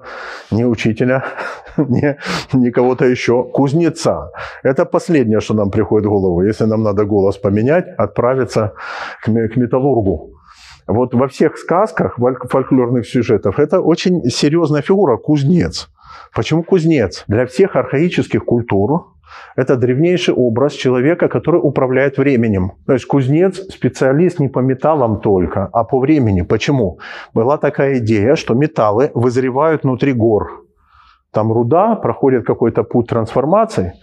ни 0.51 0.65
учителя, 0.65 1.23
ни, 1.77 2.17
ни 2.53 2.69
кого-то 2.69 3.05
еще. 3.05 3.43
Кузнеца. 3.43 4.31
Это 4.63 4.85
последнее, 4.85 5.39
что 5.39 5.53
нам 5.53 5.71
приходит 5.71 6.07
в 6.07 6.09
голову. 6.09 6.43
Если 6.43 6.65
нам 6.65 6.83
надо 6.83 7.05
голос 7.05 7.37
поменять, 7.37 7.87
отправиться 7.97 8.73
к, 9.23 9.25
к 9.25 9.55
металлургу. 9.57 10.36
Вот 10.87 11.13
во 11.13 11.27
всех 11.27 11.57
сказках, 11.57 12.17
фольклорных 12.49 13.05
сюжетах, 13.05 13.59
это 13.59 13.81
очень 13.81 14.23
серьезная 14.29 14.81
фигура– 14.81 15.17
кузнец. 15.17 15.89
Почему 16.33 16.63
кузнец? 16.63 17.25
Для 17.27 17.45
всех 17.45 17.75
архаических 17.75 18.43
культур 18.45 19.13
Это 19.57 19.75
древнейший 19.75 20.33
образ 20.33 20.73
человека, 20.73 21.27
который 21.27 21.59
управляет 21.61 22.17
временем. 22.17 22.71
То 22.85 22.93
есть 22.93 23.05
кузнец– 23.05 23.57
специалист 23.69 24.39
не 24.39 24.47
по 24.47 24.59
металлам 24.59 25.19
только, 25.19 25.69
а 25.73 25.83
по 25.83 25.99
времени. 25.99 26.43
Почему? 26.43 26.99
Была 27.33 27.57
такая 27.57 27.97
идея, 27.97 28.35
что 28.35 28.53
металлы 28.53 29.11
вызревают 29.13 29.83
внутри 29.83 30.13
гор. 30.13 30.63
Там 31.31 31.51
руда, 31.51 31.95
проходит 31.95 32.45
какой-то 32.45 32.83
путь 32.83 33.07
трансформации, 33.07 33.93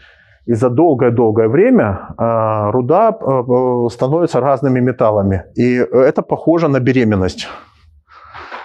и 0.47 0.55
за 0.55 0.71
долгое-долгое 0.71 1.49
время 1.49 2.09
э, 2.19 2.71
руда 2.71 3.19
э, 3.21 3.89
становится 3.91 4.41
разными 4.41 4.81
металлами. 4.81 5.45
И 5.55 5.77
это 5.77 6.23
похоже 6.23 6.69
на 6.69 6.81
беременность. 6.81 7.49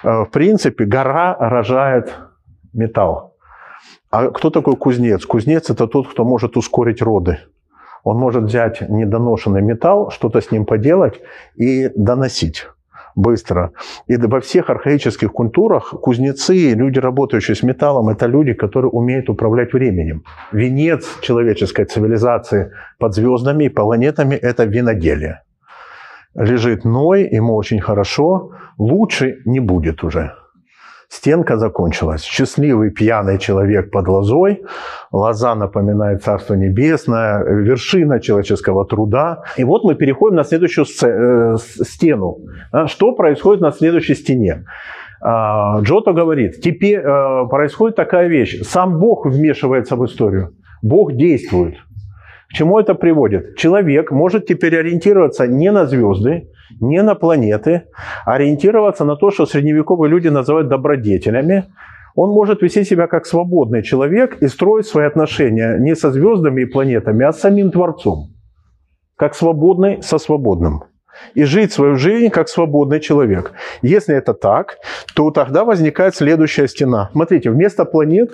В 0.04 0.28
принципе, 0.32 0.86
гора 0.86 1.36
рожает 1.40 2.16
металл. 2.74 3.36
А 4.12 4.30
кто 4.30 4.50
такой 4.50 4.76
кузнец? 4.76 5.26
Кузнец– 5.26 5.70
это 5.72 5.88
тот, 5.88 6.08
кто 6.08 6.24
может 6.24 6.58
ускорить 6.58 7.02
роды. 7.02 7.38
Он 8.04 8.18
может 8.18 8.44
взять 8.44 8.82
недоношенный 8.90 9.62
металл, 9.62 10.10
что-то 10.10 10.42
с 10.42 10.52
ним 10.52 10.66
поделать 10.66 11.22
и 11.56 11.90
доносить 11.96 12.68
быстро. 13.20 13.72
И 14.07 14.17
во 14.17 14.39
всех 14.39 14.70
архаических 14.70 15.32
культурах 15.32 15.89
кузнецы, 16.01 16.74
люди, 16.74 16.99
работающие 16.99 17.55
с 17.55 17.63
металлом, 17.63 18.09
это 18.09 18.26
люди, 18.28 18.53
которые 18.53 18.89
умеют 18.89 19.30
управлять 19.30 19.74
временем. 19.74 20.24
Венец 20.51 21.05
человеческой 21.22 21.86
цивилизации 21.86 22.72
под 22.97 23.13
звездами 23.13 23.65
и 23.65 23.70
планетами– 23.70 24.36
это 24.41 24.65
виноделие. 24.65 25.41
Лежит 26.36 26.86
Ной, 26.86 27.28
ему 27.30 27.55
очень 27.55 27.82
хорошо, 27.82 28.51
лучше 28.78 29.41
не 29.45 29.59
будет 29.59 30.03
уже. 30.03 30.39
Стенка 31.10 31.57
закончилась. 31.57 32.24
Счастливый 32.24 32.91
пьяный 32.91 33.39
человек 33.39 33.91
под 33.91 34.07
лозой. 34.07 34.62
Лоза 35.12 35.55
напоминает 35.55 36.24
Царство 36.24 36.53
Небесное, 36.53 37.43
вершина 37.43 38.20
человеческого 38.20 38.86
труда. 38.86 39.43
И 39.57 39.64
вот 39.64 39.84
мы 39.84 39.95
переходим 39.95 40.36
на 40.36 40.43
следующую 40.43 40.86
э, 40.86 41.57
стену. 41.57 42.38
А, 42.72 42.88
что 42.88 43.14
происходит 43.14 43.62
на 43.62 43.72
следующей 43.72 44.14
стене? 44.14 44.66
А, 45.20 45.82
Джото 45.82 46.14
говорит, 46.14 46.62
теперь 46.62 46.99
э, 46.99 47.47
происходит 47.49 47.95
такая 47.95 48.28
вещь. 48.28 48.62
Сам 48.62 48.99
Бог 48.99 49.26
вмешивается 49.26 49.95
в 49.95 50.05
историю. 50.05 50.53
Бог 50.84 51.14
действует. 51.14 51.76
К 52.49 52.53
чему 52.53 52.80
это 52.80 52.93
приводит? 52.93 53.57
Человек 53.57 54.12
может 54.12 54.45
теперь 54.45 54.78
ориентироваться 54.78 55.47
не 55.47 55.72
на 55.72 55.86
звезды, 55.86 56.49
не 56.80 57.01
на 57.01 57.15
планеты, 57.15 57.84
ориентироваться 58.26 59.05
на 59.05 59.15
то, 59.15 59.32
что 59.32 59.45
средневековые 59.45 60.09
люди 60.09 60.28
называют 60.28 60.67
добродетелями. 60.67 61.65
Он 62.15 62.32
может 62.32 62.61
вести 62.61 62.84
себя 62.84 63.07
как 63.07 63.26
свободный 63.26 63.84
человек 63.84 64.41
и 64.41 64.47
строить 64.47 64.88
свои 64.88 65.05
отношения 65.05 65.78
не 65.80 65.95
со 65.95 66.11
звездами 66.11 66.61
и 66.61 66.65
планетами, 66.65 67.26
а 67.26 67.32
с 67.32 67.39
самим 67.39 67.72
Творцом. 67.72 68.34
Как 69.15 69.36
свободный 69.36 70.01
со 70.01 70.17
свободным. 70.17 70.84
И 71.34 71.43
жить 71.43 71.74
свою 71.74 71.95
жизнь 71.95 72.30
как 72.30 72.47
свободный 72.49 72.99
человек. 72.99 73.51
Если 73.82 74.15
это 74.15 74.34
так, 74.34 74.78
то 75.15 75.32
тогда 75.32 75.63
возникает 75.63 76.15
следующая 76.15 76.67
стена. 76.67 77.09
Смотрите, 77.11 77.51
вместо 77.51 77.86
планет 77.86 78.32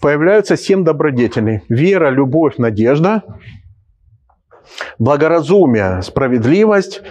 появляются 0.00 0.56
семь 0.56 0.84
добродетелей. 0.84 1.62
Вера, 1.68 2.10
любовь, 2.10 2.58
надежда, 2.58 3.22
благоразумие, 4.98 6.02
справедливость, 6.02 7.02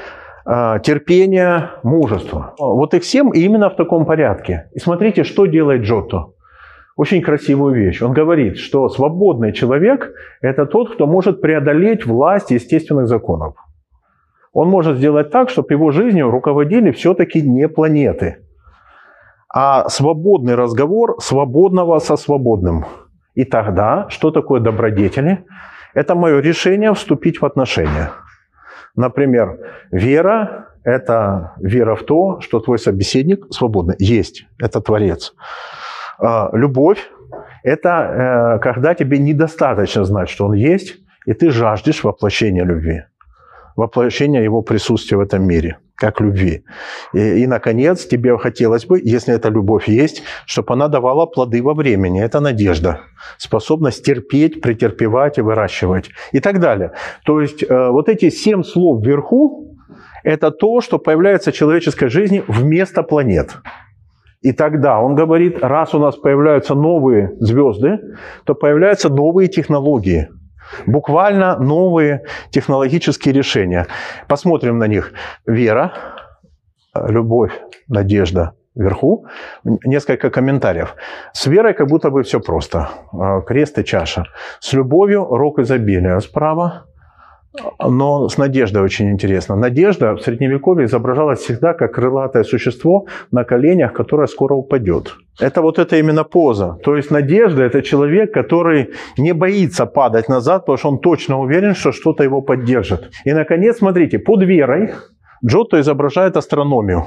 терпение, 0.45 1.69
мужество. 1.83 2.53
Вот 2.57 2.93
их 2.93 3.03
всем 3.03 3.31
именно 3.31 3.69
в 3.69 3.75
таком 3.75 4.05
порядке. 4.05 4.69
И 4.73 4.79
смотрите, 4.79 5.23
что 5.23 5.45
делает 5.45 5.83
Джотто. 5.83 6.33
Очень 6.95 7.21
красивую 7.21 7.73
вещь. 7.73 8.01
Он 8.01 8.13
говорит, 8.13 8.57
что 8.57 8.87
свободный 8.89 9.53
человек– 9.53 10.11
это 10.41 10.65
тот, 10.65 10.93
кто 10.93 11.07
может 11.07 11.41
преодолеть 11.41 12.05
власть 12.05 12.51
естественных 12.51 13.07
законов. 13.07 13.55
Он 14.51 14.69
может 14.69 14.97
сделать 14.97 15.31
так, 15.31 15.49
чтобы 15.49 15.73
его 15.73 15.91
жизнью 15.91 16.29
руководили 16.29 16.91
все-таки 16.91 17.41
не 17.41 17.67
планеты, 17.67 18.45
а 19.51 19.89
свободный 19.89 20.53
разговор 20.53 21.15
свободного 21.19 21.97
со 21.99 22.15
свободным. 22.17 22.85
И 23.33 23.45
тогда, 23.45 24.05
что 24.09 24.29
такое 24.29 24.59
добродетели? 24.59 25.45
Это 25.95 26.13
мое 26.13 26.39
решение 26.39 26.93
вступить 26.93 27.41
в 27.41 27.45
отношения– 27.45 28.11
Например, 28.95 29.59
вера– 29.91 30.69
это 30.83 31.53
вера 31.57 31.95
в 31.95 32.03
то, 32.03 32.39
что 32.41 32.59
твой 32.59 32.77
собеседник 32.77 33.45
свободный. 33.51 33.95
Есть. 33.99 34.45
Это 34.59 34.81
Творец. 34.81 35.33
А, 36.19 36.49
любовь– 36.53 37.09
это 37.63 37.89
э, 37.89 38.59
когда 38.59 38.93
тебе 38.93 39.17
недостаточно 39.17 40.03
знать, 40.03 40.29
что 40.29 40.45
он 40.45 40.53
есть, 40.53 40.97
и 41.25 41.33
ты 41.33 41.49
жаждешь 41.49 42.03
воплощения 42.03 42.63
любви, 42.63 43.05
воплощения 43.75 44.43
его 44.43 44.61
присутствия 44.61 45.17
в 45.17 45.21
этом 45.21 45.43
мире, 45.43 45.77
как 45.95 46.21
любви. 46.21 46.63
И, 47.13 47.43
и, 47.43 47.47
наконец, 47.47 48.05
тебе 48.05 48.37
хотелось 48.37 48.85
бы, 48.85 48.99
если 49.03 49.33
эта 49.33 49.49
любовь 49.49 49.87
есть, 49.87 50.23
чтобы 50.45 50.73
она 50.73 50.87
давала 50.87 51.25
плоды 51.25 51.61
во 51.61 51.73
времени. 51.73 52.21
Это 52.21 52.39
надежда, 52.39 53.01
способность 53.37 54.05
терпеть, 54.05 54.61
претерпевать 54.61 55.37
и 55.37 55.41
выращивать 55.41 56.09
и 56.31 56.39
так 56.39 56.59
далее. 56.59 56.91
То 57.25 57.41
есть 57.41 57.63
э, 57.63 57.89
вот 57.89 58.09
эти 58.09 58.29
семь 58.29 58.63
слов 58.63 59.05
вверху– 59.05 59.77
это 60.23 60.51
то, 60.51 60.81
что 60.81 60.97
появляется 60.97 61.51
в 61.51 61.55
человеческой 61.55 62.09
жизни 62.09 62.43
вместо 62.47 63.03
планет. 63.03 63.57
И 64.41 64.51
тогда 64.51 64.99
он 64.99 65.15
говорит, 65.15 65.59
раз 65.61 65.93
у 65.93 65.99
нас 65.99 66.17
появляются 66.17 66.75
новые 66.75 67.31
звезды, 67.39 67.99
то 68.45 68.55
появляются 68.55 69.09
новые 69.09 69.47
технологии– 69.47 70.27
Буквально 70.85 71.57
новые 71.57 72.23
технологические 72.51 73.33
решения. 73.33 73.87
Посмотрим 74.27 74.77
на 74.77 74.87
них. 74.87 75.13
Вера, 75.45 75.93
любовь, 76.95 77.51
надежда 77.87 78.53
вверху. 78.75 79.27
Несколько 79.63 80.29
комментариев. 80.29 80.95
С 81.33 81.45
верой 81.47 81.73
как 81.73 81.87
будто 81.87 82.09
бы 82.09 82.23
все 82.23 82.39
просто. 82.39 82.89
Крест 83.45 83.77
и 83.79 83.83
чаша. 83.83 84.25
С 84.59 84.73
любовью 84.73 85.25
рок 85.25 85.59
изобилия 85.59 86.19
справа 86.19 86.85
но 87.79 88.27
с 88.29 88.37
надеждой 88.37 88.81
очень 88.81 89.11
интересно. 89.11 89.55
Надежда 89.55 90.13
в 90.13 90.21
Средневековье 90.21 90.85
изображалась 90.85 91.39
всегда 91.39 91.73
как 91.73 91.93
крылатое 91.93 92.43
существо 92.43 93.05
на 93.31 93.43
коленях, 93.43 93.93
которое 93.93 94.27
скоро 94.27 94.55
упадет. 94.55 95.15
Это 95.39 95.61
вот 95.61 95.79
это 95.79 95.97
именно 95.97 96.23
поза. 96.23 96.77
То 96.83 96.95
есть 96.95 97.11
надежда– 97.11 97.63
это 97.63 97.81
человек, 97.81 98.33
который 98.33 98.89
не 99.17 99.33
боится 99.33 99.85
падать 99.85 100.29
назад, 100.29 100.65
потому 100.65 100.77
что 100.77 100.89
он 100.89 100.99
точно 100.99 101.39
уверен, 101.39 101.75
что 101.75 101.91
что-то 101.91 102.23
его 102.23 102.41
поддержит. 102.41 103.11
И, 103.25 103.33
наконец, 103.33 103.77
смотрите, 103.77 104.19
под 104.19 104.43
верой 104.43 104.91
Джотто 105.45 105.79
изображает 105.79 106.37
астрономию. 106.37 107.05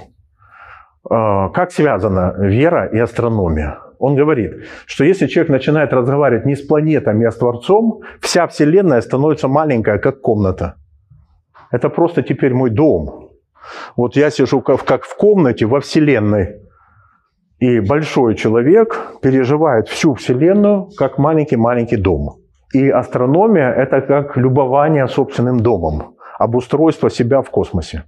А, 1.09 1.49
как 1.51 1.72
связана 1.72 2.34
вера 2.38 2.86
и 2.86 2.99
астрономия? 2.99 3.78
Он 3.99 4.14
говорит, 4.14 4.64
что 4.86 5.05
если 5.05 5.26
человек 5.26 5.51
начинает 5.51 5.92
разговаривать 5.92 6.47
не 6.47 6.55
с 6.55 6.62
планетами, 6.62 7.26
а 7.26 7.30
с 7.30 7.36
Творцом, 7.36 8.03
вся 8.20 8.47
Вселенная 8.47 9.01
становится 9.01 9.49
маленькая, 9.49 9.99
как 9.99 10.20
комната. 10.20 10.74
Это 11.70 11.88
просто 11.88 12.22
теперь 12.22 12.55
мой 12.55 12.70
дом. 12.70 13.30
Вот 13.97 14.16
я 14.16 14.30
сижу 14.30 14.61
как 14.61 15.05
в 15.05 15.16
комнате 15.16 15.66
во 15.66 15.80
Вселенной, 15.80 16.61
и 17.59 17.80
большой 17.80 18.34
человек 18.34 19.12
переживает 19.22 19.88
всю 19.88 20.14
Вселенную 20.14 20.88
как 20.97 21.18
маленький-маленький 21.18 21.97
дом. 21.97 22.36
И 22.74 22.90
астрономия– 22.90 23.72
это 23.76 24.03
как 24.03 24.36
любование 24.36 25.09
собственным 25.09 25.61
домом, 25.61 26.16
обустройство 26.38 27.11
себя 27.11 27.40
в 27.40 27.51
космосе. 27.51 28.05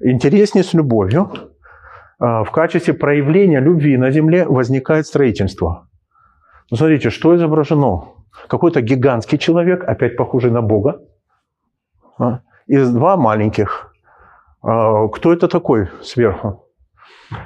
Интереснее 0.00 0.64
с 0.64 0.74
любовью– 0.74 1.30
в 2.18 2.48
качестве 2.50 2.94
проявления 2.94 3.60
любви 3.60 3.96
на 3.96 4.10
Земле 4.10 4.44
возникает 4.46 5.06
строительство. 5.06 5.88
Ну, 6.70 6.76
смотрите, 6.76 7.10
что 7.10 7.36
изображено? 7.36 8.14
Какой-то 8.48 8.80
гигантский 8.80 9.38
человек, 9.38 9.84
опять 9.84 10.16
похожий 10.16 10.50
на 10.50 10.62
Бога, 10.62 11.00
а, 12.18 12.40
и 12.66 12.78
два 12.78 13.16
маленьких. 13.16 13.92
А, 14.62 15.08
кто 15.08 15.32
это 15.32 15.48
такой 15.48 15.88
сверху? 16.02 16.64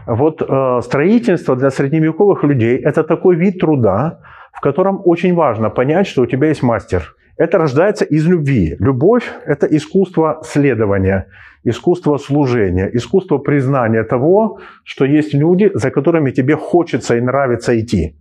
Вот 0.07 0.43
строительство 0.85 1.57
для 1.57 1.71
средневековых 1.71 2.45
людей– 2.45 2.79
это 2.85 3.03
такой 3.03 3.37
вид 3.37 3.59
труда, 3.61 4.21
в 4.53 4.61
котором 4.61 5.01
очень 5.05 5.35
важно 5.35 5.71
понять, 5.71 6.07
что 6.07 6.23
у 6.23 6.27
тебя 6.27 6.49
есть 6.49 6.63
мастер– 6.63 7.15
это 7.41 7.57
рождается 7.57 8.05
из 8.05 8.27
любви. 8.27 8.77
Любовь– 8.79 9.25
это 9.47 9.67
искусство 9.67 10.43
следования, 10.45 11.27
искусство 11.65 12.19
служения, 12.19 12.91
искусство 12.93 13.39
признания 13.39 14.05
того, 14.05 14.59
что 14.85 15.05
есть 15.05 15.35
люди, 15.35 15.71
за 15.75 15.91
которыми 15.91 16.31
тебе 16.31 16.57
хочется 16.57 17.17
и 17.17 17.21
нравится 17.21 17.79
идти. 17.79 18.17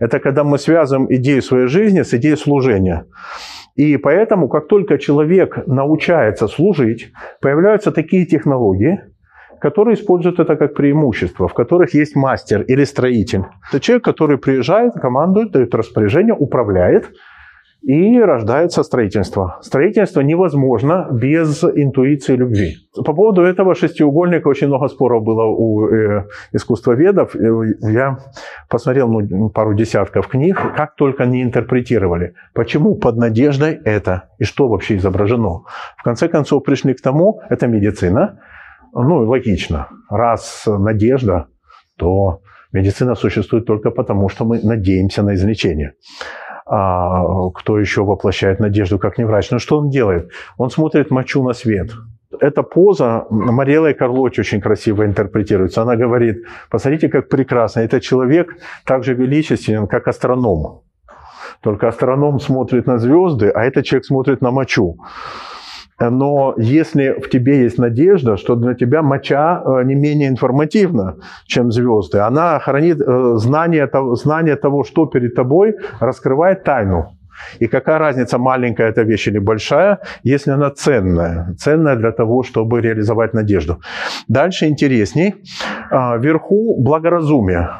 Это 0.00 0.18
когда 0.18 0.42
мы 0.42 0.58
связываем 0.58 1.06
идею 1.14 1.42
своей 1.42 1.66
жизни 1.66 2.02
с 2.02 2.12
идеей 2.14 2.36
служения. 2.36 3.04
И 3.76 3.96
поэтому, 3.96 4.48
как 4.48 4.66
только 4.68 4.98
человек 4.98 5.66
научается 5.66 6.48
служить, 6.48 7.12
появляются 7.40 7.92
такие 7.92 8.26
технологии, 8.26 9.00
которые 9.60 9.94
используют 9.94 10.40
это 10.40 10.56
как 10.56 10.74
преимущество, 10.74 11.46
в 11.46 11.54
которых 11.54 11.94
есть 11.94 12.16
мастер 12.16 12.62
или 12.62 12.84
строитель. 12.84 13.44
Это 13.70 13.80
человек, 13.80 14.04
который 14.04 14.38
приезжает, 14.38 14.94
командует, 14.94 15.52
дает 15.52 15.74
распоряжение, 15.74 16.34
управляет– 16.34 17.10
и 17.82 18.20
рождается 18.20 18.82
строительство. 18.84 19.58
Строительство 19.60 20.20
невозможно 20.20 21.08
без 21.10 21.64
интуиции 21.64 22.36
любви. 22.36 22.76
По 22.94 23.12
поводу 23.12 23.42
этого 23.42 23.74
шестиугольника 23.74 24.48
очень 24.48 24.68
много 24.68 24.88
споров 24.88 25.24
было 25.24 25.44
у 25.44 25.88
э, 25.88 26.26
искусствоведов. 26.52 27.34
Я 27.34 28.18
посмотрел 28.68 29.08
ну, 29.08 29.50
пару 29.50 29.74
десятков 29.74 30.28
книг, 30.28 30.60
как 30.76 30.94
только 30.94 31.24
они 31.24 31.42
интерпретировали. 31.42 32.34
Почему 32.54 32.94
под 32.94 33.16
надеждой 33.16 33.80
это 33.84 34.28
и 34.38 34.44
что 34.44 34.68
вообще 34.68 34.96
изображено. 34.96 35.64
В 35.96 36.02
конце 36.04 36.28
концов 36.28 36.62
пришли 36.62 36.94
к 36.94 37.02
тому, 37.02 37.40
это 37.50 37.66
медицина. 37.66 38.38
Ну, 38.94 39.24
логично. 39.28 39.88
Раз 40.08 40.64
надежда, 40.66 41.46
то 41.96 42.42
медицина 42.72 43.16
существует 43.16 43.66
только 43.66 43.90
потому, 43.90 44.28
что 44.28 44.44
мы 44.44 44.60
надеемся 44.62 45.22
на 45.22 45.34
излечение 45.34 45.94
а, 46.74 47.50
кто 47.50 47.78
еще 47.78 48.02
воплощает 48.02 48.58
надежду, 48.58 48.98
как 48.98 49.18
не 49.18 49.24
врач. 49.24 49.50
Но 49.50 49.58
что 49.58 49.78
он 49.78 49.90
делает? 49.90 50.30
Он 50.56 50.70
смотрит 50.70 51.10
мочу 51.10 51.42
на 51.46 51.52
свет. 51.52 51.90
Эта 52.40 52.62
поза 52.62 53.26
Мариэлой 53.28 53.92
Карлоч 53.92 54.38
очень 54.38 54.62
красиво 54.62 55.04
интерпретируется. 55.04 55.82
Она 55.82 55.96
говорит, 55.96 56.46
посмотрите, 56.70 57.10
как 57.10 57.28
прекрасно. 57.28 57.80
Этот 57.80 58.02
человек 58.02 58.56
так 58.86 59.04
же 59.04 59.12
величественен, 59.12 59.86
как 59.86 60.08
астроном. 60.08 60.80
Только 61.60 61.88
астроном 61.88 62.40
смотрит 62.40 62.86
на 62.86 62.96
звезды, 62.96 63.50
а 63.50 63.64
этот 63.64 63.84
человек 63.84 64.06
смотрит 64.06 64.40
на 64.40 64.50
мочу. 64.50 64.96
Но 66.10 66.54
если 66.56 67.20
в 67.20 67.28
тебе 67.28 67.62
есть 67.62 67.78
надежда, 67.78 68.36
что 68.36 68.56
для 68.56 68.74
тебя 68.74 69.02
моча 69.02 69.62
э, 69.64 69.84
не 69.84 69.94
менее 69.94 70.28
информативна, 70.28 71.16
чем 71.46 71.70
звезды, 71.70 72.18
она 72.18 72.58
хранит 72.58 73.00
э, 73.00 73.32
знание, 73.36 73.88
знание 74.14 74.56
того, 74.56 74.84
что 74.84 75.06
перед 75.06 75.34
тобой, 75.34 75.74
раскрывает 76.00 76.64
тайну. 76.64 77.16
И 77.60 77.66
какая 77.66 77.98
разница, 77.98 78.38
маленькая 78.38 78.88
эта 78.88 79.02
вещь 79.02 79.28
или 79.28 79.38
большая, 79.38 79.98
если 80.22 80.50
она 80.52 80.70
ценная. 80.70 81.54
Ценная 81.58 81.96
для 81.96 82.12
того, 82.12 82.42
чтобы 82.42 82.80
реализовать 82.80 83.34
надежду. 83.34 83.80
Дальше 84.28 84.66
интересней. 84.66 85.34
А, 85.90 86.16
вверху 86.16 86.76
благоразумие. 86.82 87.70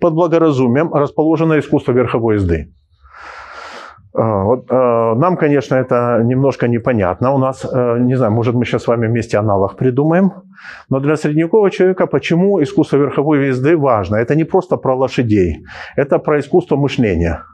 Под 0.00 0.14
благоразумием 0.14 0.92
расположено 0.92 1.58
искусство 1.58 1.92
верховой 1.92 2.36
езды. 2.36 2.72
А, 4.12 4.22
э, 4.22 5.14
нам, 5.14 5.36
конечно, 5.36 5.76
это 5.76 6.20
немножко 6.24 6.68
непонятно. 6.68 7.32
У 7.32 7.38
нас, 7.38 7.64
э, 7.64 7.98
не 8.00 8.16
знаю, 8.16 8.32
может, 8.32 8.54
мы 8.54 8.64
сейчас 8.64 8.82
с 8.82 8.88
вами 8.88 9.06
вместе 9.06 9.38
аналог 9.38 9.76
придумаем. 9.76 10.32
Но 10.88 11.00
для 11.00 11.16
средневекового 11.16 11.70
человека 11.70 12.06
почему 12.06 12.60
искусство 12.62 12.98
верховой 12.98 13.46
езды 13.48 13.76
важно? 13.76 14.16
Это 14.16 14.34
не 14.34 14.44
просто 14.44 14.76
про 14.76 14.96
лошадей, 14.96 15.64
это 15.96 16.18
про 16.18 16.38
искусство 16.38 16.76
мышления. 16.76 17.44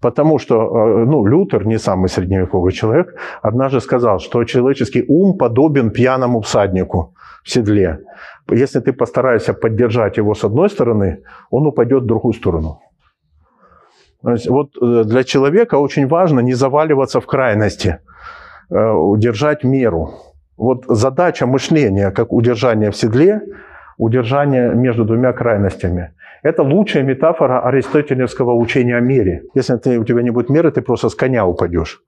Потому 0.00 0.38
что 0.38 0.54
э, 0.54 1.04
ну, 1.04 1.24
Лютер, 1.26 1.66
не 1.66 1.78
самый 1.78 2.08
средневековый 2.08 2.72
человек, 2.72 3.14
однажды 3.42 3.80
сказал, 3.80 4.18
что 4.18 4.44
человеческий 4.44 5.04
ум 5.08 5.38
подобен 5.38 5.90
пьяному 5.90 6.40
всаднику 6.40 7.14
в 7.44 7.50
седле. 7.50 7.98
Если 8.50 8.80
ты 8.80 8.92
постараешься 8.92 9.54
поддержать 9.54 10.16
его 10.16 10.34
с 10.34 10.44
одной 10.44 10.68
стороны, 10.68 11.22
он 11.50 11.66
упадет 11.66 12.02
в 12.02 12.06
другую 12.06 12.32
сторону. 12.32 12.80
Вот 14.22 14.70
э, 14.80 15.04
для 15.04 15.24
человека 15.24 15.76
очень 15.76 16.06
важно 16.06 16.40
не 16.40 16.54
заваливаться 16.54 17.20
в 17.20 17.26
крайности, 17.26 17.98
э, 18.70 18.90
удержать 18.90 19.64
меру. 19.64 20.10
Вот 20.56 20.84
задача 20.88 21.46
мышления, 21.46 22.10
как 22.10 22.32
удержание 22.32 22.90
в 22.90 22.96
седле, 22.96 23.40
удержание 23.96 24.74
между 24.74 25.04
двумя 25.04 25.32
крайностями. 25.32 26.12
Это 26.42 26.62
лучшая 26.62 27.02
метафора 27.02 27.60
аристотелевского 27.60 28.54
учения 28.54 28.96
о 28.96 29.00
мере. 29.00 29.42
Если 29.54 29.76
ты, 29.76 29.98
у 29.98 30.04
тебя 30.04 30.22
не 30.22 30.30
будет 30.30 30.50
меры, 30.50 30.70
ты 30.70 30.82
просто 30.82 31.08
с 31.08 31.14
коня 31.14 31.46
упадешь. 31.46 32.02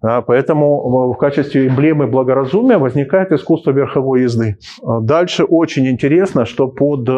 Поэтому 0.00 1.12
в 1.12 1.16
качестве 1.16 1.66
эмблемы 1.66 2.06
благоразумия 2.06 2.78
возникает 2.78 3.32
искусство 3.32 3.72
верховой 3.72 4.22
езды. 4.22 4.56
Дальше 4.82 5.44
очень 5.44 5.88
интересно, 5.88 6.46
что 6.46 6.68
под 6.68 7.08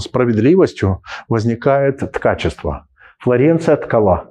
справедливостью 0.00 1.02
возникает 1.28 2.12
ткачество. 2.12 2.86
Флоренция 3.18 3.76
ткала. 3.76 4.24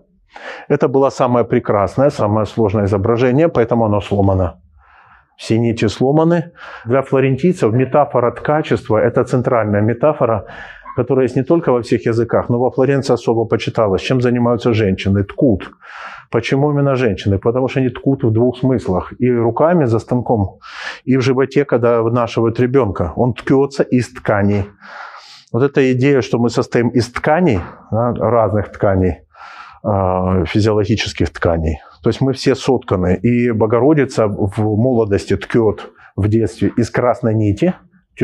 Это 0.68 0.88
было 0.88 1.10
самое 1.10 1.46
прекрасное, 1.46 2.10
самое 2.10 2.46
сложное 2.46 2.86
изображение, 2.86 3.48
поэтому 3.48 3.86
оно 3.86 4.02
сломано. 4.02 4.62
Все 5.38 5.58
нити 5.58 5.88
сломаны. 5.88 6.52
Для 6.86 7.02
флорентийцев 7.02 7.74
метафора 7.74 8.32
ткачества– 8.32 8.98
это 9.04 9.24
центральная 9.24 9.82
метафора, 9.82 10.46
которая 10.96 11.26
есть 11.26 11.36
не 11.36 11.44
только 11.44 11.72
во 11.72 11.82
всех 11.82 12.06
языках, 12.06 12.50
но 12.50 12.60
во 12.60 12.72
Флоренции 12.72 13.14
особо 13.14 13.46
почиталась. 13.46 14.02
Чем 14.02 14.22
занимаются 14.22 14.74
женщины? 14.74 15.24
Ткут. 15.24 15.72
Почему 16.30 16.72
именно 16.72 16.96
женщины? 16.96 17.38
Потому 17.38 17.68
что 17.68 17.80
они 17.80 17.90
ткут 17.90 18.24
в 18.24 18.32
двух 18.32 18.58
смыслах. 18.58 19.14
И 19.20 19.30
руками 19.30 19.86
за 19.86 20.00
станком, 20.00 20.60
и 21.04 21.18
в 21.18 21.22
животе, 21.22 21.66
когда 21.66 22.02
вынашивают 22.02 22.60
ребенка. 22.60 23.14
Он 23.16 23.34
ткется 23.34 23.84
из 23.84 24.10
тканей. 24.10 24.66
Вот 25.52 25.64
эта 25.64 25.92
идея, 25.92 26.22
что 26.22 26.40
мы 26.40 26.50
состоим 26.50 26.90
из 26.90 27.12
тканей, 27.12 27.60
разных 27.92 28.72
тканей, 28.72 29.22
а, 29.84 30.46
физиологических 30.46 31.30
тканей. 31.30 31.80
То 32.02 32.10
есть 32.10 32.22
мы 32.22 32.32
все 32.34 32.56
сотканы. 32.56 33.16
И 33.16 33.52
Богородица 33.52 34.28
в 34.28 34.60
молодости 34.60 35.36
ткет 35.36 35.90
в 36.16 36.28
детстве 36.30 36.72
из 36.78 36.90
красной 36.90 37.36
нити, 37.36 37.74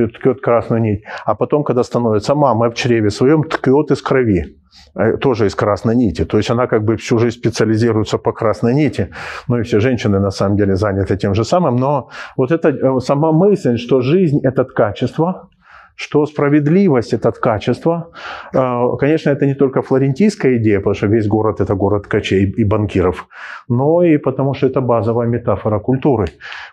ткет 0.06 0.42
красную 0.42 0.82
нить, 0.82 1.04
а 1.26 1.36
потом, 1.36 1.64
когда 1.64 1.84
становится 1.84 2.36
мамой 2.36 2.70
в 2.70 2.76
чреве 2.76 3.10
своем, 3.10 3.44
ткет 3.44 3.92
из 3.92 4.02
крови. 4.02 4.58
Э, 4.96 5.18
тоже 5.18 5.46
из 5.46 5.56
красной 5.56 5.96
нити. 5.96 6.26
То 6.26 6.38
есть 6.38 6.50
она 6.50 6.68
как 6.68 6.84
бы 6.84 6.98
всю 6.98 7.20
жизнь 7.20 7.38
специализируется 7.38 8.18
по 8.18 8.32
красной 8.32 8.74
нити. 8.74 9.10
Ну 9.48 9.60
и 9.60 9.64
все 9.64 9.80
женщины 9.80 10.20
на 10.20 10.32
самом 10.32 10.58
деле 10.58 10.76
заняты 10.76 11.18
тем 11.18 11.34
же 11.34 11.44
самым. 11.44 11.76
Но 11.76 12.10
вот 12.36 12.52
эта 12.52 12.70
э, 12.70 13.00
сама 13.00 13.32
мысль, 13.32 13.78
что 13.78 14.02
жизнь– 14.02 14.40
это 14.44 14.64
качество, 14.66 15.50
что 15.98 16.26
справедливость– 16.26 17.14
это 17.14 17.32
качество. 17.32 18.12
Э, 18.54 18.98
конечно, 19.00 19.32
это 19.32 19.46
не 19.48 19.56
только 19.56 19.82
флорентийская 19.82 20.58
идея, 20.58 20.78
потому 20.78 20.94
что 20.94 21.08
весь 21.08 21.28
город– 21.28 21.60
это 21.60 21.76
город 21.76 22.04
ткачей 22.04 22.46
и 22.46 22.64
банкиров, 22.64 23.28
но 23.68 24.04
и 24.04 24.18
потому 24.18 24.54
что 24.54 24.68
это 24.68 24.80
базовая 24.80 25.28
метафора 25.28 25.80
культуры. 25.80 26.28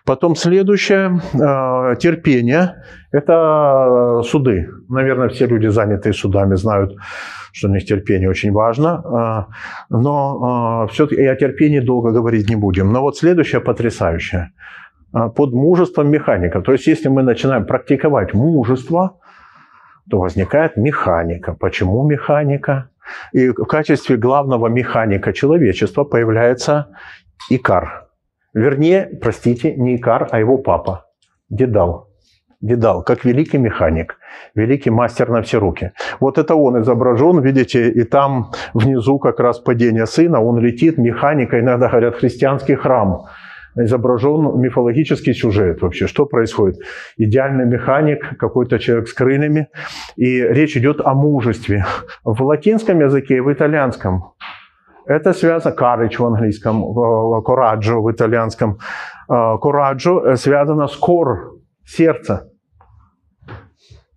Потом 0.05 0.35
следующее– 0.35 1.19
терпение– 1.99 2.83
это 3.11 4.21
суды. 4.23 4.69
Наверное, 4.89 5.29
все 5.29 5.47
люди, 5.47 5.67
занятые 5.67 6.13
судами, 6.13 6.55
знают, 6.55 6.95
что 7.51 7.69
у 7.69 7.71
них 7.71 7.85
терпение 7.85 8.29
очень 8.29 8.51
важно. 8.51 9.01
А, 9.05 9.47
но 9.89 10.43
а, 10.43 10.87
все-таки 10.87 11.25
о 11.25 11.35
терпении 11.35 11.79
долго 11.79 12.11
говорить 12.11 12.49
не 12.49 12.55
будем. 12.55 12.91
Но 12.91 13.01
вот 13.01 13.17
следующее 13.17 13.61
потрясающее. 13.61 14.51
А, 15.15 15.29
под 15.29 15.53
мужеством 15.53 16.09
механика. 16.09 16.61
То 16.61 16.73
есть, 16.73 16.87
если 16.87 17.07
мы 17.07 17.23
начинаем 17.23 17.65
практиковать 17.65 18.33
мужество, 18.33 19.17
то 20.09 20.19
возникает 20.19 20.75
механика. 20.75 21.53
Почему 21.53 22.05
механика? 22.05 22.89
И 23.31 23.47
в 23.47 23.65
качестве 23.65 24.17
главного 24.17 24.67
механика 24.67 25.31
человечества 25.31 26.03
появляется 26.03 26.87
Икар. 27.49 28.09
Вернее, 28.53 29.09
простите, 29.21 29.73
не 29.75 29.95
Икар, 29.95 30.27
а 30.31 30.39
его 30.39 30.57
папа, 30.57 31.05
Дедал. 31.49 32.09
Дедал, 32.59 33.01
как 33.03 33.23
великий 33.23 33.57
механик, 33.57 34.17
великий 34.53 34.89
мастер 34.89 35.29
на 35.29 35.41
все 35.41 35.59
руки. 35.59 35.91
Вот 36.19 36.37
это 36.37 36.55
он 36.55 36.81
изображен, 36.81 37.39
видите, 37.39 37.89
и 37.89 38.03
там 38.03 38.51
внизу 38.73 39.19
как 39.19 39.39
раз 39.39 39.59
падение 39.59 40.07
сына, 40.07 40.41
он 40.41 40.59
летит, 40.59 40.97
механика, 40.97 41.57
иногда 41.57 41.87
говорят, 41.87 42.15
христианский 42.15 42.75
храм. 42.75 43.27
Изображен 43.75 44.59
мифологический 44.59 45.33
сюжет 45.33 45.81
вообще. 45.81 46.07
Что 46.07 46.25
происходит? 46.25 46.77
Идеальный 47.17 47.65
механик, 47.65 48.37
какой-то 48.37 48.79
человек 48.79 49.07
с 49.07 49.13
крыльями. 49.13 49.67
И 50.15 50.41
речь 50.41 50.77
идет 50.77 51.01
о 51.01 51.13
мужестве. 51.13 51.85
В 52.23 52.41
латинском 52.43 52.99
языке 53.01 53.37
и 53.37 53.41
в 53.41 53.51
итальянском 53.51 54.33
это 55.05 55.33
связано, 55.33 55.75
courage 55.75 56.17
в 56.17 56.25
английском, 56.25 56.83
coraggio 56.83 58.01
в 58.01 58.11
итальянском. 58.11 58.79
Coraggio 59.29 60.35
связано 60.35 60.87
с 60.87 60.99
core, 60.99 61.59
сердце. 61.85 62.49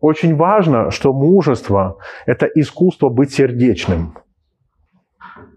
Очень 0.00 0.36
важно, 0.36 0.90
что 0.90 1.12
мужество– 1.12 1.98
это 2.26 2.46
искусство 2.46 3.08
быть 3.08 3.34
сердечным. 3.34 4.14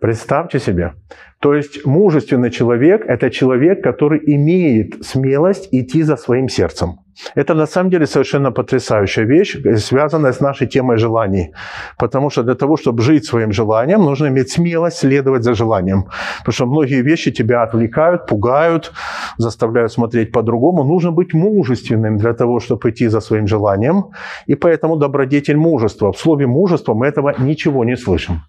Представьте 0.01 0.59
себе. 0.59 0.93
То 1.39 1.53
есть 1.53 1.85
мужественный 1.85 2.49
человек– 2.49 3.05
это 3.07 3.29
человек, 3.29 3.83
который 3.83 4.19
имеет 4.35 5.05
смелость 5.05 5.69
идти 5.71 6.01
за 6.03 6.17
своим 6.17 6.49
сердцем. 6.49 6.95
Это 7.35 7.53
на 7.53 7.67
самом 7.67 7.91
деле 7.91 8.07
совершенно 8.07 8.51
потрясающая 8.51 9.25
вещь, 9.25 9.57
связанная 9.77 10.31
с 10.31 10.39
нашей 10.39 10.65
темой 10.65 10.97
желаний. 10.97 11.53
Потому 11.99 12.31
что 12.31 12.41
для 12.41 12.55
того, 12.55 12.77
чтобы 12.77 13.03
жить 13.03 13.25
своим 13.25 13.51
желанием, 13.51 14.01
нужно 14.01 14.29
иметь 14.29 14.49
смелость 14.49 14.97
следовать 14.97 15.43
за 15.43 15.53
желанием. 15.53 16.05
Потому 16.39 16.53
что 16.53 16.65
многие 16.65 17.03
вещи 17.03 17.31
тебя 17.31 17.61
отвлекают, 17.61 18.25
пугают, 18.25 18.93
заставляют 19.37 19.91
смотреть 19.91 20.31
по-другому. 20.31 20.83
Нужно 20.83 21.11
быть 21.11 21.35
мужественным 21.35 22.17
для 22.17 22.33
того, 22.33 22.59
чтобы 22.59 22.89
идти 22.89 23.07
за 23.07 23.21
своим 23.21 23.45
желанием. 23.45 24.05
И 24.47 24.55
поэтому 24.55 24.95
добродетель 24.95 25.57
мужества. 25.57 26.11
В 26.11 26.17
слове 26.17 26.47
мужество 26.47 26.95
мы 26.95 27.05
этого 27.05 27.35
ничего 27.37 27.85
не 27.85 27.97
слышим. 27.97 28.41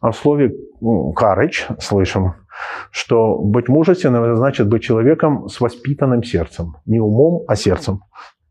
А 0.00 0.10
в 0.10 0.16
слове 0.16 0.54
«courage» 0.82 1.80
слышим, 1.80 2.34
что 2.90 3.38
быть 3.38 3.68
мужественным– 3.68 4.36
значит 4.36 4.68
быть 4.68 4.82
человеком 4.82 5.48
с 5.48 5.60
воспитанным 5.60 6.22
сердцем. 6.22 6.76
Не 6.86 7.00
умом, 7.00 7.42
а 7.48 7.56
сердцем. 7.56 8.00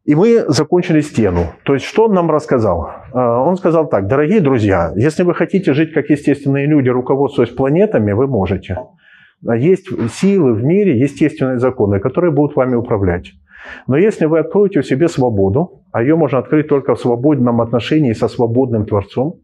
И 0.06 0.14
мы 0.14 0.46
закончили 0.48 1.02
стену. 1.02 1.48
То 1.64 1.74
есть, 1.74 1.86
что 1.86 2.06
он 2.06 2.14
нам 2.14 2.30
рассказал? 2.30 2.90
А, 3.12 3.42
он 3.42 3.58
сказал 3.58 3.90
так, 3.90 4.08
дорогие 4.08 4.40
друзья, 4.40 4.94
если 4.96 5.24
вы 5.24 5.34
хотите 5.34 5.74
жить 5.74 5.94
как 5.94 6.12
естественные 6.12 6.68
люди, 6.68 6.90
руководствуясь 6.90 7.50
планетами, 7.50 8.12
вы 8.12 8.28
можете. 8.28 8.78
Есть 9.42 9.88
силы 10.14 10.54
в 10.54 10.64
мире, 10.64 11.00
естественные 11.00 11.58
законы, 11.58 12.00
которые 12.00 12.32
будут 12.32 12.56
вами 12.56 12.76
управлять. 12.76 13.32
Но 13.88 13.98
если 13.98 14.26
вы 14.26 14.40
откроете 14.40 14.82
в 14.82 14.86
себе 14.86 15.08
свободу, 15.08 15.82
а 15.92 16.04
ее 16.04 16.16
можно 16.16 16.38
открыть 16.38 16.68
только 16.68 16.94
в 16.94 17.00
свободном 17.00 17.60
отношении 17.62 18.14
со 18.14 18.28
свободным 18.28 18.86
Творцом, 18.86 19.40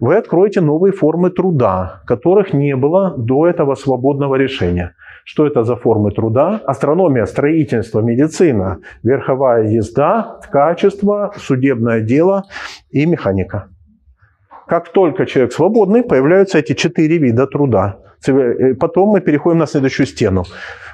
вы 0.00 0.16
откроете 0.16 0.60
новые 0.60 0.92
формы 0.92 1.30
труда, 1.30 2.02
которых 2.06 2.52
не 2.52 2.76
было 2.76 3.14
до 3.16 3.46
этого 3.46 3.74
свободного 3.74 4.34
решения. 4.36 4.94
Что 5.24 5.46
это 5.46 5.64
за 5.64 5.76
формы 5.76 6.12
труда? 6.12 6.60
Астрономия, 6.66 7.26
строительство, 7.26 8.00
медицина, 8.00 8.78
верховая 9.02 9.64
езда, 9.68 10.38
ткачество, 10.42 11.32
судебное 11.36 12.00
дело 12.00 12.44
и 12.90 13.06
механика. 13.06 13.68
Как 14.66 14.88
только 14.88 15.26
человек 15.26 15.52
свободный, 15.52 16.02
появляются 16.02 16.58
эти 16.58 16.74
четыре 16.74 17.18
вида 17.18 17.46
труда. 17.46 17.98
Э, 18.28 18.74
потом 18.74 19.10
мы 19.10 19.20
переходим 19.20 19.58
на 19.58 19.66
следующую 19.66 20.06
стену. 20.06 20.44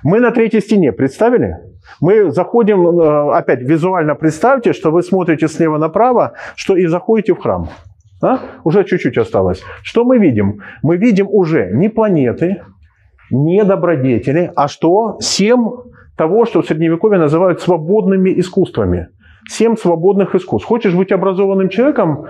Мы 0.02 0.20
на 0.20 0.30
третьей 0.30 0.60
стене, 0.60 0.92
представили? 0.92 1.56
Мы 2.00 2.30
заходим, 2.30 3.00
э, 3.00 3.32
опять 3.34 3.62
визуально 3.62 4.14
представьте, 4.14 4.72
что 4.72 4.90
вы 4.90 5.02
смотрите 5.02 5.48
слева 5.48 5.78
направо, 5.78 6.32
что 6.56 6.76
и 6.76 6.86
заходите 6.86 7.34
в 7.34 7.38
храм. 7.38 7.68
А? 8.22 8.38
Уже 8.64 8.84
чуть-чуть 8.84 9.18
осталось. 9.18 9.62
Что 9.82 10.04
мы 10.04 10.18
видим? 10.18 10.62
Мы 10.82 10.96
видим 10.96 11.26
уже 11.28 11.70
не 11.72 11.88
планеты, 11.88 12.62
не 13.30 13.64
добродетели, 13.64 14.52
а 14.54 14.68
что? 14.68 15.16
Семь 15.20 15.68
того, 16.16 16.44
что 16.44 16.62
в 16.62 16.66
Средневековье 16.66 17.18
называют 17.18 17.60
свободными 17.60 18.38
искусствами. 18.38 19.08
Семь 19.48 19.76
свободных 19.76 20.34
искусств. 20.36 20.68
Хочешь 20.68 20.94
быть 20.94 21.10
образованным 21.10 21.68
человеком? 21.68 22.26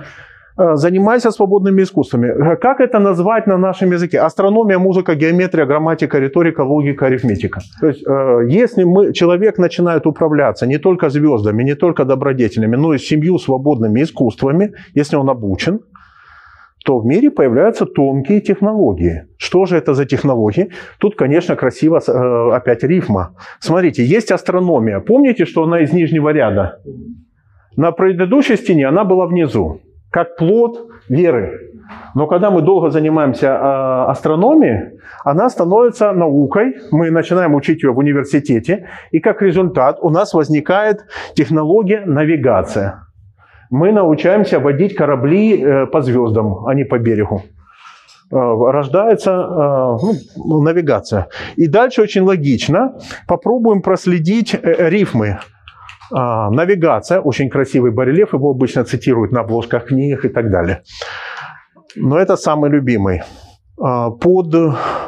Э, 0.59 0.77
занимайся 0.77 1.31
свободными 1.31 1.83
искусствами. 1.83 2.27
Э, 2.27 2.57
как 2.57 2.81
это 2.81 2.99
назвать 2.99 3.47
на 3.47 3.57
нашем 3.57 3.93
языке? 3.93 4.21
Астрономия, 4.21 4.79
музыка, 4.79 5.15
геометрия, 5.15 5.67
грамматика, 5.67 6.19
риторика, 6.19 6.61
логика, 6.63 7.07
арифметика. 7.07 7.61
То 7.81 7.87
есть, 7.87 8.07
э, 8.07 8.41
если 8.49 8.85
мы, 8.85 9.13
человек 9.13 9.59
начинает 9.59 10.07
управляться 10.07 10.67
не 10.67 10.79
только 10.79 11.09
звездами, 11.09 11.65
не 11.65 11.75
только 11.75 12.05
добродетелями, 12.05 12.77
но 12.77 12.93
и 12.95 12.99
семью 12.99 13.39
свободными 13.39 14.03
искусствами, 14.03 14.73
если 14.95 15.17
он 15.17 15.31
обучен, 15.31 15.81
то 16.85 16.99
в 16.99 17.07
мире 17.07 17.31
появляются 17.31 17.87
тонкие 17.87 18.41
технологии. 18.41 19.23
Что 19.39 19.67
же 19.67 19.77
это 19.77 19.95
за 19.95 20.05
технологии? 20.05 20.69
Тут, 20.99 21.15
конечно, 21.15 21.57
красиво 21.57 21.99
опять 22.55 22.83
рифма. 22.83 23.37
Смотрите, 23.61 24.05
есть 24.05 24.33
астрономия. 24.33 25.01
Помните, 25.01 25.47
что 25.47 25.63
она 25.63 25.81
из 25.81 25.93
нижнего 25.93 26.33
ряда? 26.33 26.81
На 27.77 27.93
предыдущей 27.93 28.57
стене 28.57 28.89
она 28.89 29.05
была 29.05 29.27
внизу 29.27 29.81
как 30.13 30.37
плод 30.37 30.89
веры. 31.09 31.73
Но 32.15 32.27
когда 32.27 32.51
мы 32.51 32.63
долго 32.63 32.91
занимаемся 32.91 33.47
э, 33.47 34.11
астрономией, 34.11 35.01
она 35.25 35.49
становится 35.49 36.13
наукой, 36.13 36.75
мы 36.91 37.11
начинаем 37.11 37.55
учить 37.55 37.83
ее 37.83 37.93
в 37.93 37.99
университете, 37.99 38.89
и 39.11 39.19
как 39.19 39.43
результат 39.43 39.99
у 40.01 40.11
нас 40.11 40.35
возникает 40.35 41.05
технология 41.35 42.05
навигация. 42.07 43.07
Мы 43.71 43.91
научаемся 43.93 44.61
водить 44.61 44.95
корабли 44.95 45.63
э, 45.63 45.87
по 45.87 46.03
звездам, 46.03 46.67
а 46.67 46.75
не 46.75 46.85
по 46.85 46.99
берегу. 46.99 47.43
Э, 48.31 48.37
рождается 48.71 49.31
э, 49.31 49.97
ну, 50.37 50.61
навигация. 50.63 51.29
И 51.57 51.67
дальше 51.69 52.03
очень 52.03 52.23
логично. 52.23 52.95
Попробуем 53.27 53.81
проследить 53.81 54.55
рифмы. 54.63 55.39
А, 56.15 56.51
навигация, 56.51 57.21
очень 57.21 57.49
красивый 57.49 57.91
барельеф, 57.91 58.35
его 58.35 58.51
обычно 58.51 58.85
цитируют 58.85 59.33
на 59.33 59.41
обложках 59.41 59.87
книг 59.87 60.25
и 60.25 60.29
так 60.29 60.51
далее. 60.51 60.83
Но 61.97 62.19
это 62.19 62.37
самый 62.37 62.71
любимый. 62.71 63.23
А, 63.81 64.11
под 64.11 64.55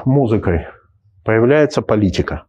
музыкой 0.05 0.67
появляется 1.25 1.83
политика. 1.83 2.45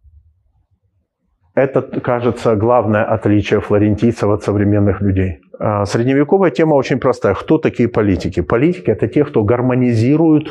Это, 1.54 1.82
кажется, 1.82 2.56
главное 2.56 3.06
отличие 3.06 3.62
флорентийцев 3.62 4.30
от 4.30 4.44
современных 4.44 5.02
людей. 5.02 5.40
А, 5.60 5.86
средневековая 5.86 6.52
тема 6.52 6.76
очень 6.76 7.00
простая. 7.00 7.34
Кто 7.34 7.58
такие 7.58 7.90
политики? 7.90 8.42
Политики– 8.42 8.90
это 8.92 9.08
те, 9.08 9.24
кто 9.24 9.44
гармонизирует 9.44 10.48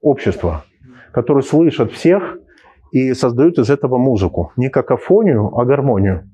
общество, 0.00 0.64
которые 1.12 1.42
слышат 1.42 1.92
всех 1.92 2.38
и 2.92 3.12
создают 3.14 3.58
из 3.58 3.70
этого 3.70 3.98
музыку. 3.98 4.52
Не 4.56 4.68
какофонию, 4.68 5.56
а 5.56 5.64
гармонию. 5.64 6.30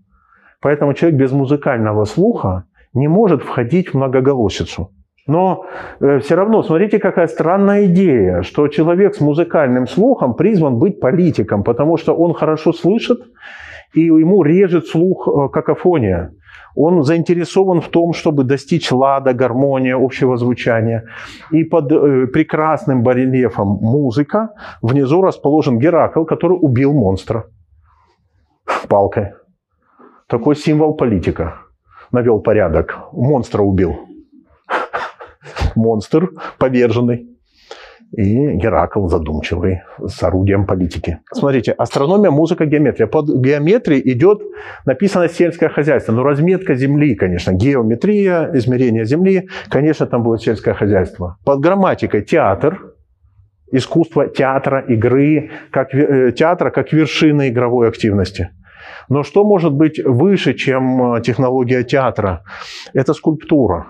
Поэтому 0.63 0.95
человек 0.95 1.21
без 1.21 1.33
музыкального 1.33 2.05
слуха 2.05 2.65
не 2.95 3.09
может 3.09 3.43
входить 3.43 3.91
в 3.91 3.95
многоголосицу. 3.95 4.91
Но 5.27 5.67
э, 6.01 6.19
все 6.19 6.35
равно, 6.35 6.63
смотрите, 6.63 6.99
какая 6.99 7.27
странная 7.27 7.85
идея, 7.87 8.43
что 8.43 8.69
человек 8.69 9.15
с 9.15 9.21
музыкальным 9.21 9.87
слухом 9.87 10.35
призван 10.35 10.79
быть 10.79 11.01
политиком, 11.01 11.63
потому 11.63 11.97
что 11.97 12.15
он 12.15 12.35
хорошо 12.35 12.73
слышит, 12.73 13.21
и 13.95 14.01
ему 14.01 14.43
режет 14.43 14.87
слух 14.87 15.29
э, 15.29 15.49
какофония. 15.53 16.33
Он 16.75 17.03
заинтересован 17.03 17.81
в 17.81 17.89
том, 17.89 18.13
чтобы 18.15 18.45
достичь 18.45 18.91
лада, 18.93 19.35
гармония, 19.35 19.97
общего 19.97 20.37
звучания. 20.37 21.05
И 21.51 21.65
под 21.65 21.93
э, 21.93 22.27
прекрасным 22.27 23.03
барельефом 23.03 23.69
музыка 23.69 24.51
внизу 24.81 25.23
расположен 25.23 25.79
Геракл, 25.79 26.25
который 26.25 26.59
убил 26.61 26.93
монстра 26.93 27.45
палкой. 28.89 29.33
Такой 30.27 30.57
символ 30.57 30.95
политика. 30.95 31.59
Навел 32.11 32.41
порядок. 32.41 32.99
Монстра 33.13 33.63
убил. 33.63 34.09
Монстр 35.75 36.31
поверженный. 36.59 37.29
И 38.17 38.57
Геракл 38.57 39.07
задумчивый 39.07 39.81
с 40.07 40.23
орудием 40.23 40.67
политики. 40.67 41.21
Смотрите, 41.33 41.73
астрономия, 41.73 42.31
музыка, 42.31 42.67
геометрия. 42.67 43.07
Под 43.07 43.27
геометрией 43.29 44.03
идет, 44.13 44.43
написано 44.85 45.29
сельское 45.29 45.71
хозяйство. 45.71 46.13
Ну, 46.13 46.23
разметка 46.23 46.75
земли, 46.75 47.15
конечно. 47.15 47.53
Геометрия, 47.53 48.51
измерение 48.53 49.07
земли. 49.07 49.49
Конечно, 49.71 50.07
там 50.07 50.23
будет 50.23 50.43
сельское 50.43 50.75
хозяйство. 50.75 51.39
Под 51.47 51.61
грамматикой 51.61 52.21
театр, 52.23 52.93
искусство 53.73 54.29
театра, 54.29 54.81
игры, 54.81 55.51
как, 55.71 55.95
э, 55.95 56.33
театра 56.33 56.71
как 56.71 56.93
вершины 56.93 57.49
игровой 57.49 57.89
активности. 57.89 58.51
Но 59.13 59.23
что 59.25 59.45
может 59.45 59.73
быть 59.73 60.01
выше, 60.07 60.55
чем 60.55 61.15
э, 61.15 61.21
технология 61.21 61.85
театра? 61.85 62.43
Это 62.95 63.13
скульптура. 63.13 63.87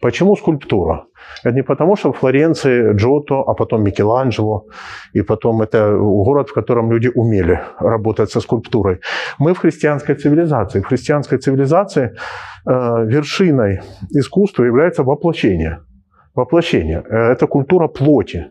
Почему 0.00 0.36
скульптура? 0.36 1.04
Это 1.44 1.54
не 1.54 1.62
потому, 1.62 1.96
что 1.96 2.12
в 2.12 2.16
Флоренции 2.18 2.92
Джотто, 2.94 3.42
а 3.46 3.54
потом 3.54 3.82
Микеланджело, 3.82 4.66
и 5.14 5.22
потом 5.22 5.62
это 5.62 5.96
город, 5.98 6.50
в 6.50 6.54
котором 6.54 6.92
люди 6.92 7.10
умели 7.14 7.60
работать 7.80 8.30
со 8.30 8.40
скульптурой. 8.40 9.00
Мы 9.38 9.52
в 9.52 9.58
христианской 9.58 10.14
цивилизации. 10.14 10.80
В 10.80 10.86
христианской 10.86 11.38
цивилизации 11.38 12.04
э, 12.04 13.06
вершиной 13.06 13.80
искусства 14.10 14.64
является 14.64 15.02
воплощение. 15.02 15.78
Воплощение. 16.36 17.02
Э, 17.10 17.32
это 17.32 17.48
культура 17.48 17.88
плоти. 17.88 18.46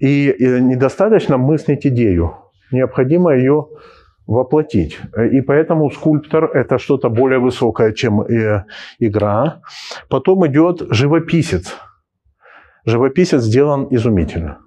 И, 0.00 0.30
и 0.30 0.60
недостаточно 0.60 1.38
мыслить 1.38 1.86
идею. 1.86 2.32
Необходимо 2.72 3.36
ее 3.36 3.66
воплотить. 4.26 4.98
И 5.32 5.40
поэтому 5.40 5.90
скульптор– 5.90 6.44
это 6.54 6.78
что-то 6.78 7.08
более 7.08 7.38
высокое, 7.38 7.92
чем 7.92 8.22
э, 8.22 8.64
игра. 8.98 9.60
Потом 10.08 10.46
идет 10.46 10.82
живописец. 10.90 11.76
Живописец 12.84 13.42
сделан 13.42 13.88
изумительно. 13.90 14.58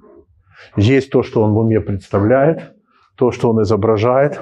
Есть 0.77 1.09
то, 1.11 1.23
что 1.23 1.41
он 1.41 1.53
в 1.53 1.57
уме 1.57 1.79
представляет, 1.79 2.73
то, 3.17 3.31
что 3.31 3.49
он 3.49 3.61
изображает. 3.61 4.41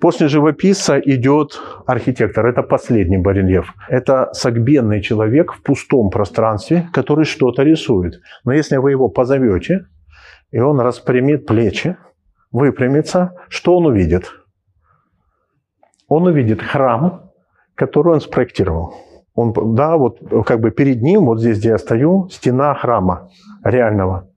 После 0.00 0.28
живописца 0.28 0.98
идет 0.98 1.60
архитектор. 1.86 2.46
Это 2.46 2.62
последний 2.62 3.18
барельеф. 3.18 3.74
Это 3.88 4.30
согбенный 4.32 5.02
человек 5.02 5.52
в 5.52 5.62
пустом 5.62 6.10
пространстве, 6.10 6.88
который 6.92 7.24
что-то 7.24 7.62
рисует. 7.62 8.20
Но 8.44 8.52
если 8.52 8.78
вы 8.78 8.92
его 8.92 9.08
позовете, 9.08 9.86
и 10.50 10.58
он 10.58 10.80
распрямит 10.80 11.46
плечи, 11.46 11.96
выпрямится, 12.50 13.34
что 13.48 13.76
он 13.76 13.86
увидит? 13.86 14.30
Он 16.08 16.26
увидит 16.26 16.60
храм, 16.60 17.30
который 17.74 18.14
он 18.14 18.20
спроектировал. 18.20 18.94
Он, 19.34 19.54
да, 19.74 19.96
вот 19.96 20.18
как 20.44 20.60
бы 20.60 20.70
перед 20.70 21.02
ним, 21.02 21.26
вот 21.26 21.40
здесь, 21.40 21.58
где 21.58 21.70
я 21.70 21.78
стою, 21.78 22.28
стена 22.28 22.74
храма 22.74 23.30
реального. 23.64 24.28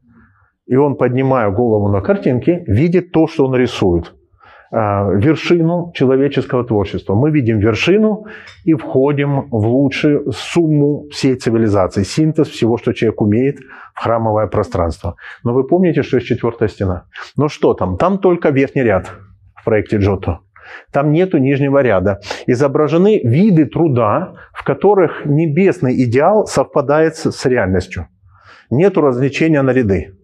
И 0.66 0.76
он, 0.76 0.95
поднимая 0.95 1.49
голову 1.49 1.89
на 1.89 2.01
картинке, 2.01 2.64
видит 2.68 3.11
то, 3.11 3.28
что 3.28 3.45
он 3.45 3.55
рисует. 3.55 4.14
Вершину 4.74 5.91
человеческого 5.93 6.63
творчества. 6.63 7.13
Мы 7.13 7.30
видим 7.32 7.59
вершину 7.59 8.26
и 8.63 8.74
входим 8.74 9.47
в 9.51 9.67
лучшую 9.67 10.32
сумму 10.32 11.07
всей 11.11 11.36
цивилизации, 11.36 12.03
синтез 12.03 12.47
всего, 12.47 12.78
что 12.78 12.93
человек 12.93 13.21
умеет 13.21 13.59
в 13.93 13.99
храмовое 13.99 14.47
пространство. 14.47 15.15
Но 15.43 15.53
вы 15.53 15.67
помните, 15.67 16.01
что 16.01 16.17
есть 16.17 16.28
четвертая 16.28 16.69
стена? 16.69 17.05
Ну 17.38 17.49
что 17.49 17.76
там? 17.76 17.97
Там 17.97 18.17
только 18.17 18.49
верхний 18.49 18.84
ряд 18.84 19.11
в 19.55 19.63
проекте 19.63 19.97
Джото. 19.97 20.39
Там 20.91 21.11
нету 21.11 21.38
нижнего 21.38 21.84
ряда. 21.84 22.19
Изображены 22.47 23.21
виды 23.24 23.65
труда, 23.65 24.34
в 24.53 24.63
которых 24.63 25.26
небесный 25.26 26.03
идеал 26.03 26.47
совпадает 26.47 27.15
с 27.15 27.45
реальностью. 27.45 28.07
Нету 28.71 29.01
развлечения 29.01 29.61
на 29.61 29.71
ряды. 29.71 30.15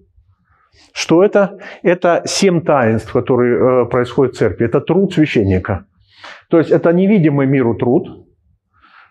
Что 0.94 1.24
это? 1.24 1.60
Это 1.84 2.24
семь 2.26 2.62
таинств, 2.62 3.12
которые 3.12 3.84
э, 3.84 3.86
происходят 3.86 4.36
в 4.36 4.38
церкви. 4.38 4.66
Это 4.66 4.82
труд 4.82 5.14
священника. 5.14 5.86
То 6.50 6.58
есть 6.58 6.72
это 6.72 6.92
невидимый 6.92 7.48
миру 7.48 7.76
труд, 7.76 8.26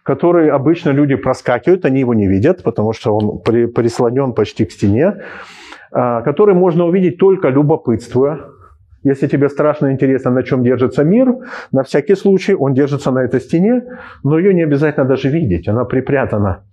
который 0.02 0.50
обычно 0.50 0.90
люди 0.90 1.16
проскакивают, 1.16 1.84
они 1.84 2.00
его 2.00 2.14
не 2.14 2.26
видят, 2.28 2.62
потому 2.62 2.92
что 2.92 3.16
он 3.16 3.42
при, 3.42 3.66
прислонен 3.66 4.32
почти 4.32 4.64
к 4.64 4.72
стене, 4.72 5.14
э, 5.92 6.22
который 6.24 6.54
можно 6.54 6.86
увидеть 6.86 7.18
только 7.18 7.48
любопытствуя. 7.48 8.38
Если 9.04 9.28
тебе 9.28 9.48
страшно 9.48 9.92
интересно, 9.92 10.30
на 10.30 10.42
чем 10.42 10.64
держится 10.64 11.04
мир, 11.04 11.34
на 11.72 11.82
всякий 11.82 12.16
случай 12.16 12.54
он 12.54 12.74
держится 12.74 13.12
на 13.12 13.20
этой 13.20 13.40
стене, 13.40 13.82
но 14.24 14.38
ее 14.38 14.52
не 14.54 14.64
обязательно 14.64 15.06
даже 15.06 15.28
видеть, 15.28 15.68
она 15.68 15.84
припрятана. 15.84 16.64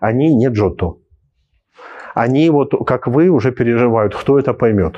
Они 0.00 0.34
не 0.34 0.48
Джотто. 0.48 0.94
Они 2.14 2.48
вот, 2.50 2.72
как 2.86 3.08
вы, 3.08 3.28
уже 3.28 3.50
переживают, 3.50 4.14
кто 4.14 4.38
это 4.38 4.54
поймет. 4.54 4.96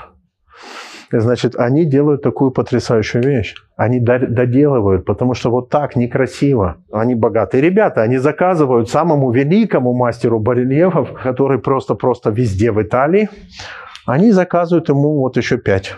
Значит, 1.10 1.56
они 1.56 1.84
делают 1.84 2.22
такую 2.22 2.50
потрясающую 2.50 3.22
вещь. 3.22 3.54
Они 3.76 4.00
доделывают, 4.00 5.04
потому 5.04 5.34
что 5.34 5.50
вот 5.50 5.68
так 5.68 5.96
некрасиво. 5.96 6.76
Они 6.92 7.14
богатые 7.14 7.60
ребята, 7.60 8.02
они 8.02 8.18
заказывают 8.18 8.90
самому 8.90 9.30
великому 9.30 9.94
мастеру 9.94 10.40
барельефов, 10.40 11.12
который 11.22 11.58
просто-просто 11.58 12.30
везде 12.30 12.72
в 12.72 12.82
Италии, 12.82 13.28
они 14.06 14.32
заказывают 14.32 14.88
ему 14.88 15.20
вот 15.20 15.36
еще 15.36 15.58
пять. 15.58 15.94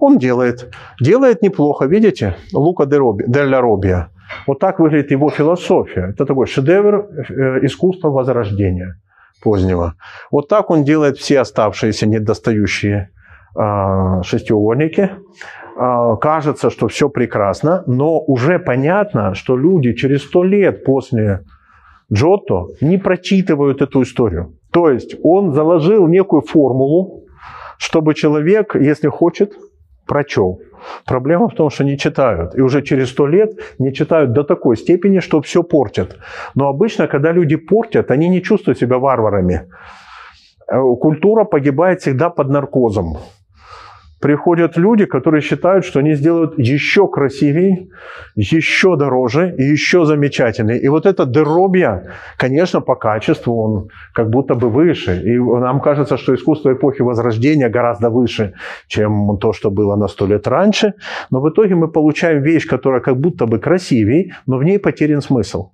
Он 0.00 0.18
делает. 0.18 0.72
Делает 1.00 1.42
неплохо, 1.42 1.86
видите? 1.86 2.36
Лука 2.52 2.86
Делля 2.86 3.60
Робия. 3.60 4.10
Вот 4.46 4.58
так 4.58 4.80
выглядит 4.80 5.10
его 5.10 5.30
философия. 5.30 6.10
Это 6.10 6.26
такой 6.26 6.46
шедевр 6.46 6.94
э, 6.96 7.64
искусства 7.64 8.08
возрождения 8.10 9.00
позднего. 9.42 9.94
Вот 10.30 10.48
так 10.48 10.70
он 10.70 10.84
делает 10.84 11.18
все 11.18 11.40
оставшиеся 11.40 12.06
недостающие 12.06 13.10
э, 13.56 14.22
шестиугольники. 14.22 15.10
Э, 15.76 16.16
кажется, 16.20 16.70
что 16.70 16.88
все 16.88 17.08
прекрасно, 17.08 17.84
но 17.86 18.18
уже 18.18 18.58
понятно, 18.58 19.34
что 19.34 19.56
люди 19.56 19.92
через 19.92 20.24
сто 20.24 20.42
лет 20.42 20.84
после 20.84 21.44
Джотто 22.12 22.68
не 22.80 22.98
прочитывают 22.98 23.82
эту 23.82 24.02
историю. 24.02 24.54
То 24.72 24.90
есть 24.90 25.14
он 25.22 25.52
заложил 25.52 26.08
некую 26.08 26.42
формулу, 26.42 27.23
чтобы 27.84 28.14
человек, 28.14 28.74
если 28.74 29.08
хочет, 29.08 29.52
прочел. 30.06 30.58
Проблема 31.06 31.48
в 31.48 31.54
том, 31.54 31.70
что 31.70 31.84
не 31.84 31.96
читают. 31.98 32.58
И 32.58 32.62
уже 32.62 32.82
через 32.82 33.10
сто 33.10 33.26
лет 33.26 33.50
не 33.78 33.92
читают 33.92 34.32
до 34.32 34.42
такой 34.42 34.76
степени, 34.76 35.20
что 35.20 35.40
все 35.40 35.62
портят. 35.62 36.16
Но 36.54 36.68
обычно, 36.68 37.06
когда 37.06 37.32
люди 37.32 37.56
портят, 37.56 38.10
они 38.10 38.28
не 38.28 38.42
чувствуют 38.42 38.78
себя 38.78 38.98
варварами. 38.98 39.60
Э, 40.72 40.80
культура 41.00 41.44
погибает 41.44 42.00
всегда 42.00 42.30
под 42.30 42.48
наркозом 42.48 43.16
приходят 44.24 44.78
люди, 44.78 45.04
которые 45.04 45.42
считают, 45.42 45.84
что 45.84 45.98
они 45.98 46.14
сделают 46.14 46.58
еще 46.58 47.06
красивее, 47.08 47.88
еще 48.36 48.96
дороже 48.96 49.54
и 49.58 49.62
еще 49.62 50.06
замечательнее. 50.06 50.78
И 50.78 50.88
вот 50.88 51.04
это 51.04 51.26
деробья, 51.26 52.02
конечно, 52.38 52.80
по 52.80 52.94
качеству 52.94 53.54
он 53.54 53.88
как 54.14 54.30
будто 54.30 54.54
бы 54.54 54.70
выше. 54.70 55.20
И 55.24 55.38
нам 55.38 55.80
кажется, 55.80 56.16
что 56.16 56.34
искусство 56.34 56.72
эпохи 56.72 57.02
Возрождения 57.02 57.68
гораздо 57.68 58.08
выше, 58.08 58.52
чем 58.86 59.36
то, 59.38 59.52
что 59.52 59.70
было 59.70 59.96
на 59.96 60.08
сто 60.08 60.26
лет 60.26 60.48
раньше. 60.48 60.94
Но 61.30 61.40
в 61.40 61.50
итоге 61.50 61.74
мы 61.74 61.88
получаем 61.88 62.42
вещь, 62.42 62.66
которая 62.66 63.02
как 63.02 63.16
будто 63.16 63.44
бы 63.44 63.58
красивее, 63.58 64.32
но 64.46 64.56
в 64.56 64.64
ней 64.64 64.78
потерян 64.78 65.20
смысл. 65.20 65.68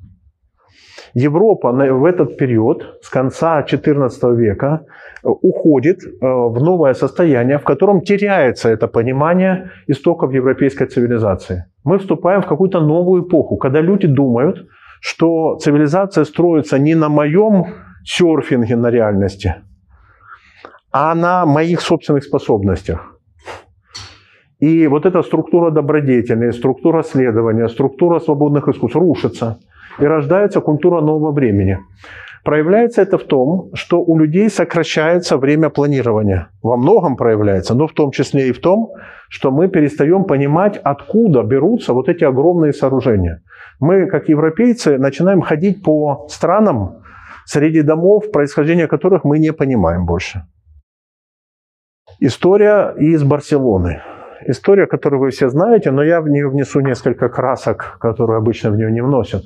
Европа 1.15 1.73
в 1.73 2.05
этот 2.05 2.37
период, 2.37 2.99
с 3.03 3.09
конца 3.09 3.63
XIV 3.63 4.37
века, 4.37 4.81
уходит 5.23 5.99
э, 6.05 6.09
в 6.21 6.63
новое 6.63 6.95
состояние, 6.95 7.59
в 7.59 7.65
котором 7.65 8.01
теряется 8.01 8.69
это 8.69 8.89
понимание 8.89 9.71
истоков 9.89 10.33
европейской 10.33 10.87
цивилизации. 10.87 11.65
Мы 11.85 11.99
вступаем 11.99 12.43
в 12.43 12.47
какую-то 12.47 12.81
новую 12.81 13.23
эпоху, 13.23 13.57
когда 13.57 13.81
люди 13.81 14.07
думают, 14.07 14.67
что 15.01 15.57
цивилизация 15.57 16.25
строится 16.25 16.79
не 16.79 16.95
на 16.95 17.09
моем 17.09 17.65
серфинге 18.05 18.77
на 18.77 18.91
реальности, 18.91 19.55
а 20.93 21.15
на 21.15 21.47
моих 21.47 21.81
собственных 21.81 22.25
способностях. 22.25 23.17
И 24.59 24.87
вот 24.89 25.07
эта 25.07 25.23
структура 25.23 25.71
добродетельная, 25.71 26.53
структура 26.53 27.03
следования, 27.03 27.69
структура 27.69 28.21
свободных 28.21 28.69
искусств 28.69 28.97
рушится– 28.97 29.59
и 30.01 30.05
рождается 30.05 30.61
культура 30.61 31.01
нового 31.01 31.33
времени. 31.33 31.79
Проявляется 32.51 33.03
это 33.03 33.17
в 33.17 33.23
том, 33.23 33.71
что 33.75 34.03
у 34.03 34.19
людей 34.19 34.51
сокращается 34.51 35.37
время 35.37 35.71
планирования. 35.71 36.49
Во 36.63 36.77
многом 36.77 37.17
проявляется, 37.17 37.75
но 37.75 37.87
в 37.87 37.93
том 37.93 38.11
числе 38.11 38.49
и 38.49 38.53
в 38.53 38.59
том, 38.59 38.91
что 39.29 39.53
мы 39.53 39.69
перестаем 39.69 40.25
понимать, 40.25 40.81
откуда 40.83 41.45
берутся 41.45 41.93
вот 41.93 42.09
эти 42.09 42.25
огромные 42.25 42.73
сооружения. 42.73 43.45
Мы, 43.79 44.07
как 44.07 44.29
европейцы, 44.29 44.99
начинаем 44.99 45.43
ходить 45.43 45.85
по 45.85 46.27
странам, 46.29 47.05
среди 47.45 47.83
домов, 47.83 48.33
происхождение 48.33 48.89
которых 48.89 49.23
мы 49.23 49.39
не 49.39 49.53
понимаем 49.53 50.05
больше. 50.05 50.43
История 52.19 52.97
из 52.99 53.23
Барселоны. 53.23 54.03
История, 54.47 54.87
которую 54.87 55.21
вы 55.21 55.31
все 55.31 55.49
знаете, 55.49 55.91
но 55.91 56.03
я 56.03 56.21
в 56.21 56.29
нее 56.29 56.49
внесу 56.49 56.81
несколько 56.81 57.29
красок, 57.29 57.99
которые 58.01 58.39
обычно 58.39 58.71
в 58.71 58.77
нее 58.77 58.91
не 58.91 59.03
вносят. 59.03 59.45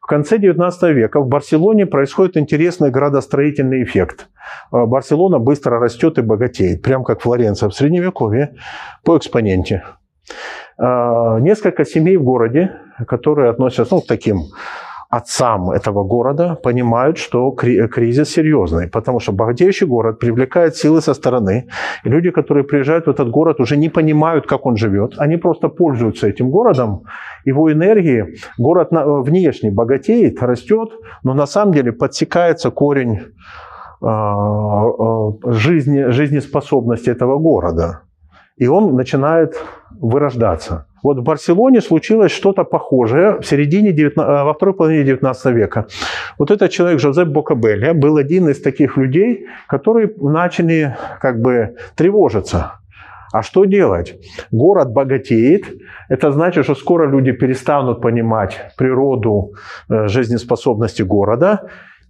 В 0.00 0.06
конце 0.06 0.38
XIX 0.38 0.92
века 0.92 1.20
в 1.20 1.26
Барселоне 1.26 1.86
происходит 1.86 2.36
интересный 2.36 2.90
градостроительный 2.90 3.82
эффект. 3.82 4.28
Э, 4.72 4.86
Барселона 4.86 5.38
быстро 5.38 5.80
растет 5.80 6.18
и 6.18 6.22
богатеет, 6.22 6.82
прям 6.82 7.02
как 7.02 7.22
Флоренция 7.22 7.68
в 7.68 7.74
Средневековье 7.74 8.54
по 9.04 9.16
экспоненте. 9.16 9.82
Э, 10.78 11.38
несколько 11.40 11.84
семей 11.84 12.16
в 12.16 12.22
городе, 12.22 12.72
которые 13.06 13.50
относятся 13.50 13.96
ну, 13.96 14.00
к 14.00 14.06
таким 14.06 14.42
отцам 15.08 15.70
этого 15.70 16.04
города 16.04 16.58
понимают, 16.62 17.18
что 17.18 17.50
кризис 17.50 18.28
серьезный, 18.28 18.88
потому 18.88 19.20
что 19.20 19.32
богатеющий 19.32 19.86
город 19.86 20.18
привлекает 20.18 20.76
силы 20.76 21.00
со 21.00 21.14
стороны, 21.14 21.68
и 22.04 22.08
люди, 22.08 22.30
которые 22.30 22.64
приезжают 22.64 23.06
в 23.06 23.10
этот 23.10 23.30
город, 23.30 23.60
уже 23.60 23.76
не 23.76 23.88
понимают, 23.88 24.46
как 24.46 24.66
он 24.66 24.76
живет, 24.76 25.14
они 25.18 25.36
просто 25.36 25.68
пользуются 25.68 26.28
этим 26.28 26.50
городом, 26.50 27.04
его 27.44 27.72
энергией. 27.72 28.36
Город 28.58 28.88
внешне 28.90 29.70
богатеет, 29.70 30.42
растет, 30.42 30.90
но 31.22 31.34
на 31.34 31.46
самом 31.46 31.72
деле 31.72 31.92
подсекается 31.92 32.70
корень 32.70 33.20
а, 34.02 34.84
а, 34.84 35.52
жизни, 35.52 36.10
жизнеспособности 36.10 37.10
этого 37.10 37.38
города. 37.38 38.02
И 38.56 38.68
он 38.68 38.96
начинает 38.96 39.54
вырождаться. 40.00 40.86
Вот 41.02 41.18
в 41.18 41.22
Барселоне 41.22 41.80
случилось 41.80 42.32
что-то 42.32 42.64
похожее 42.64 43.38
в 43.40 43.46
середине 43.46 43.92
19, 43.92 44.18
э, 44.18 44.44
во 44.44 44.52
второй 44.54 44.74
половине 44.74 45.04
19 45.04 45.52
века. 45.52 45.86
Вот 46.38 46.50
этот 46.50 46.70
человек 46.70 47.00
Жозеп 47.00 47.28
Бокабелли 47.28 47.92
был 47.92 48.16
один 48.16 48.48
из 48.48 48.60
таких 48.60 48.96
людей, 48.96 49.46
которые 49.68 50.10
начали 50.20 50.96
как 51.20 51.40
бы 51.40 51.76
тревожиться. 51.94 52.80
А 53.32 53.42
что 53.42 53.66
делать? 53.66 54.18
Город 54.50 54.92
богатеет. 54.92 55.64
Это 56.08 56.32
значит, 56.32 56.64
что 56.64 56.74
скоро 56.74 57.08
люди 57.08 57.32
перестанут 57.32 58.00
понимать 58.00 58.72
природу 58.78 59.52
э, 59.88 60.08
жизнеспособности 60.08 61.02
города. 61.02 61.60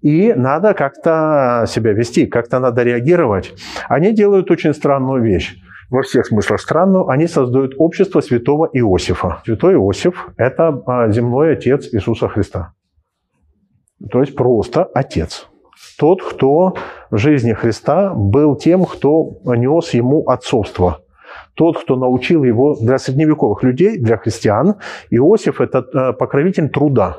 И 0.03 0.33
надо 0.37 0.75
как-то 0.75 1.65
себя 1.67 1.93
вести, 1.93 2.27
как-то 2.27 2.61
надо 2.61 2.85
реагировать. 2.85 3.55
Они 3.89 4.13
делают 4.13 4.51
очень 4.51 4.75
странную 4.75 5.23
вещь 5.23 5.57
во 5.91 6.03
всех 6.03 6.27
смыслах 6.27 6.61
странную, 6.61 7.09
они 7.09 7.27
создают 7.27 7.75
общество 7.79 8.21
святого 8.21 8.69
Иосифа. 8.73 9.43
Святой 9.45 9.75
Иосиф– 9.75 10.29
это 10.37 10.83
а, 10.87 11.09
земной 11.11 11.53
отец 11.53 11.89
Иисуса 11.93 12.29
Христа. 12.29 12.73
То 14.11 14.21
есть 14.21 14.35
просто 14.35 14.85
отец. 14.85 15.49
Тот, 15.99 16.23
кто 16.23 16.75
в 17.11 17.17
жизни 17.17 17.53
Христа 17.53 18.13
был 18.15 18.57
тем, 18.57 18.85
кто 18.85 19.39
нес 19.45 19.95
ему 19.95 20.29
отцовство. 20.29 21.01
Тот, 21.55 21.83
кто 21.83 21.97
научил 21.97 22.45
его 22.45 22.77
для 22.77 22.99
средневековых 22.99 23.63
людей, 23.63 23.99
для 23.99 24.19
христиан. 24.19 24.77
Иосиф– 25.11 25.61
это 25.63 25.79
а, 25.79 26.13
покровитель 26.13 26.69
труда, 26.69 27.19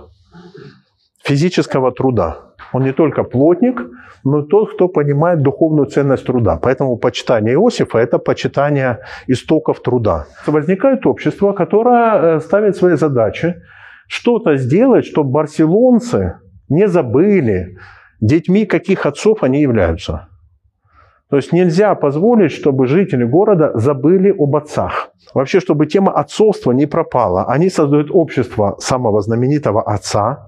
физического 1.24 1.92
труда. 1.92 2.47
Он 2.74 2.84
не 2.84 2.94
только 2.94 3.24
плотник, 3.24 3.82
но 4.24 4.40
и 4.40 4.48
тот, 4.48 4.74
кто 4.74 4.88
понимает 4.88 5.42
духовную 5.42 5.88
ценность 5.88 6.26
труда. 6.26 6.60
Поэтому 6.62 6.98
почитание 6.98 7.54
Иосифа– 7.54 7.98
это 8.00 8.18
почитание 8.20 9.00
истоков 9.28 9.82
труда. 9.82 10.26
Возникает 10.46 11.06
общество, 11.06 11.54
которое 11.54 12.38
э, 12.38 12.40
ставит 12.40 12.76
свои 12.76 12.96
задачи 12.96 13.56
что-то 14.08 14.58
сделать, 14.58 15.06
чтобы 15.06 15.32
барселонцы 15.32 16.40
не 16.70 16.88
забыли, 16.88 17.78
детьми 18.22 18.66
каких 18.66 19.06
отцов 19.06 19.44
они 19.44 19.62
являются. 19.62 20.28
То 21.30 21.36
есть 21.36 21.52
нельзя 21.52 21.94
позволить, 21.96 22.52
чтобы 22.52 22.88
жители 22.88 23.26
города 23.26 23.72
забыли 23.76 24.34
об 24.38 24.56
отцах. 24.56 25.10
Вообще, 25.34 25.60
чтобы 25.60 25.86
тема 25.86 26.12
отцовства 26.14 26.72
не 26.72 26.86
пропала. 26.86 27.46
Они 27.46 27.70
создают 27.70 28.10
общество 28.12 28.78
самого 28.80 29.22
знаменитого 29.22 29.82
отца, 29.82 30.47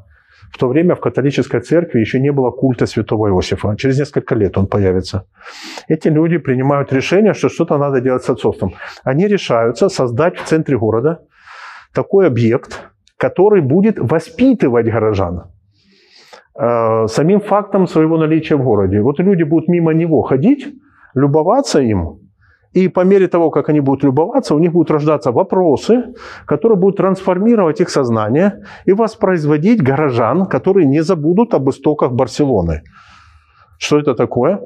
в 0.52 0.58
то 0.58 0.68
время 0.68 0.96
в 0.96 1.00
католической 1.00 1.62
церкви 1.62 2.00
еще 2.00 2.20
не 2.20 2.32
было 2.32 2.52
культа 2.52 2.86
святого 2.86 3.28
Иосифа. 3.28 3.76
Через 3.78 4.00
несколько 4.00 4.36
лет 4.36 4.58
он 4.58 4.68
появится. 4.68 5.24
Эти 5.88 6.10
люди 6.10 6.38
принимают 6.38 6.94
решение, 6.94 7.34
что 7.34 7.50
что-то 7.50 7.78
надо 7.78 8.02
делать 8.02 8.24
с 8.24 8.30
отцовством. 8.30 8.74
Они 9.04 9.28
решаются 9.28 9.90
создать 9.90 10.38
в 10.38 10.46
центре 10.46 10.78
города 10.78 11.20
такой 11.94 12.28
объект, 12.28 12.90
который 13.18 13.62
будет 13.62 14.00
воспитывать 14.00 14.86
горожан 14.86 15.44
э, 16.60 17.08
самим 17.08 17.40
фактом 17.40 17.88
своего 17.88 18.18
наличия 18.18 18.56
в 18.56 18.64
городе. 18.64 19.02
Вот 19.02 19.20
люди 19.20 19.44
будут 19.44 19.68
мимо 19.68 19.94
него 19.94 20.22
ходить, 20.22 20.68
любоваться 21.16 21.80
им, 21.80 22.20
и 22.74 22.88
по 22.88 23.04
мере 23.04 23.28
того, 23.28 23.50
как 23.50 23.70
они 23.70 23.80
будут 23.80 24.04
любоваться, 24.04 24.56
у 24.56 24.60
них 24.60 24.72
будут 24.72 24.92
рождаться 24.92 25.32
вопросы, 25.32 26.14
которые 26.46 26.78
будут 26.78 26.98
трансформировать 26.98 27.82
их 27.82 27.90
сознание 27.90 28.64
и 28.86 28.94
воспроизводить 28.94 29.82
горожан, 29.82 30.46
которые 30.46 30.86
не 30.86 31.04
забудут 31.04 31.54
об 31.54 31.70
истоках 31.70 32.12
Барселоны. 32.12 32.84
Что 33.80 33.98
это 33.98 34.14
такое? 34.14 34.60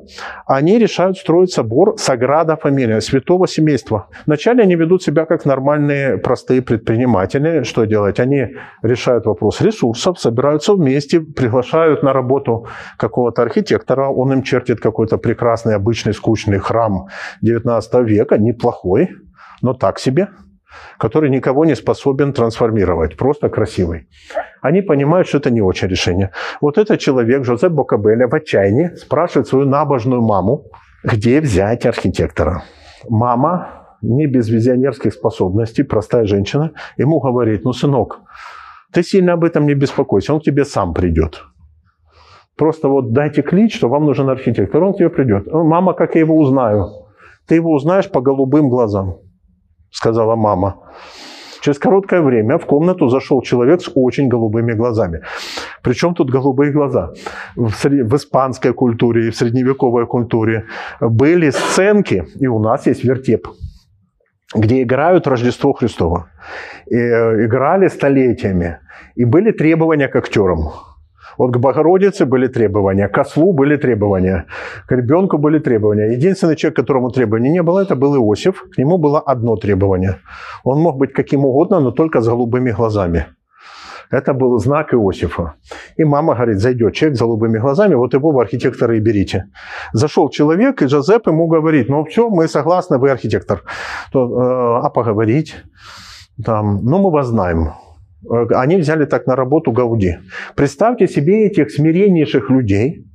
Они 0.48 0.80
решают 0.80 1.18
строить 1.20 1.52
собор 1.52 1.96
Саграда 2.00 2.56
Фамилия, 2.56 3.00
святого 3.00 3.48
семейства. 3.48 4.08
Вначале 4.26 4.64
они 4.64 4.76
ведут 4.76 5.04
себя 5.04 5.26
как 5.26 5.46
нормальные, 5.46 6.18
простые 6.18 6.64
предприниматели. 6.64 7.62
Что 7.62 7.86
делать? 7.86 8.20
Они 8.20 8.48
решают 8.82 9.28
вопрос 9.28 9.62
ресурсов, 9.62 10.20
собираются 10.20 10.74
вместе, 10.74 11.20
приглашают 11.20 12.02
на 12.02 12.12
работу 12.12 12.66
какого-то 12.98 13.44
архитектора, 13.44 14.08
он 14.10 14.34
им 14.34 14.42
чертит 14.42 14.80
какой-то 14.80 15.18
прекрасный, 15.18 15.76
обычный, 15.76 16.14
скучный 16.14 16.58
храм 16.58 17.08
19 17.42 17.94
века, 18.10 18.40
неплохой, 18.40 19.10
но 19.62 19.76
так 19.76 20.00
себе– 20.00 20.30
который 20.98 21.30
никого 21.30 21.66
не 21.66 21.76
способен 21.76 22.34
трансформировать, 22.34 23.18
просто 23.18 23.50
красивый. 23.50 24.08
Они 24.62 24.82
понимают, 24.82 25.28
что 25.28 25.38
это 25.38 25.52
не 25.52 25.62
очень 25.62 25.88
решение. 25.88 26.32
Вот 26.62 26.78
этот 26.78 27.00
человек, 27.00 27.44
Жозеп 27.44 27.72
Бокабеля, 27.72 28.28
в 28.28 28.34
отчаянии 28.34 28.96
спрашивает 28.96 29.48
свою 29.48 29.66
набожную 29.66 30.22
маму, 30.22 30.66
где 31.04 31.42
взять 31.42 31.86
архитектора. 31.86 32.64
Мама, 33.10 33.98
не 34.02 34.28
без 34.28 34.50
визионерских 34.50 35.14
способностей, 35.14 35.84
простая 35.84 36.26
женщина, 36.26 36.72
ему 36.98 37.20
говорит, 37.20 37.66
ну, 37.66 37.74
сынок, 37.74 38.22
ты 38.94 39.04
сильно 39.04 39.34
об 39.34 39.44
этом 39.44 39.66
не 39.66 39.74
беспокойся, 39.74 40.34
он 40.34 40.40
к 40.40 40.44
тебе 40.44 40.66
сам 40.66 40.94
придет. 40.94 41.44
Просто 42.56 42.88
вот 42.88 43.14
дайте 43.14 43.42
клич, 43.42 43.76
что 43.76 43.90
вам 43.90 44.06
нужен 44.06 44.30
архитектор, 44.30 44.84
он 44.84 44.94
к 44.94 44.98
тебе 44.98 45.10
придет. 45.10 45.52
Мама, 45.52 45.94
как 45.94 46.16
я 46.16 46.22
его 46.22 46.38
узнаю? 46.38 46.88
Ты 47.48 47.56
его 47.56 47.74
узнаешь 47.74 48.10
по 48.10 48.22
голубым 48.22 48.70
глазам 48.70 49.18
сказала 49.94 50.36
мама. 50.36 50.76
Через 51.62 51.80
короткое 51.80 52.22
время 52.22 52.58
в 52.58 52.66
комнату 52.66 53.08
зашел 53.08 53.42
человек 53.42 53.82
с 53.82 53.92
очень 53.96 54.28
голубыми 54.28 54.74
глазами. 54.74 55.22
Причем 55.82 56.14
тут 56.14 56.30
голубые 56.30 56.74
глаза? 56.74 57.14
В, 57.56 57.86
в 57.86 58.16
испанской 58.16 58.74
культуре 58.74 59.28
и 59.28 59.30
в 59.30 59.36
средневековой 59.36 60.06
культуре 60.06 60.66
были 61.00 61.52
сценки, 61.52 62.26
и 62.42 62.48
у 62.48 62.60
нас 62.60 62.88
есть 62.88 63.06
вертеп, 63.06 63.48
где 64.56 64.82
играют 64.82 65.28
Рождество 65.28 65.72
Христово. 65.72 66.28
И, 66.88 66.98
э, 66.98 67.46
играли 67.46 67.88
столетиями. 67.88 68.80
И 69.16 69.26
были 69.26 69.52
требования 69.52 70.10
к 70.10 70.18
актерам. 70.18 70.72
Вот 71.38 71.52
к 71.54 71.58
Богородице 71.58 72.26
были 72.26 72.48
требования, 72.48 73.08
к 73.08 73.18
ослу 73.18 73.54
были 73.54 73.78
требования, 73.78 74.46
к 74.88 74.92
ребенку 74.96 75.38
были 75.38 75.60
требования. 75.60 76.14
Единственный 76.14 76.56
человек, 76.56 76.76
которому 76.78 77.10
требований 77.10 77.52
не 77.52 77.64
было, 77.64 77.82
это 77.82 77.96
был 77.96 78.16
Иосиф. 78.16 78.64
К 78.76 78.78
нему 78.78 78.98
было 78.98 79.20
одно 79.20 79.56
требование. 79.56 80.16
Он 80.64 80.80
мог 80.80 80.98
быть 80.98 81.14
каким 81.14 81.46
угодно, 81.46 81.80
но 81.80 81.92
только 81.92 82.22
с 82.22 82.28
голубыми 82.28 82.72
глазами. 82.72 83.26
Это 84.12 84.34
был 84.34 84.60
знак 84.60 84.94
Иосифа. 84.94 85.54
И 85.98 86.04
мама 86.04 86.36
говорит, 86.36 86.60
зайдет 86.60 86.94
человек 86.94 87.18
с 87.18 87.22
голубыми 87.22 87.60
глазами, 87.60 87.96
вот 87.96 88.14
его 88.14 88.32
в 88.32 88.40
архитектора 88.40 88.96
и 88.96 89.00
берите. 89.00 89.46
Зашел 89.94 90.30
человек, 90.30 90.82
и 90.82 90.88
Жозеп 90.88 91.28
ему 91.28 91.48
говорит, 91.48 91.90
ну 91.90 92.04
все, 92.06 92.30
мы 92.30 92.48
согласны, 92.48 93.00
вы 93.00 93.10
архитектор. 93.10 93.64
То, 94.12 94.26
э, 94.26 94.86
а 94.86 94.90
поговорить? 94.90 95.56
Там, 96.46 96.86
ну 96.86 97.00
мы 97.00 97.12
вас 97.12 97.28
знаем. 97.28 97.72
Э, 98.30 98.46
они 98.56 98.78
взяли 98.78 99.06
так 99.06 99.28
на 99.28 99.36
работу 99.36 99.72
Гауди. 99.72 100.18
Представьте 100.56 101.08
себе 101.08 101.46
этих 101.48 101.72
смиреннейших 101.72 102.50
людей, 102.50 103.06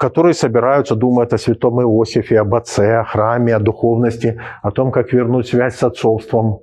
которые 0.00 0.32
собираются, 0.34 0.94
думают 0.94 1.32
о 1.34 1.38
святом 1.38 1.80
Иосифе, 1.80 2.40
об 2.40 2.54
отце, 2.54 3.00
о 3.00 3.04
храме, 3.04 3.56
о 3.56 3.58
духовности, 3.58 4.40
о 4.62 4.70
том, 4.70 4.92
как 4.92 5.12
вернуть 5.12 5.48
связь 5.48 5.76
с 5.76 5.82
отцовством, 5.82 6.60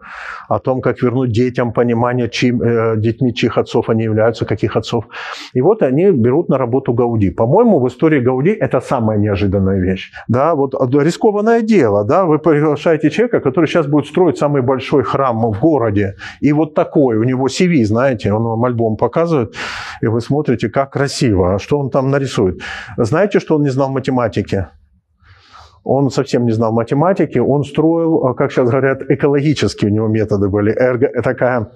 о 0.49 0.59
том, 0.59 0.81
как 0.81 1.03
вернуть 1.03 1.31
детям 1.31 1.71
понимание, 1.71 2.29
чьим, 2.29 2.61
э, 2.61 2.95
детьми 2.97 3.33
чьих 3.33 3.57
отцов 3.57 3.89
они 3.89 4.03
являются, 4.03 4.45
каких 4.45 4.75
отцов. 4.75 5.03
И 5.53 5.61
вот 5.61 5.83
они 5.83 6.11
берут 6.11 6.49
на 6.49 6.57
работу 6.57 6.93
Гауди. 6.93 7.29
По-моему, 7.29 7.79
в 7.79 7.87
истории 7.87 8.21
Гауди 8.21 8.49
это 8.49 8.81
самая 8.81 9.19
неожиданная 9.19 9.79
вещь. 9.79 10.11
Да, 10.27 10.55
вот 10.55 10.73
рискованное 10.95 11.61
дело. 11.61 12.03
Да? 12.03 12.25
Вы 12.25 12.39
приглашаете 12.39 13.09
человека, 13.09 13.39
который 13.39 13.67
сейчас 13.67 13.85
будет 13.85 14.07
строить 14.07 14.37
самый 14.37 14.61
большой 14.61 15.03
храм 15.03 15.51
в 15.51 15.59
городе. 15.59 16.15
И 16.41 16.53
вот 16.53 16.73
такой, 16.73 17.17
у 17.17 17.23
него 17.23 17.47
CV, 17.47 17.85
знаете, 17.85 18.33
он 18.33 18.43
вам 18.43 18.65
альбом 18.65 18.97
показывает, 18.97 19.53
и 20.01 20.07
вы 20.07 20.21
смотрите, 20.21 20.69
как 20.69 20.93
красиво, 20.93 21.53
а 21.53 21.59
что 21.59 21.77
он 21.79 21.89
там 21.89 22.09
нарисует. 22.09 22.61
Знаете, 22.97 23.26
что 23.33 23.55
он 23.55 23.63
не 23.63 23.69
знал 23.69 23.89
математики? 23.89 24.67
Он 25.89 26.09
совсем 26.09 26.45
не 26.45 26.51
знал 26.51 26.73
математики, 26.73 27.37
он 27.37 27.63
строил, 27.63 28.33
как 28.33 28.51
сейчас 28.51 28.69
говорят, 28.69 29.03
экологические 29.09 29.89
у 29.89 29.93
него 29.93 30.07
методы 30.07 30.49
были. 30.49 30.73
Эрго, 30.77 31.09
такая, 31.21 31.71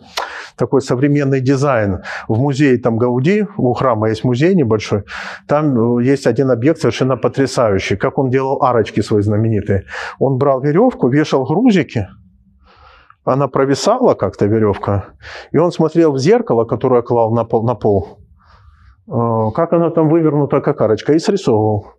такой 0.58 0.82
современный 0.82 1.39
дизайн. 1.39 2.04
В 2.28 2.38
музее 2.38 2.78
там 2.78 2.97
Гауди, 2.97 3.45
у 3.56 3.74
храма 3.74 4.10
есть 4.10 4.26
музей 4.26 4.54
небольшой, 4.54 5.04
там 5.47 5.99
есть 5.99 6.28
один 6.28 6.52
объект 6.52 6.82
совершенно 6.82 7.16
потрясающий. 7.16 7.95
Как 7.95 8.18
он 8.18 8.30
делал 8.30 8.62
арочки 8.62 8.99
свои 9.02 9.22
знаменитые. 9.22 9.86
Он 10.20 10.38
брал 10.38 10.60
веревку, 10.60 11.08
вешал 11.08 11.45
грузики, 11.45 12.08
она 13.24 13.47
провисала 13.47 14.16
как-то 14.16 14.45
веревка, 14.45 15.06
и 15.52 15.58
он 15.58 15.72
смотрел 15.72 16.14
в 16.14 16.18
зеркало, 16.18 16.66
которое 16.66 17.02
клал 17.02 17.32
на 17.32 17.45
пол, 17.45 17.64
на 17.64 17.76
пол 17.76 18.18
э, 18.18 18.20
как 19.08 19.74
она 19.74 19.89
там 19.89 20.10
вывернута, 20.10 20.62
как 20.62 20.82
арочка, 20.82 21.14
и 21.14 21.20
срисовывал. 21.20 21.93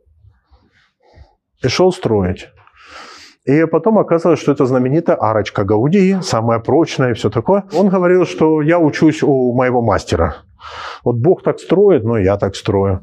И 1.62 1.68
шел 1.68 1.92
строить. 1.92 2.48
И 3.44 3.66
потом 3.66 3.98
оказалось, 3.98 4.40
что 4.40 4.52
это 4.52 4.66
знаменитая 4.66 5.16
арочка 5.16 5.64
Гауди, 5.64 6.16
самая 6.22 6.60
прочная 6.60 7.10
и 7.10 7.14
все 7.14 7.28
такое. 7.28 7.64
Он 7.76 7.88
говорил, 7.88 8.24
что 8.24 8.62
я 8.62 8.78
учусь 8.78 9.22
у 9.22 9.52
моего 9.52 9.82
мастера. 9.82 10.36
Вот 11.04 11.16
Бог 11.16 11.42
так 11.42 11.58
строит, 11.58 12.04
но 12.04 12.18
я 12.18 12.36
так 12.36 12.54
строю. 12.54 13.00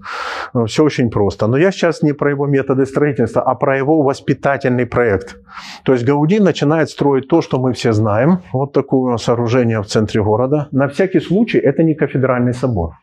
Ну, 0.54 0.66
Все 0.66 0.84
очень 0.86 1.10
просто. 1.10 1.48
Но 1.48 1.58
я 1.58 1.72
сейчас 1.72 2.02
не 2.02 2.14
про 2.14 2.32
его 2.32 2.48
методы 2.48 2.86
строительства, 2.86 3.42
а 3.42 3.56
про 3.56 3.78
его 3.78 4.02
воспитательный 4.02 4.86
проект. 4.86 5.36
То 5.84 5.92
есть 5.92 6.06
Гауди 6.06 6.40
начинает 6.40 6.90
строить 6.90 7.28
то, 7.28 7.42
что 7.42 7.60
мы 7.60 7.74
все 7.74 7.92
знаем. 7.92 8.40
Вот 8.54 8.72
такое 8.72 9.18
сооружение 9.18 9.82
в 9.82 9.88
центре 9.88 10.24
города. 10.24 10.70
На 10.72 10.88
всякий 10.88 11.20
случай 11.20 11.58
это 11.58 11.84
не 11.84 11.96
кафедральный 11.96 12.54
собор. 12.54 12.94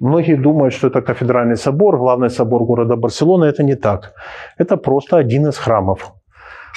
Многие 0.00 0.36
думают, 0.36 0.72
что 0.72 0.86
это 0.86 1.02
кафедральный 1.02 1.56
собор, 1.56 1.98
главный 1.98 2.30
собор 2.30 2.64
города 2.64 2.96
Барселоны. 2.96 3.44
Это 3.44 3.62
не 3.62 3.76
так. 3.76 4.14
Это 4.58 4.76
просто 4.78 5.18
один 5.18 5.46
из 5.46 5.58
храмов. 5.58 6.14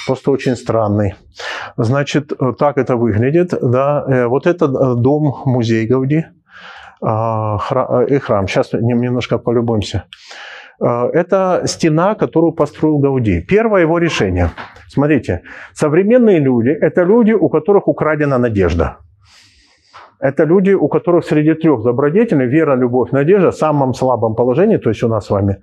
Просто 0.06 0.30
очень 0.30 0.56
странный. 0.56 1.14
Значит, 1.76 2.32
так 2.58 2.76
это 2.76 2.96
выглядит. 2.96 3.54
Да. 3.62 4.04
Э, 4.06 4.26
вот 4.26 4.46
это 4.46 4.66
э, 4.66 4.94
дом-музей 4.96 5.86
Гауди 5.86 6.26
а, 7.02 7.58
и 8.08 8.18
храм. 8.18 8.46
Сейчас 8.46 8.72
немножко 8.72 9.38
полюбуемся. 9.38 10.04
Э, 10.80 11.08
это 11.12 11.62
стена, 11.64 12.14
которую 12.14 12.52
построил 12.52 12.98
Гауди. 12.98 13.40
Первое 13.40 13.82
его 13.82 13.98
решение. 13.98 14.50
Смотрите, 14.88 15.40
современные 15.72 16.40
люди– 16.40 16.68
это 16.80 17.04
люди, 17.04 17.32
у 17.32 17.48
которых 17.48 17.88
украдена 17.88 18.38
надежда. 18.38 18.98
Это 20.24 20.44
люди, 20.44 20.72
у 20.72 20.88
которых 20.88 21.26
среди 21.26 21.52
трех 21.52 21.82
добродетелей 21.82 22.46
вера, 22.46 22.76
любовь, 22.76 23.12
надежда 23.12 23.50
в 23.50 23.54
самом 23.54 23.92
слабом 23.92 24.34
положении, 24.34 24.78
то 24.78 24.88
есть 24.88 25.02
у 25.02 25.08
нас 25.08 25.26
с 25.26 25.30
вами, 25.30 25.58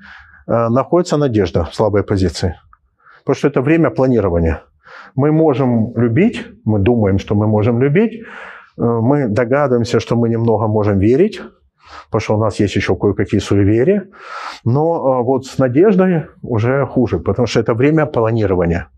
э, 0.47 0.69
находится 0.69 1.17
надежда 1.17 1.63
в 1.63 1.73
слабой 1.73 2.03
позиции. 2.03 2.53
Потому 3.23 3.35
что 3.35 3.47
это 3.47 3.61
время 3.61 3.89
планирования. 3.89 4.61
Мы 5.15 5.31
можем 5.31 5.93
любить, 5.95 6.45
мы 6.63 6.79
думаем, 6.79 7.17
что 7.17 7.33
мы 7.33 7.47
можем 7.47 7.81
любить, 7.81 8.13
э, 8.13 8.23
мы 8.77 9.29
догадываемся, 9.29 9.99
что 9.99 10.15
мы 10.15 10.29
немного 10.29 10.67
можем 10.67 10.99
верить, 10.99 11.41
потому 12.11 12.21
что 12.21 12.35
у 12.35 12.39
нас 12.39 12.59
есть 12.59 12.75
еще 12.75 12.95
кое-какие 12.95 13.41
суеверия. 13.41 14.09
Но 14.63 14.81
э, 14.83 15.23
вот 15.23 15.45
с 15.47 15.57
надеждой 15.57 16.25
уже 16.43 16.85
хуже, 16.85 17.17
потому 17.17 17.47
что 17.47 17.59
это 17.59 17.73
время 17.73 18.05
планирования. 18.05 18.89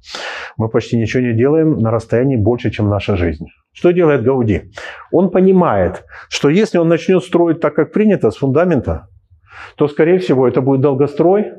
Мы 0.57 0.68
почти 0.68 0.97
ничего 0.97 1.24
не 1.24 1.34
делаем 1.34 1.80
на 1.80 1.89
расстоянии 1.89 2.36
больше, 2.36 2.70
чем 2.70 2.89
наша 2.89 3.16
жизнь. 3.16 3.45
Что 3.74 3.91
делает 3.91 4.24
Гауди? 4.24 4.71
Он 5.11 5.32
понимает, 5.32 6.05
что 6.30 6.49
если 6.49 6.78
он 6.78 6.88
начнет 6.88 7.24
строить 7.24 7.59
так, 7.59 7.74
как 7.74 7.91
принято, 7.91 8.30
с 8.30 8.38
фундамента, 8.38 9.07
то, 9.76 9.88
скорее 9.88 10.19
всего, 10.19 10.47
это 10.47 10.61
будет 10.61 10.82
долгострой, 10.82 11.53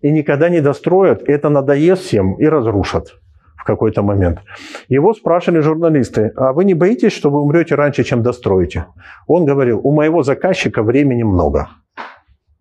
и 0.00 0.10
никогда 0.10 0.48
не 0.48 0.60
достроят, 0.60 1.22
это 1.28 1.48
надоест 1.48 2.02
всем 2.02 2.34
и 2.34 2.46
разрушат 2.46 3.20
в 3.56 3.64
какой-то 3.64 4.02
момент. 4.02 4.40
Его 4.88 5.12
спрашивали 5.14 5.60
журналисты, 5.60 6.32
а 6.34 6.52
вы 6.52 6.64
не 6.64 6.74
боитесь, 6.74 7.12
что 7.12 7.30
вы 7.30 7.40
умрете 7.40 7.74
раньше, 7.74 8.02
чем 8.02 8.22
достроите? 8.22 8.86
Он 9.26 9.44
говорил, 9.44 9.80
у 9.82 9.92
моего 9.92 10.22
заказчика 10.22 10.82
времени 10.82 11.22
много. 11.22 11.68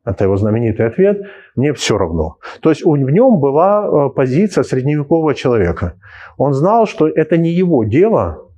Это 0.05 0.25
его 0.25 0.37
знаменитый 0.37 0.87
ответ. 0.87 1.21
Мне 1.55 1.73
все 1.73 1.97
равно. 1.97 2.37
То 2.61 2.69
есть 2.69 2.83
в 2.83 2.95
нем 2.95 3.39
была 3.39 3.85
э, 3.85 4.09
позиция 4.15 4.63
средневекового 4.63 5.35
человека. 5.35 5.93
Он 6.37 6.53
знал, 6.53 6.87
что 6.87 7.07
это 7.07 7.37
не 7.37 7.51
его 7.51 7.83
дело 7.83 8.48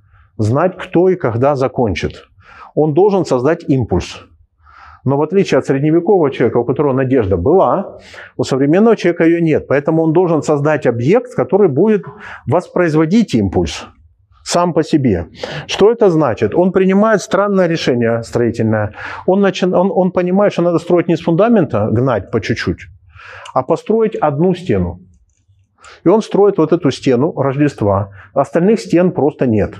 знать, 0.42 0.76
кто 0.76 1.08
и 1.08 1.16
когда 1.16 1.56
закончит. 1.56 2.24
Он 2.74 2.94
должен 2.94 3.24
создать 3.24 3.68
импульс. 3.68 4.20
Но 5.04 5.16
в 5.16 5.22
отличие 5.22 5.58
от 5.58 5.66
средневекового 5.66 6.30
человека, 6.30 6.58
у 6.58 6.64
которого 6.64 6.92
надежда 6.92 7.36
была, 7.36 7.98
у 8.36 8.44
современного 8.44 8.96
человека 8.96 9.24
ее 9.24 9.40
нет. 9.40 9.66
Поэтому 9.66 10.02
он 10.02 10.12
должен 10.12 10.42
создать 10.42 10.86
объект, 10.86 11.34
который 11.34 11.68
будет 11.68 12.04
воспроизводить 12.46 13.34
импульс 13.34 13.86
сам 14.44 14.72
по 14.72 14.82
себе. 14.82 15.28
Что 15.66 15.90
это 15.90 16.10
значит? 16.10 16.54
Он 16.54 16.72
принимает 16.72 17.20
странное 17.20 17.66
решение 17.66 18.22
строительное. 18.22 18.94
Он, 19.26 19.40
начи... 19.40 19.66
он, 19.66 19.90
он 19.92 20.12
понимает, 20.12 20.52
что 20.52 20.62
надо 20.62 20.78
строить 20.78 21.08
не 21.08 21.16
с 21.16 21.20
фундамента, 21.20 21.88
гнать 21.90 22.30
по 22.30 22.40
чуть-чуть, 22.40 22.88
а 23.54 23.62
построить 23.62 24.16
одну 24.16 24.54
стену. 24.54 25.00
И 26.04 26.08
он 26.08 26.22
строит 26.22 26.58
вот 26.58 26.72
эту 26.72 26.90
стену 26.90 27.32
Рождества. 27.36 28.10
Остальных 28.34 28.80
стен 28.80 29.12
просто 29.12 29.46
нет. 29.46 29.74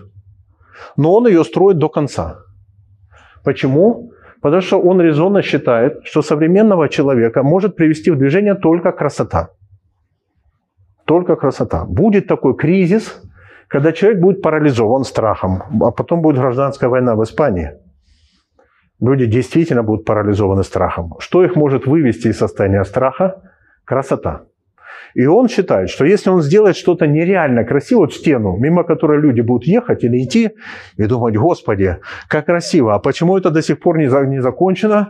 Но 0.96 1.14
он 1.14 1.26
ее 1.26 1.44
строит 1.44 1.78
до 1.78 1.88
конца. 1.88 2.38
Почему? 3.44 4.12
Потому 4.40 4.62
что 4.62 4.80
он 4.80 5.00
резонно 5.00 5.42
считает, 5.42 6.00
что 6.04 6.22
современного 6.22 6.88
человека 6.88 7.42
может 7.42 7.76
привести 7.76 8.10
в 8.10 8.18
движение 8.18 8.54
только 8.54 8.92
красота. 8.92 9.50
Только 11.04 11.36
красота. 11.36 11.84
Будет 11.84 12.26
такой 12.26 12.56
кризис, 12.56 13.22
когда 13.68 13.92
человек 13.92 14.20
будет 14.20 14.42
парализован 14.42 15.04
страхом, 15.04 15.62
а 15.80 15.90
потом 15.90 16.22
будет 16.22 16.36
гражданская 16.36 16.90
война 16.90 17.14
в 17.14 17.22
Испании. 17.22 17.70
Люди 19.00 19.26
действительно 19.26 19.82
будут 19.82 20.04
парализованы 20.04 20.62
страхом. 20.62 21.14
Что 21.18 21.44
их 21.44 21.56
может 21.56 21.86
вывести 21.86 22.28
из 22.28 22.38
состояния 22.38 22.84
страха? 22.84 23.42
Красота. 23.84 24.42
И 25.14 25.26
он 25.26 25.48
считает, 25.48 25.90
что 25.90 26.04
если 26.04 26.30
он 26.30 26.42
сделает 26.42 26.76
что-то 26.76 27.06
нереально 27.06 27.64
красивое, 27.64 28.06
вот 28.06 28.14
стену, 28.14 28.56
мимо 28.56 28.84
которой 28.84 29.20
люди 29.20 29.40
будут 29.40 29.66
ехать 29.66 30.04
или 30.04 30.22
идти, 30.22 30.50
и 30.96 31.06
думать, 31.06 31.36
господи, 31.36 31.98
как 32.28 32.46
красиво, 32.46 32.94
а 32.94 32.98
почему 32.98 33.36
это 33.36 33.50
до 33.50 33.62
сих 33.62 33.80
пор 33.80 33.98
не, 33.98 34.08
за, 34.08 34.26
не 34.26 34.40
закончено? 34.40 35.08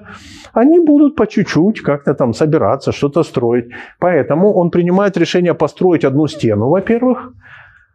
Они 0.53 0.80
будут 0.80 1.16
по 1.16 1.26
чуть-чуть 1.26 1.80
как-то 1.80 2.14
там 2.14 2.34
собираться, 2.34 2.93
что-то 2.93 3.22
строить. 3.22 3.66
Поэтому 3.99 4.53
он 4.53 4.70
принимает 4.70 5.16
решение 5.16 5.55
построить 5.55 6.05
одну 6.05 6.26
стену, 6.26 6.68
во-первых, 6.68 7.32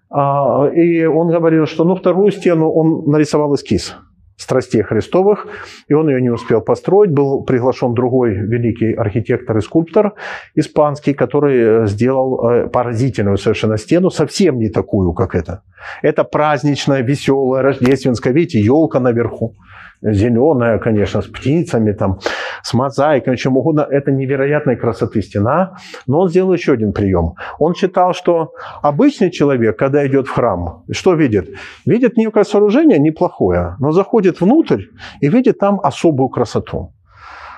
а, 0.09 0.67
и 0.67 1.05
он 1.05 1.27
говорил, 1.27 1.65
что 1.65 1.83
ну, 1.83 1.95
вторую 1.95 2.31
стену 2.31 2.69
он 2.69 3.11
нарисовал 3.11 3.53
эскиз 3.55 3.97
страстей 4.37 4.83
Христовых, 4.83 5.47
и 5.87 5.93
он 5.93 6.09
ее 6.09 6.21
не 6.21 6.29
успел 6.29 6.61
построить. 6.61 7.11
Был 7.11 7.43
приглашен 7.43 7.93
другой 7.93 8.33
великий 8.33 8.93
архитектор 8.93 9.57
и 9.57 9.61
скульптор 9.61 10.13
испанский, 10.55 11.13
который 11.13 11.83
э, 11.83 11.87
сделал 11.87 12.47
э, 12.47 12.67
поразительную 12.67 13.37
совершенно 13.37 13.77
стену, 13.77 14.09
совсем 14.11 14.59
не 14.59 14.69
такую, 14.69 15.13
как 15.13 15.35
эта. 15.35 15.63
Это 16.03 16.23
праздничная, 16.23 17.01
веселая, 17.01 17.63
рождественская, 17.63 18.33
видите, 18.33 18.59
елка 18.59 18.99
наверху 18.99 19.55
зеленая, 20.01 20.79
конечно, 20.79 21.21
с 21.21 21.25
птицами, 21.25 21.91
там, 21.91 22.19
с 22.63 22.73
мозаикой, 22.73 23.37
чем 23.37 23.57
угодно. 23.57 23.87
Это 23.89 24.11
невероятной 24.11 24.75
красоты 24.75 25.21
стена. 25.21 25.77
Но 26.07 26.21
он 26.21 26.29
сделал 26.29 26.53
еще 26.53 26.73
один 26.73 26.93
прием. 26.93 27.33
Он 27.59 27.73
считал, 27.73 28.13
что 28.13 28.53
обычный 28.81 29.31
человек, 29.31 29.77
когда 29.77 30.05
идет 30.05 30.27
в 30.27 30.31
храм, 30.31 30.83
что 30.91 31.13
видит? 31.13 31.49
Видит 31.85 32.17
некое 32.17 32.43
сооружение 32.43 32.99
неплохое, 32.99 33.75
но 33.79 33.91
заходит 33.91 34.41
внутрь 34.41 34.83
и 35.21 35.29
видит 35.29 35.59
там 35.59 35.79
особую 35.83 36.29
красоту. 36.29 36.93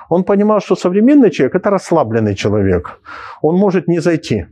Он 0.10 0.24
понимал, 0.24 0.60
что 0.60 0.76
современный 0.76 1.30
человек– 1.30 1.56
это 1.56 1.70
расслабленный 1.70 2.36
человек. 2.36 3.00
Он 3.42 3.56
может 3.56 3.88
не 3.88 4.00
зайти. 4.00 4.46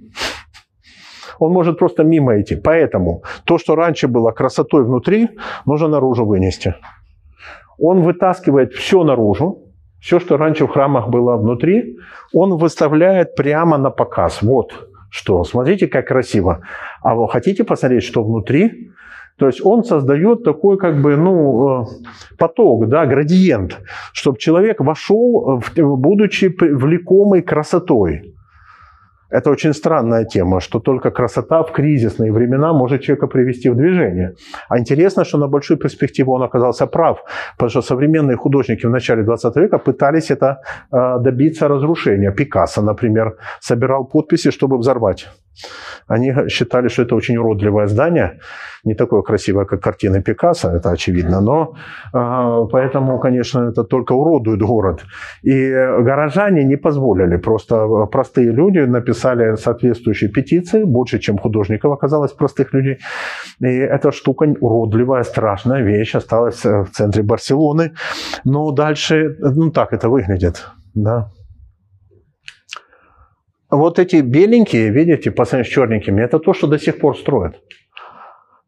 Он 1.40 1.52
может 1.52 1.80
просто 1.80 2.04
мимо 2.04 2.40
идти. 2.40 2.56
Поэтому 2.56 3.24
то, 3.44 3.58
что 3.58 3.76
раньше 3.76 4.08
было 4.08 4.32
красотой 4.32 4.84
внутри, 4.84 5.30
нужно 5.66 5.88
наружу 5.88 6.26
вынести 6.26 6.76
он 7.78 8.02
вытаскивает 8.02 8.74
все 8.74 9.04
наружу, 9.04 9.64
все, 10.00 10.20
что 10.20 10.38
раньше 10.38 10.66
в 10.66 10.70
храмах 10.70 11.10
было 11.10 11.38
внутри, 11.38 11.98
он 12.34 12.58
выставляет 12.58 13.36
прямо 13.36 13.78
на 13.78 13.90
показ. 13.90 14.42
Вот 14.42 14.90
что. 15.10 15.44
Смотрите, 15.44 15.88
как 15.88 16.08
красиво. 16.08 16.62
А 17.02 17.16
вы 17.16 17.28
хотите 17.30 17.64
посмотреть, 17.64 18.04
что 18.04 18.24
внутри? 18.24 18.92
То 19.38 19.48
есть 19.48 19.64
он 19.64 19.84
создает 19.84 20.44
такой 20.44 20.78
как 20.78 21.00
бы, 21.00 21.16
ну, 21.16 21.84
э, 21.84 21.86
поток, 22.38 22.88
да, 22.88 23.06
градиент, 23.06 23.80
чтобы 24.12 24.40
человек 24.40 24.82
вошел, 24.82 25.62
будучи 25.76 26.46
влекомый 26.60 27.44
красотой. 27.44 28.34
Это 29.30 29.50
очень 29.50 29.74
странная 29.74 30.26
тема, 30.26 30.60
что 30.60 30.80
только 30.80 31.12
красота 31.12 31.64
в 31.64 31.72
кризисные 31.72 32.32
времена 32.32 32.74
может 32.74 33.02
человека 33.02 33.28
привести 33.28 33.70
в 33.70 33.76
движение. 33.76 34.34
А 34.70 34.80
интересно, 34.80 35.26
что 35.26 35.38
на 35.38 35.48
большую 35.48 35.78
перспективу 35.78 36.34
он 36.34 36.44
оказался 36.44 36.88
прав, 36.88 37.18
потому 37.58 37.70
что 37.70 37.82
современные 37.82 38.38
художники 38.38 38.86
в 38.86 38.90
начале 38.90 39.24
20 39.24 39.56
века 39.58 39.78
пытались 39.78 40.32
это 40.32 40.62
э, 40.92 41.20
добиться 41.20 41.68
разрушения. 41.68 42.32
Пикассо, 42.32 42.82
например, 42.82 43.36
собирал 43.60 44.06
подписи, 44.06 44.52
чтобы 44.52 44.78
взорвать. 44.78 45.28
Они 46.08 46.34
считали, 46.49 46.89
что 46.89 47.03
это 47.03 47.16
очень 47.16 47.38
уродливое 47.38 47.88
здание, 47.88 48.39
не 48.84 48.95
такое 48.95 49.22
красивое, 49.22 49.66
как 49.66 49.82
картины 49.82 50.22
Пикассо, 50.22 50.70
это 50.70 50.91
очевидно, 50.91 51.41
но 51.41 51.74
э, 52.14 52.68
поэтому, 52.72 53.20
конечно, 53.20 53.70
это 53.70 53.84
только 53.84 54.14
уродует 54.14 54.62
город. 54.62 55.05
И 55.43 55.70
горожане 55.72 56.64
не 56.64 56.78
позволили, 56.78 57.38
просто 57.38 58.05
простые 58.12 58.51
люди 58.51 58.80
написали 58.80 59.55
соответствующие 59.55 60.30
петиции, 60.30 60.84
больше, 60.84 61.20
чем 61.20 61.38
художников 61.38 61.91
оказалось 61.91 62.32
простых 62.32 62.74
людей. 62.74 62.97
И 63.60 63.66
эта 63.66 64.12
штука 64.12 64.45
уродливая, 64.62 65.24
страшная 65.24 65.84
вещь, 65.84 66.16
осталась 66.16 66.64
в 66.64 66.88
центре 66.93 67.24
Барселоны. 67.24 67.91
Но 68.45 68.72
дальше, 68.72 69.36
ну 69.39 69.72
так 69.72 69.93
это 69.93 70.10
выглядит, 70.10 70.66
да. 70.95 71.32
Вот 73.70 73.99
эти 73.99 74.18
беленькие, 74.18 74.89
видите, 74.89 75.30
по 75.30 75.45
сравнению 75.45 75.72
с 75.72 75.74
черненькими, 75.74 76.22
это 76.22 76.39
то, 76.39 76.53
что 76.53 76.68
до 76.68 76.80
сих 76.80 76.99
пор 76.99 77.18
строят. 77.18 77.61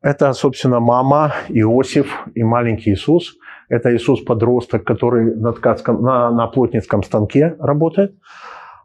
Это, 0.01 0.33
собственно, 0.33 0.79
мама, 0.79 1.33
Иосиф 1.49 2.27
и 2.35 2.43
маленький 2.43 2.91
Иисус. 2.91 3.35
Это 3.69 3.95
Иисус-подросток, 3.95 4.83
который 4.83 5.35
на, 5.35 5.53
ткацком, 5.53 6.01
на, 6.01 6.31
на 6.31 6.47
плотницком 6.47 7.03
станке 7.03 7.55
работает. 7.59 8.15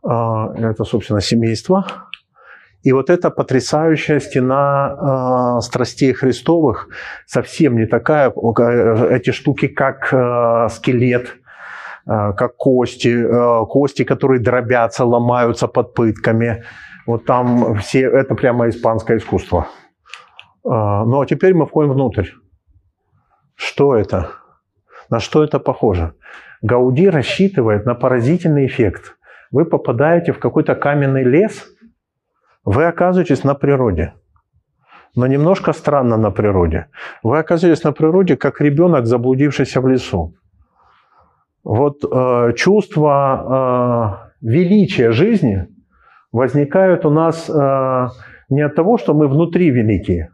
А, 0.03 0.53
это, 0.55 0.85
собственно, 0.85 1.21
семейство. 1.21 1.87
И 2.83 2.93
вот 2.93 3.09
эта 3.11 3.31
потрясающая 3.31 4.21
стена 4.21 5.57
э, 5.59 5.63
страстей 5.63 6.13
Христовых 6.13 6.89
совсем 7.27 7.79
не 7.79 7.87
такая, 7.87 8.31
эти 9.11 9.31
штуки, 9.31 9.69
как 9.69 10.13
э, 10.13 10.69
скелет, 10.71 11.39
как 12.07 12.57
кости, 12.57 13.09
э, 13.09 13.67
кости, 13.67 14.05
которые 14.05 14.41
дробятся, 14.41 15.05
ломаются 15.05 15.69
под 15.69 15.95
пытками. 15.95 16.65
Вот 17.07 17.25
там 17.25 17.77
все, 17.77 18.09
это 18.11 18.35
прямо 18.35 18.69
испанское 18.69 19.19
искусство. 19.19 19.69
Э, 20.65 20.69
ну 21.07 21.21
а 21.21 21.27
теперь 21.27 21.55
мы 21.55 21.67
входим 21.67 21.93
внутрь. 21.93 22.29
Что 23.55 23.97
это? 23.97 24.31
На 25.11 25.21
что 25.21 25.45
это 25.45 25.59
похоже? 25.59 26.15
Гауди 26.63 27.11
рассчитывает 27.11 27.87
на 27.87 27.95
поразительный 27.95 28.67
эффект. 28.67 29.17
Вы 29.51 29.65
попадаете 29.65 30.33
в 30.33 30.39
какой-то 30.39 30.75
каменный 30.75 31.25
лес, 31.25 31.65
вы 32.65 32.87
оказываетесь 32.87 33.45
на 33.45 33.55
природе. 33.55 34.15
Но 35.17 35.27
немножко 35.27 35.73
странно 35.73 36.17
на 36.17 36.31
природе. 36.31 36.87
Вы 37.23 37.39
оказываетесь 37.39 37.85
на 37.85 37.93
природе, 37.93 38.37
как 38.37 38.61
ребенок, 38.61 39.07
заблудившийся 39.07 39.81
в 39.81 39.87
лесу. 39.87 40.35
Вот 41.65 42.05
э, 42.05 42.53
чувство 42.57 44.31
э, 44.43 44.47
величия 44.47 45.13
жизни 45.13 45.67
возникает 46.31 47.07
у 47.07 47.11
нас 47.11 47.49
э, 47.49 48.09
не 48.51 48.61
от 48.61 48.75
того, 48.75 48.99
что 48.99 49.15
мы 49.15 49.29
внутри 49.29 49.71
великие, 49.71 50.31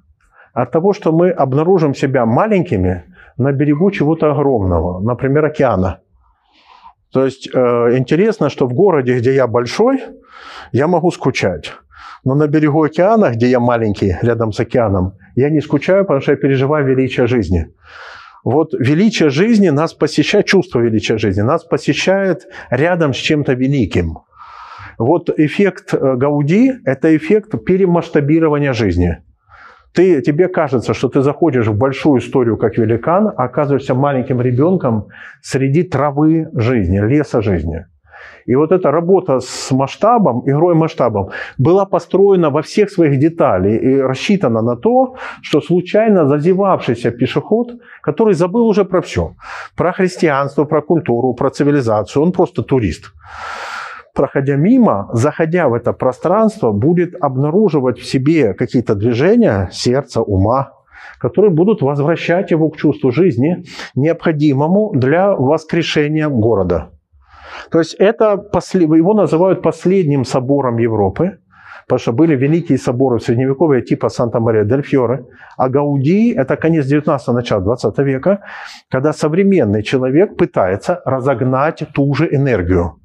а 0.52 0.62
от 0.62 0.72
того, 0.72 0.92
что 0.92 1.12
мы 1.12 1.30
обнаружим 1.30 1.94
себя 1.94 2.26
маленькими 2.26 3.04
на 3.38 3.52
берегу 3.52 3.92
чего-то 3.92 4.32
огромного, 4.32 5.00
например, 5.00 5.44
океана. 5.44 6.00
То 7.12 7.24
есть 7.24 7.48
э, 7.54 7.58
интересно, 7.96 8.50
что 8.50 8.66
в 8.66 8.74
городе, 8.74 9.18
где 9.18 9.32
я 9.32 9.46
большой, 9.46 10.02
я 10.72 10.88
могу 10.88 11.12
скучать. 11.12 11.72
Но 12.24 12.34
на 12.34 12.48
берегу 12.48 12.82
океана, 12.82 13.30
где 13.30 13.46
я 13.46 13.60
маленький, 13.60 14.16
рядом 14.20 14.52
с 14.52 14.60
океаном, 14.60 15.12
я 15.36 15.48
не 15.48 15.60
скучаю, 15.60 16.04
потому 16.04 16.20
что 16.20 16.32
я 16.32 16.36
переживаю 16.36 16.86
величие 16.86 17.26
жизни. 17.28 17.72
Вот 18.44 18.72
величие 18.72 19.30
жизни 19.30 19.68
нас 19.68 19.92
посещает, 19.92 20.46
чувство 20.46 20.80
величия 20.80 21.18
жизни 21.18 21.42
нас 21.42 21.64
посещает 21.64 22.46
рядом 22.70 23.12
с 23.12 23.16
чем-то 23.16 23.52
великим. 23.52 24.18
Вот 24.98 25.30
эффект 25.30 25.94
э, 25.94 26.16
Гауди– 26.16 26.72
это 26.84 27.16
эффект 27.16 27.52
перемасштабирования 27.64 28.72
жизни. 28.72 29.18
Ты, 29.92 30.22
тебе 30.22 30.48
кажется, 30.48 30.94
что 30.94 31.08
ты 31.08 31.20
заходишь 31.22 31.66
в 31.66 31.76
большую 31.76 32.20
историю 32.20 32.56
как 32.56 32.78
великан, 32.78 33.28
а 33.28 33.44
оказываешься 33.44 33.94
маленьким 33.94 34.40
ребенком 34.40 35.08
среди 35.42 35.82
травы 35.82 36.48
жизни, 36.54 36.98
леса 36.98 37.42
жизни. 37.42 37.86
И 38.46 38.54
вот 38.54 38.72
эта 38.72 38.90
работа 38.90 39.40
с 39.40 39.70
масштабом, 39.70 40.42
игрой 40.46 40.74
масштабом, 40.74 41.30
была 41.58 41.86
построена 41.86 42.50
во 42.50 42.62
всех 42.62 42.90
своих 42.90 43.18
деталях 43.18 43.82
и 43.82 44.00
рассчитана 44.00 44.62
на 44.62 44.76
то, 44.76 45.16
что 45.42 45.60
случайно 45.60 46.26
зазевавшийся 46.26 47.10
пешеход, 47.10 47.68
который 48.02 48.34
забыл 48.34 48.66
уже 48.66 48.84
про 48.84 49.00
все, 49.00 49.34
про 49.76 49.92
христианство, 49.92 50.64
про 50.64 50.82
культуру, 50.82 51.34
про 51.34 51.50
цивилизацию, 51.50 52.22
он 52.22 52.32
просто 52.32 52.62
турист. 52.62 53.12
Проходя 54.14 54.56
мимо, 54.56 55.08
заходя 55.12 55.68
в 55.68 55.74
это 55.74 55.92
пространство, 55.92 56.72
будет 56.72 57.14
обнаруживать 57.20 57.98
в 57.98 58.04
себе 58.04 58.54
какие-то 58.54 58.94
движения 58.94 59.68
сердца, 59.72 60.20
ума, 60.20 60.72
которые 61.18 61.52
будут 61.52 61.82
возвращать 61.82 62.50
его 62.50 62.70
к 62.70 62.76
чувству 62.76 63.12
жизни, 63.12 63.64
необходимому 63.94 64.90
для 64.94 65.32
воскрешения 65.32 66.28
города. 66.28 66.90
То 67.70 67.78
есть 67.78 67.94
это, 67.94 68.32
его 68.32 69.14
называют 69.14 69.62
последним 69.62 70.24
собором 70.24 70.78
Европы, 70.78 71.38
потому 71.86 71.98
что 71.98 72.12
были 72.12 72.36
великие 72.36 72.78
соборы 72.78 73.18
в 73.18 73.22
Средневековье 73.22 73.82
типа 73.82 74.08
Санта-Мария-дель-Фьоре, 74.08 75.24
а 75.56 75.68
Гауди– 75.68 76.32
это 76.36 76.56
конец 76.56 76.86
19 76.86 77.28
начало 77.28 77.62
20 77.62 77.98
века, 77.98 78.38
когда 78.90 79.12
современный 79.12 79.82
человек 79.82 80.36
пытается 80.36 81.02
разогнать 81.04 81.82
ту 81.92 82.14
же 82.14 82.28
энергию 82.32 82.96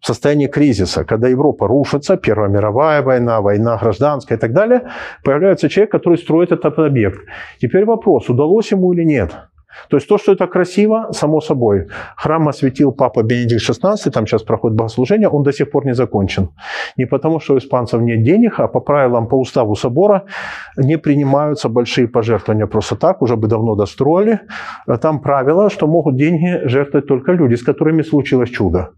в 0.00 0.06
состоянии 0.06 0.46
кризиса, 0.46 1.04
когда 1.04 1.28
Европа 1.28 1.66
рушится, 1.66 2.16
Первая 2.16 2.48
мировая 2.48 3.02
война, 3.02 3.40
война 3.40 3.76
гражданская 3.76 4.38
и 4.38 4.40
так 4.40 4.52
далее, 4.52 4.82
появляется 5.24 5.68
человек, 5.68 5.92
который 5.92 6.18
строит 6.18 6.52
этот 6.52 6.78
объект. 6.78 7.18
Теперь 7.60 7.84
вопрос, 7.84 8.28
удалось 8.28 8.72
ему 8.72 8.92
или 8.92 9.04
нет– 9.04 9.36
то 9.88 9.96
есть 9.96 10.08
то, 10.08 10.18
что 10.18 10.32
это 10.32 10.46
красиво, 10.46 11.08
само 11.12 11.40
собой. 11.40 11.88
Храм 12.16 12.48
осветил 12.48 12.92
Папа 12.92 13.22
Бенедикт 13.22 13.62
XVI, 13.62 14.10
там 14.10 14.26
сейчас 14.26 14.42
проходит 14.42 14.76
богослужение, 14.76 15.28
он 15.28 15.42
до 15.42 15.52
сих 15.52 15.70
пор 15.70 15.86
не 15.86 15.94
закончен. 15.94 16.48
Не 16.96 17.06
потому, 17.06 17.40
что 17.40 17.54
у 17.54 17.58
испанцев 17.58 18.00
нет 18.00 18.22
денег, 18.22 18.60
а 18.60 18.68
по 18.68 18.80
правилам, 18.80 19.28
по 19.28 19.36
уставу 19.36 19.74
собора 19.74 20.24
не 20.76 20.98
принимаются 20.98 21.68
большие 21.68 22.08
пожертвования 22.08 22.66
просто 22.66 22.96
так, 22.96 23.22
уже 23.22 23.36
бы 23.36 23.48
давно 23.48 23.74
достроили. 23.74 24.40
Там 25.00 25.20
правило, 25.20 25.70
что 25.70 25.86
могут 25.86 26.16
деньги 26.16 26.66
жертвовать 26.68 27.06
только 27.06 27.32
люди, 27.32 27.54
с 27.54 27.62
которыми 27.62 28.02
случилось 28.02 28.50
чудо. 28.50 28.90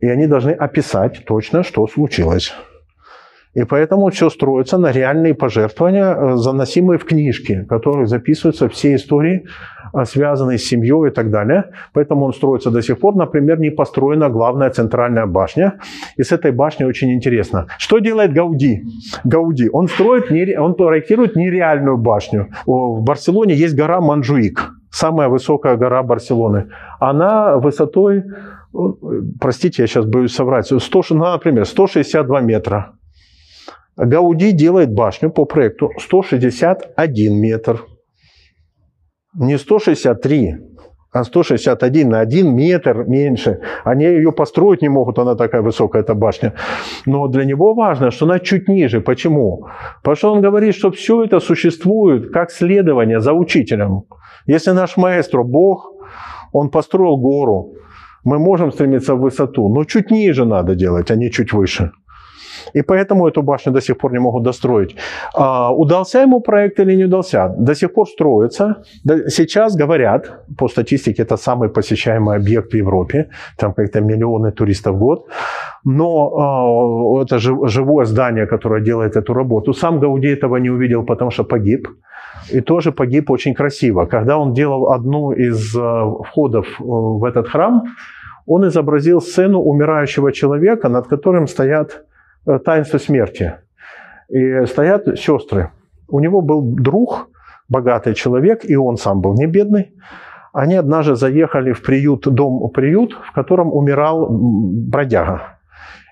И 0.00 0.08
они 0.08 0.26
должны 0.26 0.50
описать 0.50 1.24
точно, 1.26 1.62
что 1.62 1.86
случилось. 1.86 2.52
И 3.54 3.64
поэтому 3.64 4.08
все 4.10 4.30
строится 4.30 4.78
на 4.78 4.92
реальные 4.92 5.34
пожертвования, 5.34 6.14
э, 6.14 6.36
заносимые 6.36 6.98
в 6.98 7.04
книжки, 7.04 7.66
которые 7.68 8.06
записываются 8.06 8.68
все 8.68 8.94
истории, 8.94 9.44
э, 9.92 10.04
связанные 10.04 10.56
с 10.56 10.64
семьей 10.64 11.08
и 11.08 11.10
так 11.10 11.30
далее. 11.30 11.64
Поэтому 11.92 12.24
он 12.24 12.32
строится 12.32 12.70
до 12.70 12.80
сих 12.80 12.98
пор. 12.98 13.14
Например, 13.14 13.60
не 13.60 13.70
построена 13.70 14.30
главная 14.30 14.70
центральная 14.70 15.26
башня. 15.26 15.72
И 16.16 16.22
с 16.22 16.32
этой 16.32 16.52
башней 16.52 16.86
очень 16.86 17.12
интересно. 17.12 17.66
Что 17.78 17.98
делает 17.98 18.32
Гауди? 18.32 18.84
Гауди. 19.24 19.68
Он 19.72 19.88
строит, 19.88 20.30
он 20.58 20.74
проектирует 20.74 21.36
нереальную 21.36 21.98
башню. 21.98 22.48
В 22.66 23.02
Барселоне 23.02 23.54
есть 23.54 23.76
гора 23.76 24.00
Манжуик. 24.00 24.72
Самая 24.90 25.28
высокая 25.28 25.76
гора 25.76 26.02
Барселоны. 26.02 26.68
Она 27.00 27.56
высотой, 27.58 28.18
э, 28.18 28.78
простите, 29.40 29.82
я 29.82 29.86
сейчас 29.86 30.06
боюсь 30.06 30.34
соврать, 30.34 30.66
100, 30.66 31.02
ну, 31.10 31.24
например, 31.32 31.66
162 31.66 32.40
метра. 32.40 32.92
Гауди 33.96 34.52
делает 34.52 34.92
башню 34.92 35.30
по 35.30 35.44
проекту 35.44 35.90
161 35.98 37.34
метр. 37.34 37.84
Не 39.34 39.58
163, 39.58 40.56
а 41.12 41.24
161 41.24 42.08
на 42.08 42.20
1 42.20 42.54
метр 42.54 43.04
меньше. 43.04 43.60
Они 43.84 44.04
ее 44.04 44.32
построить 44.32 44.82
не 44.82 44.88
могут, 44.88 45.18
она 45.18 45.34
такая 45.34 45.62
высокая, 45.62 46.02
эта 46.02 46.14
башня. 46.14 46.54
Но 47.06 47.28
для 47.28 47.44
него 47.44 47.74
важно, 47.74 48.10
что 48.10 48.24
она 48.24 48.38
чуть 48.38 48.68
ниже. 48.68 49.00
Почему? 49.00 49.66
Потому 50.02 50.16
что 50.16 50.32
он 50.32 50.40
говорит, 50.40 50.74
что 50.74 50.90
все 50.90 51.24
это 51.24 51.40
существует 51.40 52.32
как 52.32 52.50
следование 52.50 53.20
за 53.20 53.32
учителем. 53.34 54.04
Если 54.46 54.72
наш 54.72 54.96
маэстро 54.96 55.42
Бог, 55.42 55.92
он 56.52 56.70
построил 56.70 57.16
гору, 57.18 57.74
мы 58.24 58.38
можем 58.38 58.72
стремиться 58.72 59.14
в 59.14 59.20
высоту, 59.20 59.68
но 59.68 59.84
чуть 59.84 60.10
ниже 60.10 60.44
надо 60.44 60.74
делать, 60.74 61.10
а 61.10 61.16
не 61.16 61.30
чуть 61.30 61.52
выше. 61.52 61.90
И 62.74 62.82
поэтому 62.82 63.28
эту 63.28 63.42
башню 63.42 63.72
до 63.72 63.80
сих 63.80 63.98
пор 63.98 64.12
не 64.12 64.18
могут 64.18 64.42
достроить. 64.42 64.96
А, 65.34 65.72
удался 65.72 66.22
ему 66.22 66.40
проект 66.40 66.80
или 66.80 66.96
не 66.96 67.04
удался? 67.04 67.54
До 67.58 67.74
сих 67.74 67.92
пор 67.92 68.08
строится. 68.08 68.82
Сейчас 69.28 69.76
говорят, 69.76 70.46
по 70.58 70.68
статистике, 70.68 71.22
это 71.22 71.36
самый 71.36 71.68
посещаемый 71.68 72.36
объект 72.36 72.72
в 72.72 72.76
Европе. 72.76 73.28
Там 73.58 73.72
как-то 73.74 74.00
миллионы 74.00 74.52
туристов 74.52 74.96
в 74.96 74.98
год. 74.98 75.26
Но 75.84 76.30
а, 77.18 77.22
это 77.22 77.38
живое 77.38 78.04
здание, 78.04 78.46
которое 78.46 78.80
делает 78.80 79.16
эту 79.16 79.34
работу. 79.34 79.72
Сам 79.72 80.00
Гауди 80.00 80.28
этого 80.28 80.56
не 80.56 80.70
увидел, 80.70 81.04
потому 81.04 81.30
что 81.30 81.44
погиб. 81.44 81.88
И 82.54 82.60
тоже 82.60 82.92
погиб 82.92 83.30
очень 83.30 83.54
красиво. 83.54 84.06
Когда 84.06 84.36
он 84.38 84.52
делал 84.52 84.92
одну 84.92 85.32
из 85.32 85.76
а, 85.76 86.06
входов 86.22 86.66
э, 86.66 86.84
в 86.84 87.24
этот 87.24 87.48
храм, 87.48 87.82
он 88.46 88.66
изобразил 88.66 89.20
сцену 89.20 89.60
умирающего 89.60 90.32
человека, 90.32 90.88
над 90.88 91.06
которым 91.06 91.46
стоят 91.46 92.04
таинство 92.64 92.98
смерти. 92.98 93.54
И 94.28 94.66
стоят 94.66 95.18
сестры. 95.18 95.70
У 96.08 96.20
него 96.20 96.40
был 96.42 96.62
друг, 96.62 97.28
богатый 97.68 98.14
человек, 98.14 98.64
и 98.64 98.76
он 98.76 98.96
сам 98.96 99.20
был 99.20 99.34
не 99.34 99.46
бедный. 99.46 99.92
Они 100.52 100.74
однажды 100.74 101.14
заехали 101.14 101.72
в 101.72 101.82
приют, 101.82 102.26
дом-приют, 102.26 103.12
в 103.12 103.32
котором 103.32 103.72
умирал 103.72 104.28
бродяга. 104.30 105.58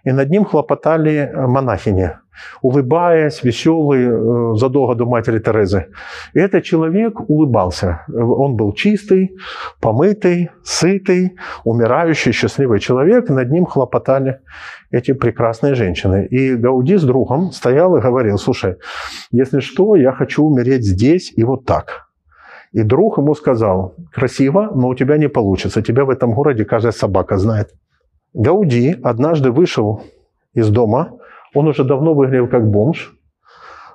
И 0.04 0.12
над 0.12 0.30
ним 0.30 0.44
хлопотали 0.44 1.32
монахини 1.34 2.12
улыбаясь, 2.62 3.42
веселый, 3.42 4.56
задолго 4.58 4.94
до 4.94 5.06
матери 5.06 5.38
Терезы. 5.38 5.86
И 6.34 6.38
этот 6.38 6.64
человек 6.64 7.20
улыбался. 7.28 8.04
Он 8.08 8.56
был 8.56 8.72
чистый, 8.72 9.36
помытый, 9.80 10.50
сытый, 10.62 11.36
умирающий, 11.64 12.32
счастливый 12.32 12.80
человек. 12.80 13.28
Над 13.28 13.50
ним 13.50 13.66
хлопотали 13.66 14.40
эти 14.90 15.12
прекрасные 15.12 15.74
женщины. 15.74 16.26
И 16.26 16.54
Гауди 16.56 16.96
с 16.96 17.02
другом 17.02 17.52
стоял 17.52 17.96
и 17.96 18.00
говорил, 18.00 18.38
слушай, 18.38 18.76
если 19.32 19.60
что, 19.60 19.96
я 19.96 20.12
хочу 20.12 20.44
умереть 20.44 20.84
здесь 20.84 21.32
и 21.36 21.44
вот 21.44 21.64
так. 21.64 22.06
И 22.72 22.82
друг 22.84 23.18
ему 23.18 23.34
сказал, 23.34 23.96
красиво, 24.12 24.70
но 24.74 24.88
у 24.88 24.94
тебя 24.94 25.16
не 25.16 25.28
получится. 25.28 25.82
Тебя 25.82 26.04
в 26.04 26.10
этом 26.10 26.32
городе 26.32 26.64
каждая 26.64 26.92
собака 26.92 27.36
знает. 27.36 27.70
Гауди 28.34 28.96
однажды 29.02 29.50
вышел 29.50 30.02
из 30.54 30.68
дома, 30.68 31.18
он 31.54 31.68
уже 31.68 31.84
давно 31.84 32.14
выглядел 32.14 32.48
как 32.48 32.68
бомж. 32.70 33.12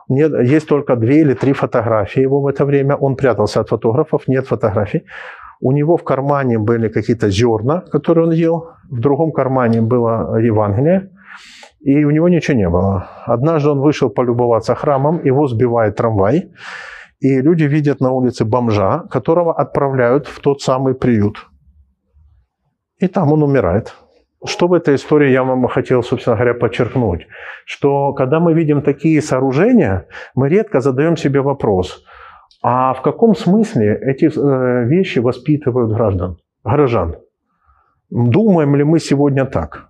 Нет, 0.08 0.32
есть 0.44 0.68
только 0.68 0.96
две 0.96 1.22
или 1.22 1.34
три 1.34 1.54
фотографии 1.54 2.22
его 2.22 2.42
в 2.42 2.48
это 2.48 2.66
время. 2.66 2.96
Он 2.96 3.16
прятался 3.16 3.62
от 3.62 3.70
фотографов, 3.70 4.28
нет 4.28 4.48
фотографий. 4.48 5.04
У 5.62 5.72
него 5.72 5.98
в 5.98 6.04
кармане 6.04 6.60
были 6.60 6.90
какие-то 6.90 7.30
зерна, 7.30 7.82
которые 7.82 8.26
он 8.26 8.32
ел. 8.32 8.70
В 8.90 9.00
другом 9.00 9.32
кармане 9.32 9.82
было 9.82 10.38
Евангелие. 10.38 11.10
И 11.80 12.04
у 12.04 12.12
него 12.12 12.30
ничего 12.30 12.58
не 12.58 12.70
было. 12.70 13.08
Однажды 13.26 13.70
он 13.70 13.80
вышел 13.80 14.10
полюбоваться 14.10 14.76
храмом, 14.76 15.24
его 15.24 15.48
сбивает 15.48 15.96
трамвай. 15.96 16.52
И 17.20 17.42
люди 17.42 17.64
видят 17.64 18.02
на 18.02 18.12
улице 18.12 18.44
бомжа, 18.46 19.06
которого 19.10 19.54
отправляют 19.54 20.28
в 20.28 20.40
тот 20.40 20.62
самый 20.62 20.94
приют. 20.94 21.48
И 23.00 23.08
там 23.08 23.32
он 23.32 23.44
умирает. 23.44 23.96
Что 24.46 24.68
в 24.68 24.74
этой 24.74 24.96
истории 24.96 25.32
я 25.32 25.44
вам 25.44 25.68
хотел, 25.68 26.04
собственно 26.04 26.36
говоря, 26.36 26.54
подчеркнуть? 26.54 27.28
Что 27.66 28.14
когда 28.14 28.40
мы 28.40 28.54
видим 28.54 28.82
такие 28.82 29.22
сооружения, 29.22 30.08
мы 30.36 30.50
редко 30.50 30.80
задаем 30.80 31.18
себе 31.18 31.42
вопрос, 31.42 32.04
а 32.62 32.94
в 32.94 33.02
каком 33.02 33.36
смысле 33.36 34.00
эти 34.02 34.26
э, 34.26 34.86
вещи 34.86 35.20
воспитывают 35.20 35.92
граждан, 35.92 36.38
горожан? 36.64 37.16
Думаем 38.10 38.76
ли 38.76 38.84
мы 38.84 39.00
сегодня 39.00 39.46
так? 39.46 39.90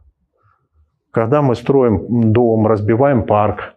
Когда 1.12 1.42
мы 1.42 1.56
строим 1.56 2.32
дом, 2.32 2.68
разбиваем 2.68 3.24
парк, 3.24 3.75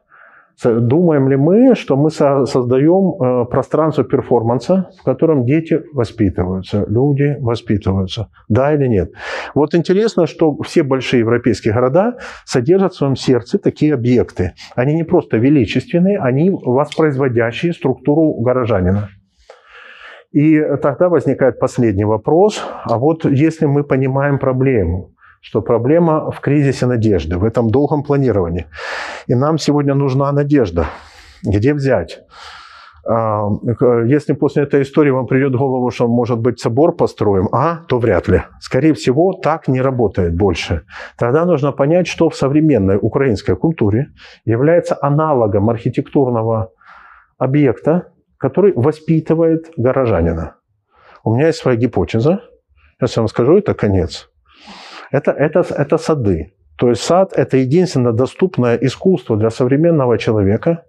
Думаем 0.64 1.28
ли 1.28 1.36
мы, 1.36 1.74
что 1.76 1.96
мы 1.96 2.10
создаем 2.10 3.14
э, 3.14 3.44
пространство 3.46 4.02
перформанса, 4.02 4.90
в 5.00 5.04
котором 5.04 5.44
дети 5.44 5.82
воспитываются, 5.92 6.84
люди 6.88 7.36
воспитываются? 7.40 8.28
Да 8.48 8.74
или 8.74 8.88
нет? 8.88 9.12
Вот 9.54 9.74
интересно, 9.74 10.26
что 10.26 10.56
все 10.62 10.82
большие 10.82 11.20
европейские 11.20 11.74
города 11.74 12.18
содержат 12.44 12.92
в 12.92 12.96
своем 12.96 13.14
сердце 13.14 13.58
такие 13.58 13.94
объекты. 13.94 14.54
Они 14.74 14.94
не 14.94 15.04
просто 15.04 15.36
величественные, 15.36 16.18
они 16.18 16.50
воспроизводящие 16.50 17.72
структуру 17.72 18.34
горожанина. 18.40 19.10
И 20.32 20.60
тогда 20.82 21.08
возникает 21.08 21.58
последний 21.58 22.04
вопрос. 22.04 22.62
А 22.84 22.98
вот 22.98 23.24
если 23.24 23.66
мы 23.66 23.84
понимаем 23.84 24.38
проблему, 24.38 25.12
что 25.40 25.62
проблема 25.62 26.30
в 26.30 26.40
кризисе 26.40 26.86
надежды, 26.86 27.38
в 27.38 27.44
этом 27.44 27.70
долгом 27.70 28.02
планировании. 28.02 28.66
И 29.26 29.34
нам 29.34 29.58
сегодня 29.58 29.94
нужна 29.94 30.32
надежда. 30.32 30.86
Где 31.42 31.74
взять? 31.74 32.20
А, 33.10 33.48
если 34.06 34.34
после 34.34 34.64
этой 34.64 34.82
истории 34.82 35.10
вам 35.10 35.26
придет 35.26 35.54
в 35.54 35.58
голову, 35.58 35.90
что, 35.90 36.06
может 36.08 36.38
быть, 36.40 36.60
собор 36.60 36.94
построим, 36.94 37.48
а, 37.52 37.78
то 37.88 37.98
вряд 37.98 38.28
ли. 38.28 38.42
Скорее 38.60 38.92
всего, 38.92 39.32
так 39.32 39.66
не 39.68 39.80
работает 39.80 40.36
больше. 40.36 40.82
Тогда 41.16 41.46
нужно 41.46 41.72
понять, 41.72 42.06
что 42.06 42.28
в 42.28 42.36
современной 42.36 42.98
украинской 43.00 43.56
культуре 43.56 44.08
является 44.44 44.98
аналогом 45.00 45.70
архитектурного 45.70 46.70
объекта, 47.38 48.12
который 48.36 48.72
воспитывает 48.74 49.70
горожанина. 49.76 50.56
У 51.24 51.34
меня 51.34 51.46
есть 51.46 51.58
своя 51.58 51.78
гипотеза. 51.78 52.42
Сейчас 52.98 53.16
я 53.16 53.22
вам 53.22 53.28
скажу, 53.28 53.56
это 53.56 53.72
конец. 53.74 54.28
Это, 55.10 55.30
это, 55.32 55.60
это 55.60 55.98
сады. 55.98 56.52
То 56.76 56.90
есть 56.90 57.02
сад– 57.02 57.32
это 57.36 57.56
единственно 57.56 58.12
доступное 58.12 58.76
искусство 58.76 59.36
для 59.36 59.50
современного 59.50 60.16
человека, 60.18 60.84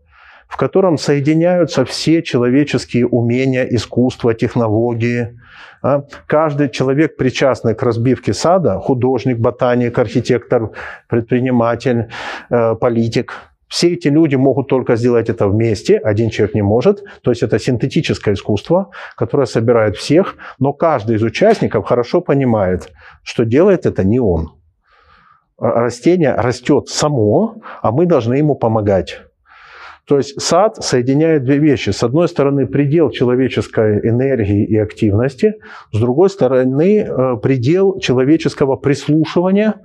в 0.48 0.58
котором 0.58 0.98
соединяются 0.98 1.84
все 1.84 2.22
человеческие 2.22 3.08
умения, 3.08 3.64
искусство, 3.64 4.34
технологии. 4.34 5.40
А? 5.82 6.04
Каждый 6.28 6.70
человек, 6.70 7.18
причастный 7.18 7.74
к 7.74 7.84
разбивке 7.84 8.34
сада, 8.34 8.80
художник, 8.80 9.38
ботаник, 9.38 9.98
архитектор, 9.98 10.72
предприниматель, 11.08 12.10
э, 12.50 12.76
политик, 12.76 13.34
все 13.70 13.94
эти 13.94 14.08
люди 14.08 14.36
могут 14.36 14.68
только 14.68 14.96
сделать 14.96 15.30
это 15.30 15.48
вместе, 15.48 15.98
один 15.98 16.32
человек 16.32 16.56
не 16.56 16.64
может. 16.64 17.04
То 17.22 17.32
есть 17.32 17.44
это 17.44 17.60
синтетическое 17.60 18.34
искусство, 18.34 18.90
которое 19.16 19.46
собирает 19.46 19.96
всех, 19.96 20.36
но 20.58 20.74
каждый 20.74 21.16
из 21.18 21.24
участников 21.24 21.86
хорошо 21.86 22.20
понимает, 22.20 22.92
что 23.24 23.46
делает 23.46 23.86
это 23.86 24.04
не 24.04 24.20
он. 24.20 24.54
Растение 25.60 26.34
растет 26.36 26.88
само, 26.88 27.62
а 27.82 27.92
мы 27.92 28.06
должны 28.06 28.36
ему 28.36 28.56
помогать. 28.56 29.22
То 30.10 30.18
есть 30.18 30.42
сад 30.42 30.78
соединяет 30.84 31.44
две 31.44 31.60
вещи. 31.60 31.92
С 31.92 32.02
одной 32.02 32.28
стороны, 32.28 32.66
предел 32.66 33.12
человеческой 33.12 34.00
энергии 34.00 34.66
и 34.66 34.76
активности, 34.76 35.54
с 35.92 36.00
другой 36.00 36.32
стороны, 36.32 37.02
э, 37.02 37.38
предел 37.44 38.00
человеческого 38.00 38.76
прислушивания 38.76 39.76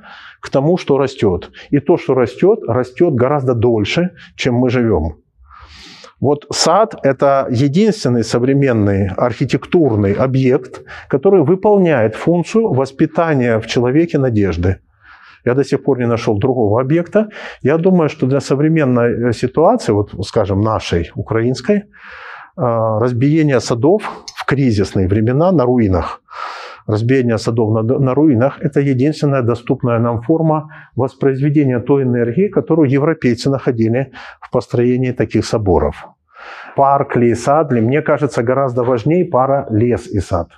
к 0.40 0.48
тому, 0.48 0.78
что 0.78 0.96
растет. 0.96 1.50
И 1.68 1.78
то, 1.78 1.98
что 1.98 2.14
растет, 2.14 2.60
растет 2.66 3.14
гораздо 3.14 3.54
дольше, 3.54 4.12
чем 4.34 4.54
мы 4.54 4.70
живем. 4.70 5.16
Вот 6.20 6.46
сад– 6.50 6.94
это 7.02 7.46
единственный 7.50 8.24
современный 8.24 9.08
архитектурный 9.08 10.14
объект, 10.14 10.84
который 11.08 11.42
выполняет 11.42 12.14
функцию 12.14 12.72
воспитания 12.72 13.60
в 13.60 13.66
человеке 13.66 14.18
надежды. 14.18 14.78
Я 15.44 15.54
до 15.54 15.64
сих 15.64 15.82
пор 15.82 15.98
не 15.98 16.06
нашел 16.06 16.38
другого 16.38 16.80
объекта. 16.80 17.28
Я 17.62 17.78
думаю, 17.78 18.08
что 18.08 18.26
для 18.26 18.40
современной 18.40 19.30
э, 19.30 19.32
ситуации, 19.32 19.92
вот, 19.92 20.10
скажем, 20.26 20.60
нашей, 20.60 21.10
украинской, 21.14 21.76
э, 21.76 21.82
разбиение 22.56 23.60
садов 23.60 24.02
в 24.36 24.44
кризисные 24.46 25.08
времена 25.08 25.52
на 25.52 25.64
руинах, 25.64 26.22
разбиение 26.86 27.38
садов 27.38 27.74
на, 27.74 27.82
на 27.82 28.14
руинах– 28.14 28.58
это 28.60 28.80
единственная 28.80 29.42
доступная 29.42 29.98
нам 29.98 30.22
форма 30.22 30.68
воспроизведения 30.96 31.80
той 31.80 32.02
энергии, 32.02 32.48
которую 32.48 32.90
европейцы 32.90 33.50
находили 33.50 34.12
в 34.40 34.50
построении 34.50 35.12
таких 35.12 35.44
соборов. 35.44 36.06
Парк 36.76 37.16
ли 37.16 37.34
сад 37.34 37.72
ли, 37.72 37.80
мне 37.80 38.02
кажется, 38.02 38.42
гораздо 38.42 38.82
важнее 38.82 39.24
пара 39.24 39.66
лес 39.70 40.06
и 40.06 40.20
сад. 40.20 40.48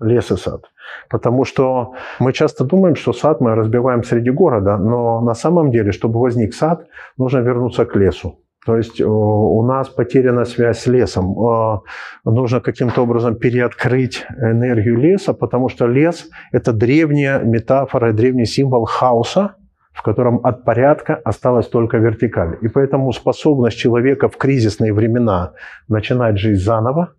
Лес 0.00 0.30
и 0.30 0.36
сад. 0.36 0.64
Потому 1.10 1.44
что 1.44 1.94
мы 2.20 2.32
часто 2.32 2.64
думаем, 2.64 2.96
что 2.96 3.12
сад 3.12 3.40
мы 3.40 3.54
разбиваем 3.54 4.02
среди 4.04 4.30
города, 4.30 4.76
но 4.78 5.20
на 5.20 5.34
самом 5.34 5.70
деле, 5.70 5.92
чтобы 5.92 6.20
возник 6.20 6.54
сад, 6.54 6.86
нужно 7.18 7.38
вернуться 7.38 7.84
к 7.84 7.96
лесу. 7.96 8.38
То 8.64 8.76
есть 8.76 9.00
э, 9.00 9.04
у 9.04 9.62
нас 9.66 9.88
потеряна 9.88 10.44
связь 10.44 10.80
с 10.80 10.86
лесом. 10.86 11.34
Э, 11.36 11.80
нужно 12.24 12.60
каким-то 12.60 13.02
образом 13.02 13.34
переоткрыть 13.34 14.24
энергию 14.38 14.98
леса, 14.98 15.34
потому 15.34 15.68
что 15.68 15.86
лес– 15.86 16.28
это 16.52 16.72
древняя 16.72 17.40
метафора, 17.40 18.12
древний 18.12 18.46
символ 18.46 18.84
хаоса, 18.84 19.56
в 19.92 20.02
котором 20.02 20.40
от 20.44 20.64
порядка 20.64 21.20
осталась 21.24 21.68
только 21.68 21.98
вертикаль. 21.98 22.56
И 22.62 22.68
поэтому 22.68 23.12
способность 23.12 23.78
человека 23.78 24.28
в 24.28 24.36
кризисные 24.36 24.92
времена 24.92 25.52
начинать 25.88 26.38
жизнь 26.38 26.62
заново 26.62 27.14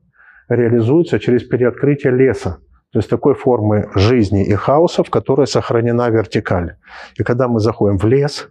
реализуется 0.48 1.20
через 1.20 1.44
переоткрытие 1.44 2.14
леса. 2.14 2.58
То 2.94 3.00
есть 3.00 3.10
такой 3.10 3.34
формы 3.34 3.90
жизни 3.96 4.46
и 4.46 4.54
хаоса, 4.54 5.04
в 5.04 5.10
которой 5.10 5.48
сохранена 5.48 6.10
вертикаль. 6.10 6.76
И 7.20 7.24
когда 7.24 7.48
мы 7.48 7.60
заходим 7.60 7.98
в 7.98 8.06
лес, 8.06 8.50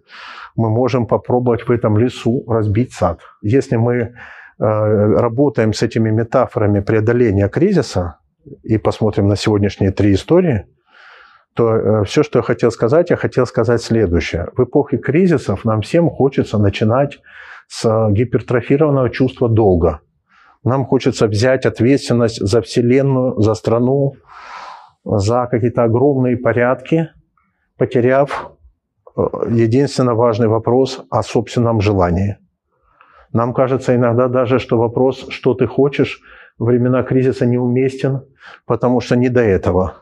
мы 0.56 0.68
можем 0.68 1.06
попробовать 1.06 1.68
в 1.68 1.70
этом 1.70 1.96
лесу 1.96 2.44
разбить 2.48 2.92
сад. 2.92 3.20
Если 3.40 3.76
мы 3.76 3.94
э, 3.94 4.10
работаем 4.58 5.72
с 5.72 5.82
этими 5.82 6.10
метафорами 6.10 6.80
преодоления 6.80 7.48
кризиса 7.48 8.18
и 8.64 8.78
посмотрим 8.78 9.28
на 9.28 9.36
сегодняшние 9.36 9.92
три 9.92 10.12
истории, 10.12 10.66
то 11.54 11.74
э, 11.74 12.04
все, 12.04 12.24
что 12.24 12.40
я 12.40 12.42
хотел 12.42 12.72
сказать, 12.72 13.10
я 13.10 13.16
хотел 13.16 13.46
сказать 13.46 13.80
следующее. 13.80 14.48
В 14.56 14.64
эпохе 14.64 14.96
кризисов 14.96 15.64
нам 15.64 15.82
всем 15.82 16.10
хочется 16.10 16.58
начинать 16.58 17.20
с 17.68 18.08
гипертрофированного 18.10 19.10
чувства 19.10 19.48
долга. 19.48 20.00
Нам 20.64 20.84
хочется 20.84 21.26
взять 21.26 21.66
ответственность 21.66 22.40
за 22.40 22.60
Вселенную, 22.60 23.40
за 23.40 23.54
страну, 23.54 24.14
за 25.04 25.46
какие-то 25.50 25.84
огромные 25.84 26.36
порядки, 26.36 27.08
потеряв 27.76 28.52
э, 29.16 29.20
единственно 29.50 30.14
важный 30.14 30.48
вопрос 30.48 31.04
о 31.10 31.22
собственном 31.22 31.80
желании. 31.80 32.38
Нам 33.32 33.54
кажется 33.54 33.96
иногда 33.96 34.28
даже, 34.28 34.58
что 34.58 34.78
вопрос, 34.78 35.26
что 35.30 35.54
ты 35.54 35.66
хочешь, 35.66 36.20
во 36.58 36.66
времена 36.66 37.02
кризиса 37.02 37.46
неуместен, 37.46 38.22
потому 38.66 39.00
что 39.00 39.16
не 39.16 39.28
до 39.28 39.40
этого. 39.40 39.94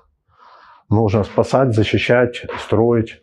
Нужно 0.91 1.23
спасать, 1.23 1.75
защищать, 1.75 2.45
строить. 2.59 3.23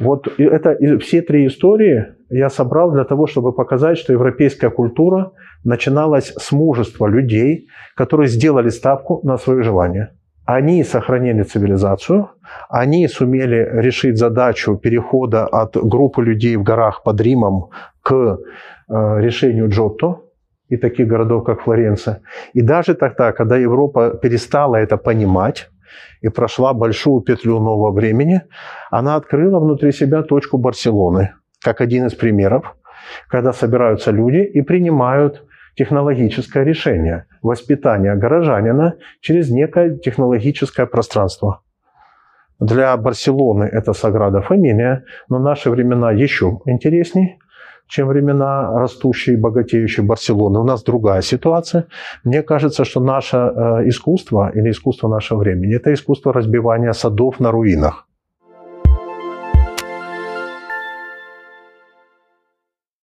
Вот 0.00 0.26
это 0.38 0.98
все 0.98 1.22
три 1.22 1.46
истории 1.46 2.06
я 2.30 2.48
собрал 2.50 2.90
для 2.90 3.04
того, 3.04 3.26
чтобы 3.26 3.52
показать, 3.52 3.98
что 3.98 4.12
европейская 4.12 4.70
культура 4.70 5.32
начиналась 5.62 6.32
с 6.36 6.50
мужества 6.50 7.06
людей, 7.06 7.68
которые 7.94 8.28
сделали 8.28 8.70
ставку 8.70 9.20
на 9.22 9.36
свое 9.36 9.62
желание. 9.62 10.15
Они 10.46 10.84
сохранили 10.84 11.42
цивилизацию, 11.42 12.30
они 12.68 13.08
сумели 13.08 13.68
решить 13.72 14.16
задачу 14.16 14.76
перехода 14.76 15.44
от 15.44 15.76
группы 15.76 16.22
людей 16.22 16.56
в 16.56 16.62
горах 16.62 17.02
под 17.02 17.20
Римом 17.20 17.70
к 18.02 18.12
э, 18.14 19.20
решению 19.20 19.68
Джотто 19.68 20.20
и 20.68 20.76
таких 20.76 21.08
городов, 21.08 21.44
как 21.44 21.62
Флоренция. 21.62 22.20
И 22.54 22.62
даже 22.62 22.94
тогда, 22.94 23.32
когда 23.32 23.56
Европа 23.56 24.10
перестала 24.10 24.76
это 24.76 24.96
понимать, 24.96 25.68
и 26.20 26.28
прошла 26.28 26.72
большую 26.72 27.22
петлю 27.22 27.60
нового 27.60 27.90
времени, 27.92 28.42
она 28.90 29.16
открыла 29.16 29.60
внутри 29.60 29.92
себя 29.92 30.22
точку 30.22 30.58
Барселоны, 30.58 31.34
как 31.62 31.80
один 31.80 32.06
из 32.06 32.14
примеров, 32.14 32.76
когда 33.28 33.52
собираются 33.52 34.10
люди 34.10 34.42
и 34.58 34.62
принимают 34.62 35.44
технологическое 35.76 36.64
решение 36.64 37.26
воспитания 37.42 38.14
горожанина 38.16 38.94
через 39.20 39.50
некое 39.50 39.96
технологическое 39.98 40.86
пространство. 40.86 41.60
Для 42.58 42.96
Барселоны 42.96 43.64
это 43.64 43.92
Саграда 43.92 44.40
Фамилия, 44.40 45.04
но 45.28 45.38
наши 45.38 45.70
времена 45.70 46.10
еще 46.10 46.60
интересней, 46.64 47.38
чем 47.86 48.08
времена 48.08 48.72
растущей, 48.78 49.36
богатеющей 49.36 50.02
Барселоны. 50.02 50.58
У 50.58 50.64
нас 50.64 50.82
другая 50.82 51.20
ситуация. 51.20 51.86
Мне 52.24 52.42
кажется, 52.42 52.84
что 52.84 53.00
наше 53.00 53.36
э, 53.36 53.88
искусство 53.88 54.50
или 54.54 54.70
искусство 54.70 55.08
нашего 55.08 55.38
времени– 55.38 55.76
это 55.76 55.92
искусство 55.92 56.32
разбивания 56.32 56.92
садов 56.92 57.38
на 57.38 57.50
руинах. 57.50 58.05